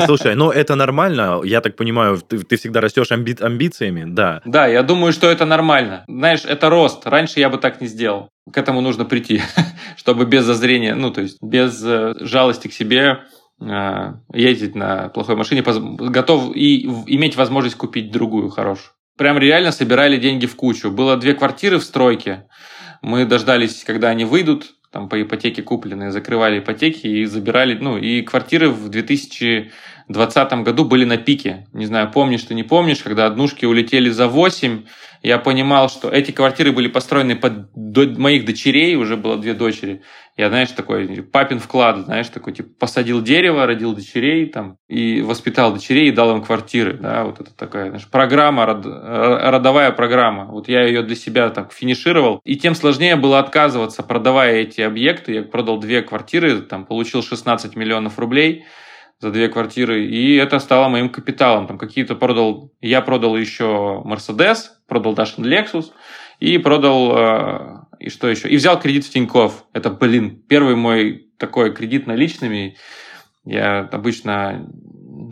Слушай, 0.06 0.36
ну 0.36 0.52
это 0.52 0.76
нормально. 0.76 1.40
Я 1.44 1.62
так 1.62 1.78
понимаю, 1.78 2.18
ты, 2.18 2.40
ты 2.40 2.58
всегда 2.58 2.82
растешь 2.82 3.12
амби 3.12 3.36
амбициями, 3.40 4.04
да. 4.06 4.42
Да, 4.46 4.68
я 4.68 4.84
думаю, 4.84 5.14
что 5.14 5.30
это 5.30 5.46
нормально. 5.46 6.04
Знаешь, 6.08 6.44
это 6.46 6.70
рост. 6.70 7.08
Раньше 7.08 7.40
я 7.40 7.50
бы 7.50 7.58
так 7.58 7.80
не 7.80 7.88
сделал. 7.88 8.30
К 8.52 8.58
этому 8.58 8.82
нужно 8.82 9.06
прийти, 9.06 9.42
чтобы 9.96 10.26
без 10.26 10.44
зазрения, 10.44 10.96
ну, 10.96 11.12
то 11.12 11.22
есть 11.22 11.38
без 11.42 11.82
э, 11.84 12.16
жалости 12.20 12.68
к 12.68 12.74
себе 12.74 13.20
э, 13.62 14.14
ездить 14.34 14.76
на 14.76 15.10
плохой 15.10 15.36
машине, 15.36 15.64
готов 15.64 16.56
и 16.56 16.84
иметь 17.08 17.38
возможность 17.38 17.78
купить 17.78 18.12
другую 18.12 18.50
хорошую 18.50 18.92
прям 19.20 19.38
реально 19.38 19.74
собирали 19.74 20.16
деньги 20.16 20.46
в 20.46 20.56
кучу. 20.56 20.90
Было 20.90 21.18
две 21.18 21.34
квартиры 21.34 21.78
в 21.78 21.84
стройке. 21.84 22.48
Мы 23.02 23.26
дождались, 23.26 23.84
когда 23.84 24.08
они 24.08 24.24
выйдут, 24.24 24.76
там 24.92 25.10
по 25.10 25.22
ипотеке 25.22 25.62
купленные, 25.62 26.12
закрывали 26.12 26.60
ипотеки 26.60 27.06
и 27.06 27.26
забирали, 27.26 27.78
ну, 27.78 27.98
и 27.98 28.22
квартиры 28.22 28.70
в 28.70 28.88
2020 30.14 30.64
году 30.64 30.86
были 30.86 31.06
на 31.06 31.18
пике. 31.18 31.68
Не 31.74 31.86
знаю, 31.86 32.12
помнишь 32.12 32.44
ты, 32.44 32.56
не 32.56 32.64
помнишь, 32.64 33.04
когда 33.04 33.28
однушки 33.28 33.66
улетели 33.66 34.10
за 34.10 34.28
8, 34.28 34.84
я 35.22 35.38
понимал, 35.38 35.90
что 35.90 36.10
эти 36.10 36.32
квартиры 36.32 36.72
были 36.72 36.88
построены 36.88 37.36
под 37.36 38.18
моих 38.18 38.46
дочерей, 38.46 38.96
уже 38.96 39.18
было 39.18 39.38
две 39.38 39.54
дочери. 39.54 40.02
Я, 40.38 40.48
знаешь, 40.48 40.72
такой 40.72 41.22
папин 41.22 41.60
вклад, 41.60 42.06
знаешь, 42.06 42.30
такой, 42.30 42.54
типа, 42.54 42.70
посадил 42.80 43.22
дерево, 43.22 43.66
родил 43.66 43.94
дочерей 43.94 44.46
там, 44.46 44.78
и 44.88 45.22
воспитал 45.22 45.74
дочерей, 45.74 46.08
и 46.08 46.12
дал 46.12 46.34
им 46.36 46.42
квартиры, 46.42 46.94
да, 46.94 47.26
вот 47.26 47.42
это 47.42 47.54
такая, 47.54 47.90
знаешь, 47.90 48.08
программа, 48.08 48.66
род, 48.66 48.86
родовая 48.86 49.92
программа. 49.92 50.46
Вот 50.46 50.70
я 50.70 50.84
ее 50.84 51.04
для 51.04 51.18
себя 51.18 51.50
так 51.50 51.74
финишировал, 51.74 52.40
и 52.46 52.56
тем 52.56 52.74
сложнее 52.74 53.18
было 53.18 53.40
отказываться, 53.40 54.02
продавая 54.02 54.62
эти 54.62 54.80
объекты. 54.80 55.34
Я 55.34 55.44
продал 55.44 55.78
две 55.78 56.02
квартиры, 56.02 56.62
там, 56.62 56.86
получил 56.86 57.22
16 57.22 57.76
миллионов 57.76 58.18
рублей, 58.18 58.64
за 59.20 59.32
две 59.32 59.50
квартиры, 59.50 60.06
и 60.06 60.36
это 60.36 60.60
стало 60.60 60.88
моим 60.88 61.10
капиталом. 61.10 61.68
Там 61.68 61.78
какие-то 61.78 62.16
продал, 62.16 62.72
я 62.80 63.02
продал 63.02 63.36
еще 63.36 64.02
Mercedes, 64.06 64.70
продал 64.88 65.14
Дашин 65.14 65.46
Lexus, 65.46 65.88
и 66.40 66.58
продал, 66.58 67.18
э, 67.18 67.80
и 68.00 68.10
что 68.10 68.30
еще? 68.30 68.50
И 68.50 68.56
взял 68.56 68.80
кредит 68.80 69.06
в 69.06 69.10
Тинькофф. 69.10 69.66
Это, 69.74 69.90
блин, 69.90 70.42
первый 70.48 70.76
мой 70.76 71.30
такой 71.38 71.74
кредит 71.74 72.08
наличными. 72.08 72.78
Я 73.44 73.80
обычно 73.80 74.70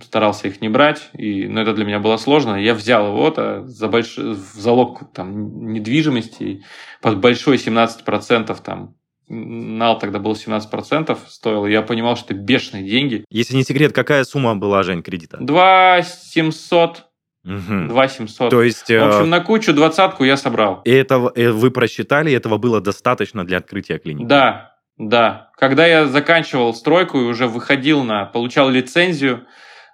старался 0.03 0.49
их 0.49 0.61
не 0.61 0.67
брать, 0.67 1.09
и, 1.13 1.47
но 1.47 1.61
это 1.61 1.73
для 1.73 1.85
меня 1.85 1.99
было 1.99 2.17
сложно. 2.17 2.55
Я 2.55 2.73
взял 2.73 3.07
его 3.07 3.27
-то 3.29 3.65
за 3.65 3.87
больш... 3.87 4.17
в 4.17 4.59
залог 4.59 5.13
там, 5.13 5.71
недвижимости 5.71 6.63
под 7.01 7.19
большой 7.19 7.55
17% 7.55 8.57
там 8.63 8.95
Нал 9.29 9.99
тогда 9.99 10.19
был 10.19 10.33
17% 10.33 11.17
стоил, 11.27 11.65
я 11.65 11.81
понимал, 11.81 12.15
что 12.15 12.33
это 12.33 12.41
бешеные 12.41 12.83
деньги. 12.83 13.25
Если 13.29 13.55
не 13.55 13.63
секрет, 13.63 13.91
какая 13.93 14.23
сумма 14.23 14.55
была, 14.55 14.83
Жень, 14.83 15.03
кредита? 15.03 15.37
2 15.39 16.01
700 16.03 17.03
Угу. 17.43 17.87
2 17.87 18.07
700. 18.07 18.49
То 18.49 18.61
есть... 18.61 18.89
В 18.89 19.03
общем, 19.03 19.23
э, 19.23 19.25
на 19.25 19.39
кучу 19.39 19.73
двадцатку 19.73 20.25
я 20.25 20.35
собрал. 20.35 20.81
И 20.83 20.91
этого 20.91 21.31
э, 21.33 21.49
вы 21.51 21.71
просчитали, 21.71 22.31
этого 22.33 22.57
было 22.57 22.81
достаточно 22.81 23.45
для 23.45 23.59
открытия 23.59 23.99
клиники? 23.99 24.27
Да, 24.27 24.75
да. 24.97 25.49
Когда 25.57 25.85
я 25.85 26.07
заканчивал 26.07 26.73
стройку 26.73 27.19
и 27.19 27.23
уже 27.23 27.47
выходил 27.47 28.03
на... 28.03 28.25
Получал 28.25 28.69
лицензию, 28.69 29.45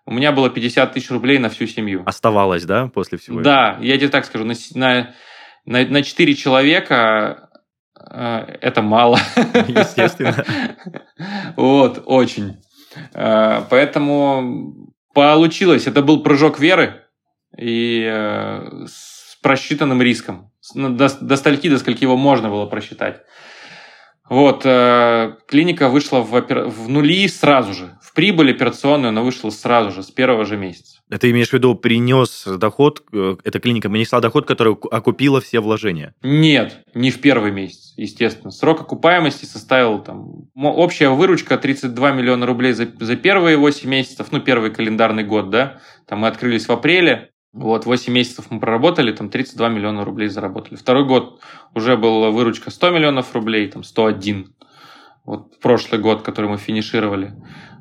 у 0.06 0.14
меня 0.14 0.32
было 0.32 0.50
50 0.50 0.94
тысяч 0.94 1.12
рублей 1.12 1.38
на 1.38 1.50
всю 1.50 1.68
семью. 1.68 2.04
Оставалось, 2.06 2.66
да, 2.66 2.88
после 2.88 3.18
всего 3.18 3.42
Да, 3.42 3.74
этого? 3.74 3.84
я 3.84 3.98
тебе 3.98 4.10
так 4.10 4.26
скажу, 4.26 4.46
на, 4.46 4.56
на, 4.74 5.14
на, 5.66 5.86
на 5.86 6.04
4 6.04 6.36
человека 6.36 7.43
это 8.14 8.82
мало. 8.82 9.18
Естественно. 9.68 10.46
Вот, 11.56 12.04
очень. 12.06 12.58
Поэтому 13.14 14.94
получилось. 15.14 15.88
Это 15.88 16.02
был 16.02 16.24
прыжок 16.24 16.60
веры 16.60 17.02
и 17.58 18.04
э, 18.06 18.86
с 18.88 19.38
просчитанным 19.42 20.02
риском. 20.02 20.52
До, 20.74 21.10
до 21.10 21.36
стольки, 21.38 21.70
до 21.70 21.78
скольки 21.78 22.04
его 22.04 22.18
можно 22.18 22.50
было 22.50 22.66
просчитать. 22.66 23.22
Вот, 24.34 24.64
э, 24.66 25.36
клиника 25.48 25.90
вышла 25.90 26.22
в, 26.22 26.34
опер... 26.34 26.64
в 26.66 26.90
нули 26.90 27.28
сразу 27.28 27.76
же. 27.76 28.00
В 28.02 28.16
прибыль 28.16 28.50
операционную 28.50 29.10
она 29.10 29.22
вышла 29.22 29.52
сразу 29.52 29.92
же, 29.92 30.02
с 30.02 30.10
первого 30.10 30.44
же 30.44 30.58
месяца. 30.58 31.02
Это 31.08 31.30
имеешь 31.30 31.50
в 31.50 31.54
виду, 31.54 31.76
принес 31.76 32.44
доход, 32.48 33.04
э, 33.14 33.36
эта 33.44 33.60
клиника 33.60 33.92
принесла 33.92 34.22
доход, 34.22 34.48
который 34.48 34.76
окупила 34.90 35.40
все 35.40 35.60
вложения? 35.60 36.16
Нет, 36.24 36.84
не 36.96 37.12
в 37.12 37.22
первый 37.22 37.52
месяц, 37.52 37.94
естественно. 37.96 38.50
Срок 38.50 38.82
окупаемости 38.82 39.46
составил 39.46 40.00
там... 40.00 40.48
Общая 40.56 41.10
выручка 41.10 41.60
32 41.60 42.12
миллиона 42.14 42.48
рублей 42.48 42.74
за, 42.74 42.88
за 43.00 43.16
первые 43.16 43.58
8 43.58 43.88
месяцев, 43.88 44.30
ну, 44.32 44.40
первый 44.40 44.72
календарный 44.72 45.26
год, 45.26 45.52
да. 45.52 45.80
Там 46.08 46.22
мы 46.22 46.28
открылись 46.28 46.68
в 46.68 46.72
апреле, 46.72 47.30
вот, 47.54 47.86
8 47.86 48.12
месяцев 48.12 48.46
мы 48.50 48.60
проработали, 48.60 49.12
там 49.12 49.30
32 49.30 49.70
миллиона 49.70 50.04
рублей 50.04 50.28
заработали. 50.28 50.76
Второй 50.76 51.06
год 51.06 51.40
уже 51.76 51.96
была 51.96 52.32
выручка 52.32 52.72
100 52.72 52.90
миллионов 52.90 53.34
рублей, 53.36 53.68
там 53.68 53.84
101. 53.84 54.54
Вот 55.24 55.60
прошлый 55.60 56.02
год, 56.02 56.24
который 56.24 56.50
мы 56.50 56.58
финишировали. 56.58 57.34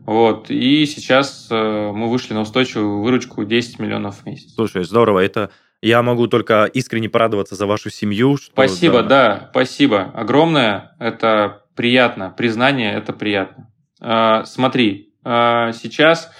Вот, 0.05 0.51
и 0.51 0.85
сейчас 0.85 1.49
э, 1.51 1.93
мы 1.95 2.11
вышли 2.11 2.35
на 2.35 2.43
устойчивую 2.43 3.03
выручку 3.03 3.45
10 3.45 3.79
миллионов 3.79 4.18
в 4.18 4.27
месяц. 4.27 4.53
Слушай, 4.55 4.85
здорово, 4.85 5.20
это 5.20 5.51
я 5.81 6.03
могу 6.03 6.27
только 6.27 6.64
искренне 6.66 7.09
порадоваться 7.09 7.55
за 7.55 7.66
вашу 7.66 7.89
семью. 7.89 8.37
Что, 8.37 8.53
спасибо, 8.53 9.03
да. 9.03 9.09
да, 9.09 9.49
спасибо 9.53 10.12
огромное. 10.14 10.97
Это 10.99 11.62
приятно. 11.75 12.35
Признание 12.37 12.93
это 12.95 13.12
приятно. 13.12 13.70
Э, 14.01 14.43
смотри, 14.45 15.14
э, 15.25 15.73
сейчас 15.73 16.31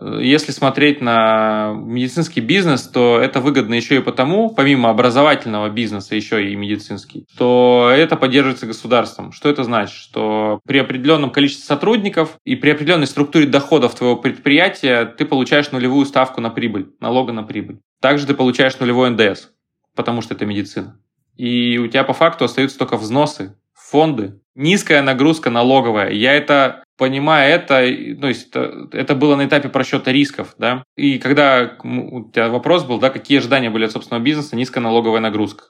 если 0.00 0.52
смотреть 0.52 1.00
на 1.00 1.72
медицинский 1.74 2.40
бизнес, 2.40 2.82
то 2.88 3.18
это 3.20 3.40
выгодно 3.40 3.74
еще 3.74 3.96
и 3.96 4.00
потому, 4.00 4.50
помимо 4.50 4.90
образовательного 4.90 5.68
бизнеса, 5.68 6.16
еще 6.16 6.50
и 6.50 6.56
медицинский, 6.56 7.26
то 7.36 7.90
это 7.94 8.16
поддерживается 8.16 8.66
государством. 8.66 9.32
Что 9.32 9.48
это 9.48 9.64
значит? 9.64 9.94
Что 9.94 10.60
при 10.66 10.78
определенном 10.78 11.30
количестве 11.30 11.64
сотрудников 11.64 12.38
и 12.44 12.56
при 12.56 12.70
определенной 12.70 13.06
структуре 13.06 13.46
доходов 13.46 13.94
твоего 13.94 14.16
предприятия 14.16 15.04
ты 15.04 15.24
получаешь 15.24 15.70
нулевую 15.70 16.06
ставку 16.06 16.40
на 16.40 16.50
прибыль, 16.50 16.90
налога 17.00 17.32
на 17.32 17.42
прибыль. 17.42 17.78
Также 18.00 18.26
ты 18.26 18.34
получаешь 18.34 18.78
нулевой 18.78 19.10
НДС, 19.10 19.48
потому 19.94 20.22
что 20.22 20.34
это 20.34 20.46
медицина. 20.46 20.98
И 21.36 21.78
у 21.78 21.86
тебя 21.88 22.04
по 22.04 22.12
факту 22.12 22.44
остаются 22.44 22.78
только 22.78 22.96
взносы, 22.96 23.56
фонды, 23.74 24.40
низкая 24.60 25.02
нагрузка 25.02 25.50
налоговая. 25.50 26.10
Я 26.10 26.34
это 26.34 26.84
понимая 27.00 27.54
это, 27.54 27.80
ну, 28.18 28.28
есть 28.28 28.50
это, 28.50 28.88
это 28.92 29.14
было 29.14 29.34
на 29.34 29.46
этапе 29.46 29.70
просчета 29.70 30.12
рисков, 30.12 30.54
да, 30.58 30.84
и 30.96 31.18
когда 31.18 31.78
у 31.82 32.30
тебя 32.30 32.50
вопрос 32.50 32.84
был, 32.84 32.98
да, 32.98 33.08
какие 33.08 33.38
ожидания 33.38 33.70
были 33.70 33.86
от 33.86 33.92
собственного 33.92 34.22
бизнеса, 34.22 34.54
низкая 34.54 34.84
налоговая 34.84 35.20
нагрузка. 35.20 35.64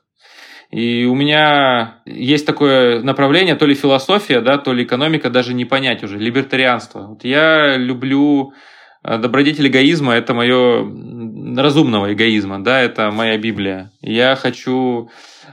И 0.72 1.05
у 1.05 1.14
меня 1.14 2.01
есть 2.05 2.47
такое 2.47 3.01
направление, 3.03 3.55
то 3.55 3.66
ли 3.66 3.74
философия, 3.74 4.41
да, 4.41 4.59
то 4.59 4.72
ли 4.72 4.82
экономика, 4.82 5.30
даже 5.30 5.55
не 5.55 5.64
понять 5.64 6.03
уже, 6.03 6.18
либертарианство. 6.18 7.07
Вот 7.09 7.24
я 7.24 7.76
люблю 7.76 8.53
э, 9.05 9.18
добродетель 9.18 9.68
эгоизма, 9.68 10.14
это 10.14 10.34
мое 10.34 10.84
разумного 11.57 12.12
эгоизма, 12.12 12.62
да, 12.62 12.80
это 12.80 13.11
моя 13.11 13.36
Библия. 13.36 13.93
Я 14.01 14.36
хочу, 14.36 15.11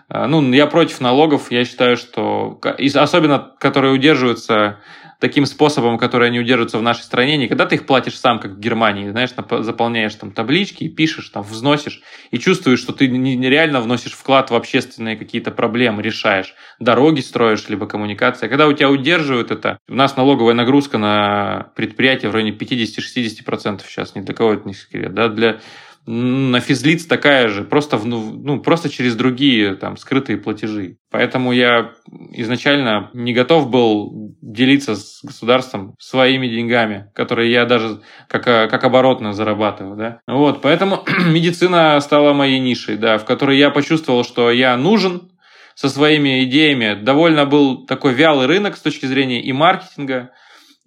ну, 0.10 0.54
я 0.54 0.68
против 0.68 1.02
налогов, 1.02 1.52
я 1.52 1.66
считаю, 1.66 1.98
что, 1.98 2.60
особенно, 2.96 3.54
которые 3.60 3.94
удерживаются 3.94 4.80
таким 5.20 5.46
способом, 5.46 5.98
который 5.98 6.28
они 6.28 6.40
удерживаются 6.40 6.78
в 6.78 6.84
нашей 6.84 7.02
стране, 7.02 7.38
не 7.38 7.48
когда 7.48 7.66
ты 7.66 7.76
их 7.76 7.86
платишь 7.86 8.20
сам, 8.20 8.40
как 8.40 8.52
в 8.52 8.60
Германии, 8.60 9.10
знаешь, 9.10 9.32
заполняешь 9.62 10.14
там 10.16 10.32
таблички, 10.32 10.88
пишешь, 10.88 11.30
там 11.30 11.44
взносишь, 11.44 12.02
и 12.32 12.38
чувствуешь, 12.38 12.80
что 12.80 12.94
ты 12.94 13.08
нереально 13.08 13.82
вносишь 13.82 14.14
вклад 14.14 14.52
в 14.52 14.56
общественные 14.56 15.18
какие-то 15.18 15.52
проблемы, 15.52 16.04
решаешь, 16.04 16.54
дороги 16.80 17.22
строишь, 17.22 17.68
либо 17.68 17.88
коммуникация. 17.88 18.48
А 18.48 18.50
когда 18.50 18.68
у 18.68 18.74
тебя 18.74 18.90
удерживают 18.90 19.52
это, 19.52 19.80
у 19.88 19.96
нас 19.96 20.16
налоговая 20.18 20.54
нагрузка 20.54 20.98
на 20.98 21.72
предприятие 21.76 22.30
в 22.30 22.34
районе 22.34 22.52
50-60% 22.52 23.82
сейчас, 23.88 24.16
ни 24.16 24.22
для 24.22 24.36
кого 24.36 24.54
это 24.54 24.68
не 24.68 24.76
секрет, 24.76 25.14
да, 25.14 25.30
для 25.30 25.60
на 26.08 26.62
физлиц 26.62 27.06
такая 27.06 27.50
же, 27.50 27.66
просто, 27.66 28.00
ну, 28.02 28.32
ну, 28.32 28.62
просто 28.62 28.90
через 28.90 29.16
другие 29.16 29.76
там 29.76 29.98
скрытые 29.98 30.38
платежи. 30.38 30.98
Поэтому 31.12 31.52
я 31.52 31.92
изначально 32.32 33.10
не 33.14 33.34
готов 33.34 33.70
был 33.70 34.34
делиться 34.42 34.96
с 34.96 35.20
государством 35.22 35.96
своими 36.00 36.48
деньгами, 36.48 37.12
которые 37.14 37.52
я 37.52 37.66
даже 37.66 38.02
как, 38.30 38.46
как 38.46 38.84
оборотно 38.86 39.34
зарабатываю. 39.34 39.98
Да? 39.98 40.20
Вот, 40.28 40.62
поэтому 40.62 41.04
медицина 41.28 42.00
стала 42.00 42.32
моей 42.32 42.60
нишей, 42.60 42.96
да, 42.96 43.18
в 43.18 43.26
которой 43.26 43.58
я 43.58 43.70
почувствовал, 43.70 44.24
что 44.24 44.50
я 44.50 44.78
нужен 44.78 45.30
со 45.76 45.90
своими 45.90 46.46
идеями. 46.46 46.98
Довольно 47.04 47.46
был 47.46 47.86
такой 47.86 48.14
вялый 48.14 48.48
рынок 48.48 48.78
с 48.78 48.82
точки 48.82 49.06
зрения 49.06 49.42
и 49.42 49.52
маркетинга, 49.52 50.32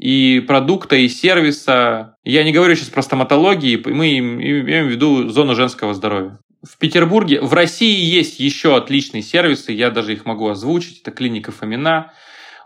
и 0.00 0.40
продукта, 0.40 0.96
и 0.96 1.08
сервиса. 1.08 2.16
Я 2.24 2.42
не 2.42 2.52
говорю 2.52 2.74
сейчас 2.74 2.88
про 2.88 3.02
стоматологии, 3.02 3.80
мы 3.84 4.18
имеем 4.18 4.86
в 4.86 4.90
виду 4.90 5.28
зону 5.28 5.54
женского 5.54 5.92
здоровья. 5.92 6.38
В 6.62 6.78
Петербурге, 6.78 7.40
в 7.40 7.52
России 7.52 8.02
есть 8.02 8.40
еще 8.40 8.76
отличные 8.76 9.22
сервисы, 9.22 9.72
я 9.72 9.90
даже 9.90 10.12
их 10.14 10.24
могу 10.24 10.48
озвучить. 10.48 11.02
Это 11.02 11.10
клиника 11.10 11.52
Фомина. 11.52 12.12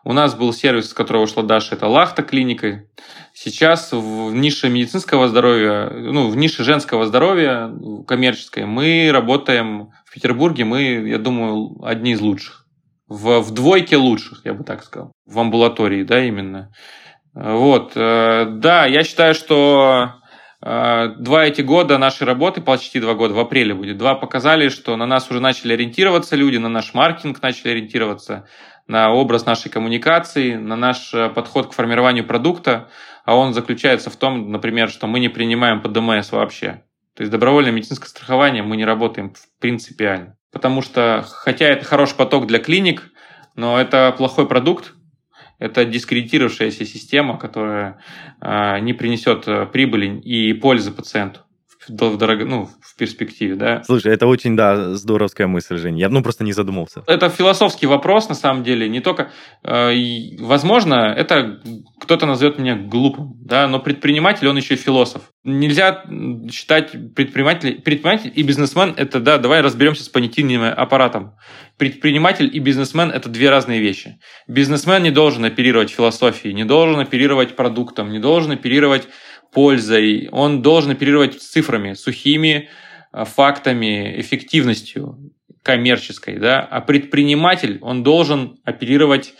У 0.04 0.12
нас 0.12 0.34
был 0.34 0.52
сервис, 0.52 0.90
с 0.90 0.94
которого 0.94 1.22
ушла 1.22 1.42
Даша, 1.42 1.74
это 1.74 1.88
Лахта 1.88 2.22
клиника. 2.22 2.84
Сейчас 3.32 3.90
в 3.90 4.32
нише 4.32 4.68
медицинского 4.68 5.28
здоровья, 5.28 5.90
ну, 5.90 6.28
в 6.28 6.36
нише 6.36 6.62
женского 6.62 7.06
здоровья 7.06 7.72
коммерческой 8.06 8.66
мы 8.66 9.10
работаем 9.12 9.90
в 10.04 10.12
Петербурге, 10.12 10.64
мы, 10.64 11.08
я 11.08 11.18
думаю, 11.18 11.82
одни 11.82 12.12
из 12.12 12.20
лучших. 12.20 12.66
В, 13.08 13.40
в 13.40 13.50
двойке 13.52 13.96
лучших, 13.96 14.42
я 14.44 14.54
бы 14.54 14.62
так 14.62 14.84
сказал. 14.84 15.12
В 15.26 15.38
амбулатории, 15.38 16.04
да, 16.04 16.22
именно. 16.24 16.70
Вот, 17.34 17.92
э, 17.96 18.46
да, 18.48 18.86
я 18.86 19.02
считаю, 19.02 19.34
что 19.34 20.12
э, 20.62 21.08
два 21.18 21.44
эти 21.44 21.62
года 21.62 21.98
нашей 21.98 22.24
работы, 22.28 22.60
почти 22.60 23.00
два 23.00 23.14
года, 23.14 23.34
в 23.34 23.40
апреле 23.40 23.74
будет, 23.74 23.98
два 23.98 24.14
показали, 24.14 24.68
что 24.68 24.96
на 24.96 25.04
нас 25.04 25.28
уже 25.30 25.40
начали 25.40 25.72
ориентироваться 25.72 26.36
люди, 26.36 26.58
на 26.58 26.68
наш 26.68 26.94
маркетинг 26.94 27.42
начали 27.42 27.72
ориентироваться, 27.72 28.46
на 28.86 29.10
образ 29.12 29.46
нашей 29.46 29.70
коммуникации, 29.70 30.54
на 30.54 30.76
наш 30.76 31.12
э, 31.12 31.28
подход 31.28 31.68
к 31.68 31.72
формированию 31.72 32.24
продукта, 32.24 32.88
а 33.24 33.34
он 33.34 33.52
заключается 33.52 34.10
в 34.10 34.16
том, 34.16 34.52
например, 34.52 34.88
что 34.88 35.08
мы 35.08 35.18
не 35.18 35.28
принимаем 35.28 35.80
по 35.80 35.88
ДМС 35.88 36.30
вообще. 36.30 36.84
То 37.16 37.22
есть 37.22 37.32
добровольное 37.32 37.72
медицинское 37.72 38.08
страхование 38.08 38.62
мы 38.62 38.76
не 38.76 38.84
работаем 38.84 39.34
принципиально. 39.60 40.36
Потому 40.52 40.82
что, 40.82 41.24
хотя 41.26 41.66
это 41.66 41.84
хороший 41.84 42.16
поток 42.16 42.46
для 42.46 42.58
клиник, 42.58 43.10
но 43.56 43.80
это 43.80 44.14
плохой 44.16 44.46
продукт, 44.46 44.94
это 45.58 45.84
дискредитировавшаяся 45.84 46.84
система, 46.84 47.38
которая 47.38 47.98
э, 48.40 48.80
не 48.80 48.92
принесет 48.92 49.46
э, 49.46 49.66
прибыли 49.66 50.18
и 50.20 50.52
пользы 50.52 50.92
пациенту 50.92 51.43
в, 51.88 52.16
дорого, 52.16 52.44
ну, 52.44 52.68
в 52.80 52.96
перспективе, 52.96 53.54
да. 53.54 53.82
Слушай, 53.84 54.12
это 54.12 54.26
очень, 54.26 54.56
да, 54.56 54.94
здоровская 54.94 55.46
мысль, 55.46 55.76
Жень. 55.76 55.98
Я, 55.98 56.08
ну, 56.08 56.22
просто 56.22 56.44
не 56.44 56.52
задумался. 56.52 57.02
Это 57.06 57.28
философский 57.28 57.86
вопрос, 57.86 58.28
на 58.28 58.34
самом 58.34 58.62
деле, 58.64 58.88
не 58.88 59.00
только... 59.00 59.30
Э, 59.62 59.92
возможно, 60.38 61.14
это 61.16 61.60
кто-то 62.00 62.26
назовет 62.26 62.58
меня 62.58 62.76
глупым, 62.76 63.34
да, 63.44 63.66
но 63.68 63.80
предприниматель, 63.80 64.46
он 64.48 64.56
еще 64.56 64.74
и 64.74 64.76
философ. 64.76 65.22
Нельзя 65.44 66.04
считать 66.50 66.92
предприниматель, 67.14 67.80
предприниматель 67.82 68.32
и 68.34 68.42
бизнесмен, 68.42 68.94
это, 68.96 69.20
да, 69.20 69.38
давай 69.38 69.60
разберемся 69.60 70.04
с 70.04 70.08
понятийным 70.08 70.62
аппаратом. 70.64 71.34
Предприниматель 71.76 72.48
и 72.52 72.60
бизнесмен– 72.60 73.10
это 73.14 73.28
две 73.28 73.50
разные 73.50 73.80
вещи. 73.80 74.18
Бизнесмен 74.46 75.02
не 75.02 75.10
должен 75.10 75.44
оперировать 75.44 75.90
философией, 75.90 76.54
не 76.54 76.64
должен 76.64 77.00
оперировать 77.00 77.56
продуктом, 77.56 78.12
не 78.12 78.20
должен 78.20 78.52
оперировать 78.52 79.08
пользой, 79.52 80.28
он 80.32 80.62
должен 80.62 80.92
оперировать 80.92 81.40
цифрами, 81.40 81.94
сухими 81.94 82.68
э, 83.12 83.24
фактами, 83.24 84.20
эффективностью 84.20 85.32
коммерческой, 85.62 86.38
да, 86.38 86.60
а 86.60 86.80
предприниматель, 86.80 87.78
он 87.80 88.02
должен 88.02 88.58
оперировать 88.64 89.34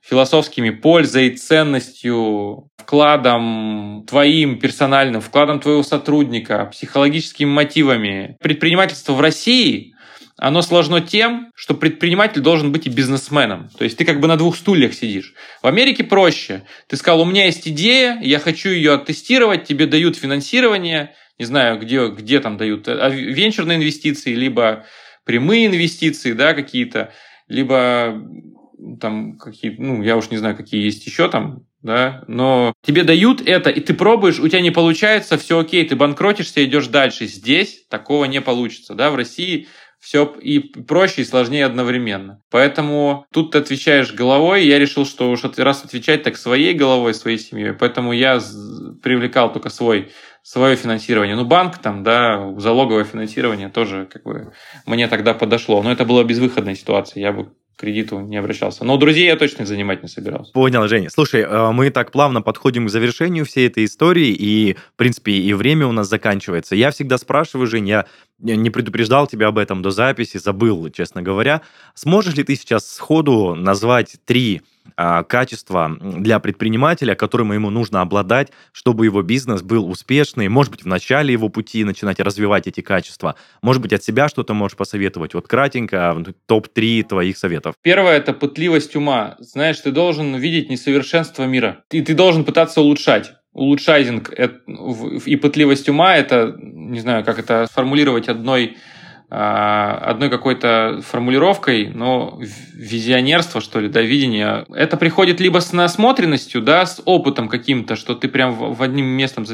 философскими 0.00 0.70
пользой, 0.70 1.30
ценностью, 1.30 2.68
вкладом 2.76 4.04
твоим 4.06 4.58
персональным, 4.58 5.20
вкладом 5.22 5.60
твоего 5.60 5.82
сотрудника, 5.82 6.66
психологическими 6.66 7.48
мотивами. 7.48 8.36
Предпринимательство 8.40 9.14
в 9.14 9.20
России 9.20 9.93
оно 10.36 10.62
сложно 10.62 11.00
тем, 11.00 11.52
что 11.54 11.74
предприниматель 11.74 12.40
должен 12.40 12.72
быть 12.72 12.86
и 12.86 12.90
бизнесменом. 12.90 13.70
То 13.78 13.84
есть 13.84 13.96
ты 13.96 14.04
как 14.04 14.20
бы 14.20 14.26
на 14.26 14.36
двух 14.36 14.56
стульях 14.56 14.94
сидишь. 14.94 15.34
В 15.62 15.66
Америке 15.66 16.02
проще. 16.02 16.64
Ты 16.88 16.96
сказал, 16.96 17.20
у 17.20 17.24
меня 17.24 17.46
есть 17.46 17.68
идея, 17.68 18.18
я 18.20 18.40
хочу 18.40 18.70
ее 18.70 18.94
оттестировать, 18.94 19.64
тебе 19.64 19.86
дают 19.86 20.16
финансирование, 20.16 21.14
не 21.38 21.44
знаю, 21.44 21.78
где, 21.78 22.08
где 22.08 22.40
там 22.40 22.56
дают, 22.56 22.88
а 22.88 23.08
венчурные 23.08 23.78
инвестиции, 23.78 24.34
либо 24.34 24.84
прямые 25.24 25.66
инвестиции, 25.66 26.32
да, 26.32 26.52
какие-то, 26.54 27.12
либо 27.48 28.20
там 29.00 29.38
какие 29.38 29.74
ну, 29.78 30.02
я 30.02 30.16
уж 30.16 30.30
не 30.30 30.36
знаю, 30.36 30.56
какие 30.56 30.84
есть 30.84 31.06
еще 31.06 31.28
там, 31.28 31.64
да, 31.82 32.24
но 32.28 32.72
тебе 32.84 33.04
дают 33.04 33.40
это, 33.46 33.70
и 33.70 33.80
ты 33.80 33.94
пробуешь, 33.94 34.38
у 34.38 34.48
тебя 34.48 34.60
не 34.60 34.70
получается, 34.70 35.38
все 35.38 35.58
окей, 35.58 35.86
ты 35.86 35.96
банкротишься, 35.96 36.64
идешь 36.64 36.88
дальше. 36.88 37.26
Здесь 37.26 37.84
такого 37.88 38.24
не 38.24 38.40
получится, 38.40 38.94
да, 38.94 39.10
в 39.10 39.16
России 39.16 39.68
все 40.04 40.26
и 40.40 40.58
проще, 40.58 41.22
и 41.22 41.24
сложнее 41.24 41.64
одновременно. 41.64 42.42
Поэтому 42.50 43.26
тут 43.32 43.52
ты 43.52 43.58
отвечаешь 43.58 44.12
головой. 44.12 44.66
Я 44.66 44.78
решил, 44.78 45.06
что 45.06 45.30
уж 45.30 45.44
раз 45.56 45.82
отвечать 45.82 46.22
так 46.22 46.36
своей 46.36 46.74
головой, 46.74 47.14
своей 47.14 47.38
семьей, 47.38 47.72
поэтому 47.72 48.12
я 48.12 48.38
привлекал 49.02 49.50
только 49.50 49.70
свой 49.70 50.10
свое 50.42 50.76
финансирование. 50.76 51.36
Ну, 51.36 51.46
банк 51.46 51.78
там, 51.78 52.02
да, 52.02 52.52
залоговое 52.58 53.04
финансирование 53.04 53.70
тоже 53.70 54.06
как 54.12 54.24
бы 54.24 54.52
мне 54.84 55.08
тогда 55.08 55.32
подошло. 55.32 55.82
Но 55.82 55.90
это 55.90 56.04
была 56.04 56.22
безвыходная 56.22 56.74
ситуация. 56.74 57.22
Я 57.22 57.32
бы 57.32 57.54
кредиту 57.76 58.20
не 58.20 58.36
обращался. 58.36 58.84
Но 58.84 58.96
друзей 58.96 59.26
я 59.26 59.36
точно 59.36 59.66
занимать 59.66 60.02
не 60.02 60.08
собирался. 60.08 60.52
Понял, 60.52 60.86
Женя. 60.88 61.10
Слушай, 61.10 61.42
э, 61.42 61.72
мы 61.72 61.90
так 61.90 62.12
плавно 62.12 62.42
подходим 62.42 62.86
к 62.86 62.90
завершению 62.90 63.44
всей 63.44 63.66
этой 63.66 63.84
истории, 63.84 64.28
и, 64.28 64.74
в 64.74 64.96
принципе, 64.96 65.32
и 65.32 65.52
время 65.52 65.86
у 65.86 65.92
нас 65.92 66.08
заканчивается. 66.08 66.74
Я 66.74 66.90
всегда 66.90 67.18
спрашиваю, 67.18 67.66
Жень, 67.66 67.88
я 67.88 68.06
не 68.38 68.70
предупреждал 68.70 69.26
тебя 69.26 69.48
об 69.48 69.58
этом 69.58 69.82
до 69.82 69.90
записи, 69.90 70.38
забыл, 70.38 70.90
честно 70.90 71.22
говоря. 71.22 71.62
Сможешь 71.94 72.34
ли 72.34 72.44
ты 72.44 72.56
сейчас 72.56 72.90
сходу 72.90 73.54
назвать 73.54 74.16
три 74.24 74.62
а, 74.96 75.24
качества 75.24 75.96
для 76.00 76.38
предпринимателя, 76.38 77.14
которым 77.14 77.52
ему 77.52 77.70
нужно 77.70 78.00
обладать, 78.00 78.52
чтобы 78.72 79.06
его 79.06 79.22
бизнес 79.22 79.62
был 79.62 79.88
успешный, 79.90 80.48
может 80.48 80.70
быть, 80.70 80.84
в 80.84 80.86
начале 80.86 81.32
его 81.32 81.48
пути 81.48 81.84
начинать 81.84 82.20
развивать 82.20 82.66
эти 82.66 82.80
качества, 82.80 83.34
может 83.62 83.82
быть, 83.82 83.92
от 83.92 84.04
себя 84.04 84.28
что-то 84.28 84.54
можешь 84.54 84.76
посоветовать. 84.76 85.34
Вот 85.34 85.48
кратенько, 85.48 86.22
топ-3 86.46 87.02
твоих 87.04 87.38
советов. 87.38 87.63
Первое– 87.82 88.12
это 88.16 88.32
пытливость 88.32 88.96
ума. 88.96 89.36
Знаешь, 89.38 89.80
ты 89.80 89.90
должен 89.90 90.36
видеть 90.36 90.70
несовершенство 90.70 91.44
мира, 91.44 91.84
и 91.90 92.02
ты 92.02 92.14
должен 92.14 92.44
пытаться 92.44 92.80
улучшать. 92.80 93.32
Улучшайзинг 93.52 94.32
и 95.26 95.36
пытливость 95.36 95.88
ума, 95.88 96.16
это, 96.16 96.56
не 96.58 96.98
знаю, 96.98 97.24
как 97.24 97.38
это 97.38 97.66
сформулировать 97.70 98.28
одной, 98.28 98.76
а, 99.30 99.96
одной 99.96 100.28
какой-то 100.28 101.00
формулировкой, 101.04 101.88
но 101.88 102.38
визионерство, 102.74 103.60
что 103.60 103.80
ли, 103.80 103.88
да, 103.88 104.02
видение, 104.02 104.64
это 104.74 104.96
приходит 104.96 105.40
либо 105.40 105.60
с 105.60 105.72
насмотренностью, 105.72 106.62
да, 106.62 106.84
с 106.84 107.00
опытом 107.04 107.48
каким-то, 107.48 107.96
что 107.96 108.14
ты 108.14 108.28
прям 108.28 108.52
в 108.74 108.82
одним 108.82 109.06
местом, 109.06 109.46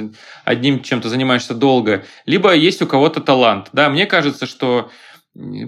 одним 0.44 0.82
чем-то 0.82 1.08
занимаешься 1.08 1.54
долго, 1.54 2.04
либо 2.26 2.54
есть 2.54 2.82
у 2.82 2.86
кого-то 2.86 3.20
талант, 3.20 3.68
да, 3.72 3.88
мне 3.90 4.06
кажется, 4.06 4.46
что 4.46 4.90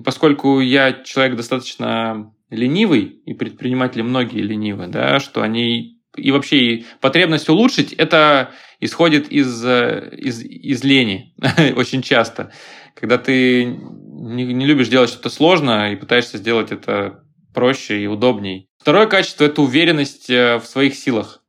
поскольку 0.05 0.61
я 0.61 0.93
человек 0.93 1.37
достаточно 1.37 2.33
ленивый, 2.51 3.21
и 3.25 3.35
предприниматели 3.35 4.03
многие 4.03 4.41
ленивы, 4.41 4.89
да, 4.89 5.21
что 5.21 5.43
они 5.43 5.99
и 6.17 6.31
вообще 6.31 6.85
потребность 7.01 7.49
улучшить, 7.49 7.95
это 7.95 8.51
исходит 8.81 9.33
из, 9.33 9.65
э, 9.65 10.11
из, 10.15 10.43
из 10.43 10.85
лени 10.85 11.35
очень 11.77 12.03
часто. 12.03 12.53
Когда 12.95 13.17
ты 13.17 13.65
не, 13.65 14.45
не 14.45 14.67
любишь 14.67 14.89
делать 14.89 15.09
что-то 15.09 15.31
сложно 15.31 15.91
и 15.91 15.97
пытаешься 15.97 16.37
сделать 16.37 16.71
это 16.71 17.25
проще 17.55 18.03
и 18.03 18.07
удобней. 18.07 18.69
Второе 18.79 19.07
качество– 19.07 19.45
это 19.47 19.63
уверенность 19.63 20.29
э, 20.29 20.59
в 20.59 20.67
своих 20.67 20.95
силах. 20.95 21.43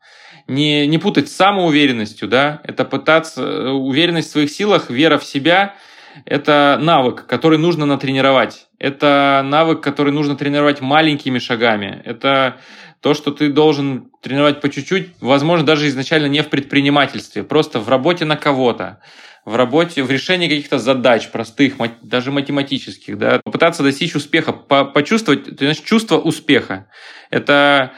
Не, 0.48 0.88
не 0.88 0.98
путать 0.98 1.30
с 1.30 1.36
самоуверенностью, 1.36 2.30
да, 2.30 2.62
это 2.64 2.86
пытаться, 2.86 3.42
э, 3.42 3.70
уверенность 3.70 4.30
в 4.30 4.32
своих 4.32 4.52
силах, 4.52 4.90
вера 4.90 5.18
в 5.18 5.26
себя– 5.26 5.76
это 6.26 6.78
навык, 6.82 7.26
который 7.26 7.58
нужно 7.58 7.86
натренировать. 7.86 8.68
Это 8.80 9.42
навык, 9.46 9.82
который 9.82 10.12
нужно 10.14 10.36
тренировать 10.36 10.82
маленькими 10.82 11.40
шагами. 11.40 12.02
Это 12.06 12.58
то, 13.04 13.14
что 13.14 13.32
ты 13.32 13.50
должен 13.50 14.12
тренировать 14.22 14.62
по 14.62 14.70
чуть-чуть, 14.70 15.10
возможно, 15.20 15.66
даже 15.66 15.88
изначально 15.90 16.28
не 16.28 16.42
в 16.42 16.50
предпринимательстве, 16.50 17.44
просто 17.44 17.80
в 17.80 17.90
работе 17.90 18.24
на 18.24 18.38
кого-то, 18.38 19.02
в 19.46 19.58
работе, 19.58 20.04
в 20.04 20.10
решении 20.10 20.48
каких-то 20.48 20.80
задач 20.80 21.30
простых, 21.30 21.76
даже 22.02 22.32
математических, 22.32 23.18
да, 23.18 23.42
попытаться 23.44 23.84
достичь 23.84 24.16
успеха, 24.16 24.54
почувствовать, 24.54 25.60
значит, 25.60 25.84
чувство 25.84 26.18
успеха. 26.18 26.88
Это 27.30 27.92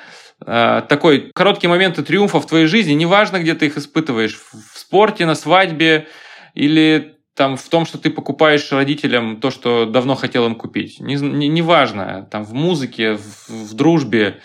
э, 0.43 0.81
такой 0.89 1.31
короткий 1.35 1.67
момент 1.67 2.03
триумфа 2.03 2.39
в 2.39 2.47
твоей 2.47 2.65
жизни, 2.65 2.93
неважно, 2.93 3.39
где 3.39 3.53
ты 3.53 3.67
их 3.67 3.77
испытываешь, 3.77 4.39
в 4.51 4.79
спорте, 4.79 5.27
на 5.27 5.35
свадьбе 5.35 6.07
или 6.55 7.14
там 7.35 7.57
в 7.57 7.67
том, 7.67 7.85
что 7.85 7.97
ты 7.97 8.09
покупаешь 8.09 8.71
родителям 8.71 9.41
то, 9.41 9.51
что 9.51 9.85
давно 9.85 10.15
хотел 10.15 10.45
им 10.45 10.55
купить. 10.55 11.01
Неважно, 11.01 11.35
не, 11.35 11.47
не 11.49 11.61
важно, 11.61 12.27
там 12.31 12.45
в 12.45 12.53
музыке, 12.53 13.15
в, 13.15 13.49
в 13.49 13.73
дружбе, 13.73 14.39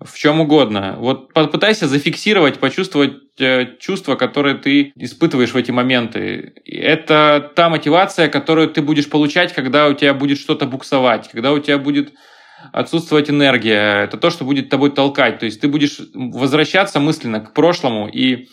в 0.00 0.16
чем 0.16 0.40
угодно. 0.40 0.96
Вот 0.98 1.32
попытайся 1.32 1.88
зафиксировать, 1.88 2.60
почувствовать 2.60 3.14
э, 3.40 3.76
чувства, 3.80 4.14
которые 4.14 4.54
ты 4.54 4.92
испытываешь 4.94 5.54
в 5.54 5.56
эти 5.56 5.72
моменты. 5.72 6.54
Это 6.64 7.50
та 7.56 7.68
мотивация, 7.68 8.28
которую 8.28 8.68
ты 8.68 8.80
будешь 8.80 9.10
получать, 9.10 9.52
когда 9.52 9.88
у 9.88 9.94
тебя 9.94 10.14
будет 10.14 10.38
что-то 10.38 10.66
буксовать, 10.66 11.28
когда 11.28 11.52
у 11.52 11.58
тебя 11.58 11.78
будет 11.78 12.12
отсутствовать 12.72 13.28
энергия. 13.28 14.04
Это 14.04 14.18
то, 14.18 14.30
что 14.30 14.44
будет 14.44 14.68
тобой 14.68 14.90
толкать. 14.90 15.40
То 15.40 15.46
есть 15.46 15.60
ты 15.60 15.66
будешь 15.66 16.00
возвращаться 16.14 17.00
мысленно 17.00 17.40
к 17.40 17.54
прошлому, 17.54 18.08
и 18.08 18.48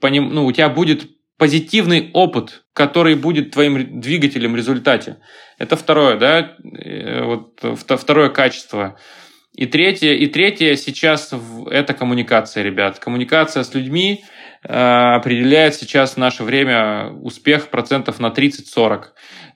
по 0.00 0.08
ним, 0.08 0.34
ну, 0.34 0.46
у 0.46 0.52
тебя 0.52 0.68
будет 0.68 1.08
позитивный 1.38 2.10
опыт, 2.12 2.64
который 2.72 3.14
будет 3.16 3.50
твоим 3.52 4.00
двигателем 4.00 4.52
в 4.52 4.56
результате. 4.56 5.18
Это 5.58 5.76
второе, 5.76 6.16
да, 6.16 6.56
э, 6.62 7.22
вот 7.22 7.60
второе 8.00 8.28
качество. 8.28 8.96
И 9.52 9.66
третье, 9.66 10.14
и 10.14 10.26
третье 10.26 10.74
сейчас 10.76 11.32
это 11.70 11.94
коммуникация, 11.94 12.64
ребят. 12.64 12.98
Коммуникация 12.98 13.62
с 13.62 13.72
людьми 13.74 14.24
э, 14.62 14.72
определяет 14.72 15.74
сейчас 15.74 16.14
в 16.14 16.16
наше 16.18 16.42
время 16.44 17.10
успех 17.10 17.68
процентов 17.68 18.18
на 18.18 18.28
30-40. 18.28 19.04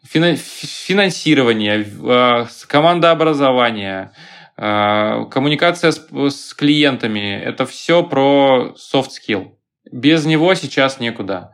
Финансирование, 0.05 1.85
э, 1.85 2.47
командообразование, 2.67 4.13
коммуникация 4.57 5.93
с 5.93 6.53
клиентами– 6.53 7.41
это 7.45 7.65
все 7.65 8.03
про 8.03 8.75
soft 8.77 9.11
skill. 9.11 9.58
Без 9.91 10.27
него 10.27 10.55
сейчас 10.55 11.01
некуда. 11.01 11.53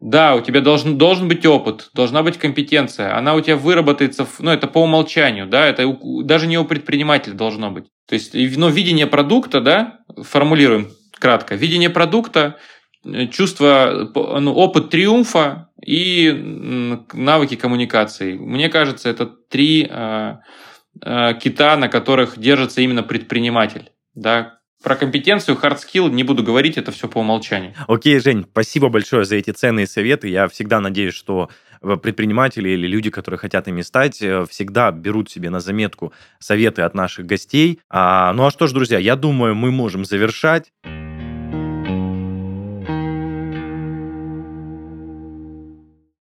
Да, 0.00 0.34
у 0.34 0.40
тебя 0.40 0.62
должен, 0.62 0.96
должен 0.96 1.28
быть 1.28 1.44
опыт, 1.44 1.90
должна 1.92 2.22
быть 2.22 2.38
компетенция. 2.38 3.16
Она 3.16 3.34
у 3.34 3.40
тебя 3.42 3.56
выработается, 3.56 4.26
ну, 4.38 4.50
это 4.50 4.66
по 4.66 4.78
умолчанию, 4.78 5.46
да, 5.46 5.66
это 5.66 5.86
у, 5.86 6.22
даже 6.22 6.46
не 6.46 6.56
у 6.56 6.64
предпринимателя 6.64 7.34
должно 7.34 7.70
быть. 7.70 7.84
То 8.08 8.14
есть, 8.14 8.32
ну, 8.34 8.70
видение 8.70 9.06
продукта, 9.06 9.60
да, 9.60 9.98
формулируем 10.22 10.88
кратко, 11.18 11.54
видение 11.54 11.90
продукта, 11.90 12.56
э, 13.04 13.26
чувство, 13.26 14.10
ну, 14.14 14.54
опыт 14.54 14.88
триумфа 14.88 15.68
и 15.84 16.32
навыки 17.12 17.56
коммуникации. 17.56 18.38
Мне 18.38 18.70
кажется, 18.70 19.10
это 19.10 19.26
три 19.26 19.86
э, 19.88 20.36
э, 21.04 21.34
кита, 21.34 21.76
на 21.76 21.88
которых 21.88 22.38
держится 22.38 22.80
именно 22.80 23.02
предприниматель, 23.02 23.90
да, 24.14 24.59
про 24.82 24.96
компетенцию, 24.96 25.58
hard 25.60 25.78
skill 25.78 26.10
не 26.10 26.24
буду 26.24 26.42
говорить, 26.42 26.78
это 26.78 26.92
все 26.92 27.08
по 27.08 27.18
умолчанию. 27.18 27.74
Окей, 27.86 28.18
Жень, 28.18 28.46
спасибо 28.50 28.88
большое 28.88 29.24
за 29.24 29.36
эти 29.36 29.50
ценные 29.50 29.86
советы. 29.86 30.28
Я 30.28 30.48
всегда 30.48 30.80
надеюсь, 30.80 31.14
что 31.14 31.50
э, 31.82 31.96
предприниматели 31.96 32.70
или 32.70 32.86
люди, 32.86 33.10
которые 33.10 33.38
хотят 33.38 33.68
ими 33.68 33.82
стать, 33.82 34.22
э, 34.22 34.46
всегда 34.48 34.90
берут 34.90 35.30
себе 35.30 35.50
на 35.50 35.60
заметку 35.60 36.12
советы 36.38 36.82
от 36.82 36.94
наших 36.94 37.26
гостей. 37.26 37.80
А, 37.90 38.32
ну 38.32 38.46
а 38.46 38.50
что 38.50 38.66
ж, 38.66 38.72
друзья, 38.72 38.98
я 38.98 39.16
думаю, 39.16 39.54
мы 39.54 39.70
можем 39.70 40.04
завершать. 40.04 40.72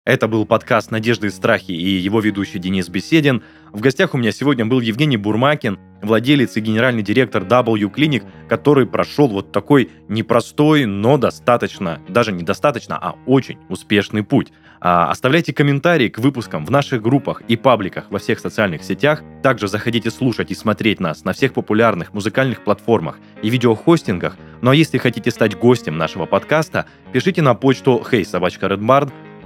Это 0.08 0.30
был 0.30 0.46
подкаст 0.46 0.90
«Надежды 0.90 1.28
и 1.28 1.30
страхи» 1.30 1.72
и 1.72 1.98
его 1.98 2.22
ведущий 2.22 2.60
Денис 2.60 2.88
Беседин. 2.88 3.44
В 3.74 3.82
гостях 3.82 4.14
у 4.14 4.18
меня 4.18 4.32
сегодня 4.32 4.66
был 4.66 4.80
Евгений 4.80 5.18
Бурмакин, 5.18 5.78
владелец 6.02 6.56
и 6.56 6.62
генеральный 6.62 7.04
директор 7.04 7.44
W 7.44 7.94
Clinic, 7.94 8.24
который 8.48 8.88
прошел 8.88 9.28
вот 9.28 9.52
такой 9.52 9.90
непростой, 10.08 10.86
но 10.86 11.18
достаточно, 11.18 12.00
даже 12.08 12.32
недостаточно, 12.32 12.98
а 12.98 13.16
очень 13.26 13.58
успешный 13.68 14.24
путь. 14.24 14.54
А, 14.80 15.12
оставляйте 15.12 15.52
комментарии 15.52 16.08
к 16.08 16.20
выпускам 16.20 16.66
в 16.66 16.72
наших 16.72 17.02
группах 17.02 17.42
и 17.50 17.58
пабликах 17.58 18.10
во 18.10 18.20
всех 18.20 18.40
социальных 18.40 18.84
сетях. 18.84 19.24
Также 19.44 19.68
заходите 19.68 20.10
слушать 20.10 20.52
и 20.52 20.56
смотреть 20.56 21.02
нас 21.02 21.26
на 21.26 21.34
всех 21.34 21.54
популярных 21.54 22.14
музыкальных 22.14 22.64
платформах 22.64 23.20
и 23.42 23.50
видеохостингах. 23.50 24.38
Ну 24.62 24.72
а 24.72 24.76
если 24.76 25.00
хотите 25.00 25.32
стать 25.32 25.58
гостем 25.58 25.98
нашего 25.98 26.26
подкаста, 26.26 26.86
пишите 27.12 27.42
на 27.42 27.56
почту 27.56 28.02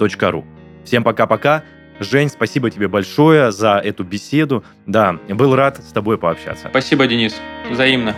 heysobachkaredbarn.ru. 0.06 0.46
Всем 0.84 1.04
пока-пока. 1.04 1.64
Жень, 2.00 2.30
спасибо 2.30 2.72
тебе 2.72 2.88
большое 2.88 3.52
за 3.52 3.78
эту 3.78 4.04
беседу. 4.04 4.64
Да, 4.88 5.20
был 5.30 5.56
рад 5.56 5.78
с 5.78 5.92
тобой 5.92 6.18
пообщаться. 6.18 6.68
Спасибо, 6.70 7.06
Денис. 7.06 7.40
Взаимно. 7.70 8.16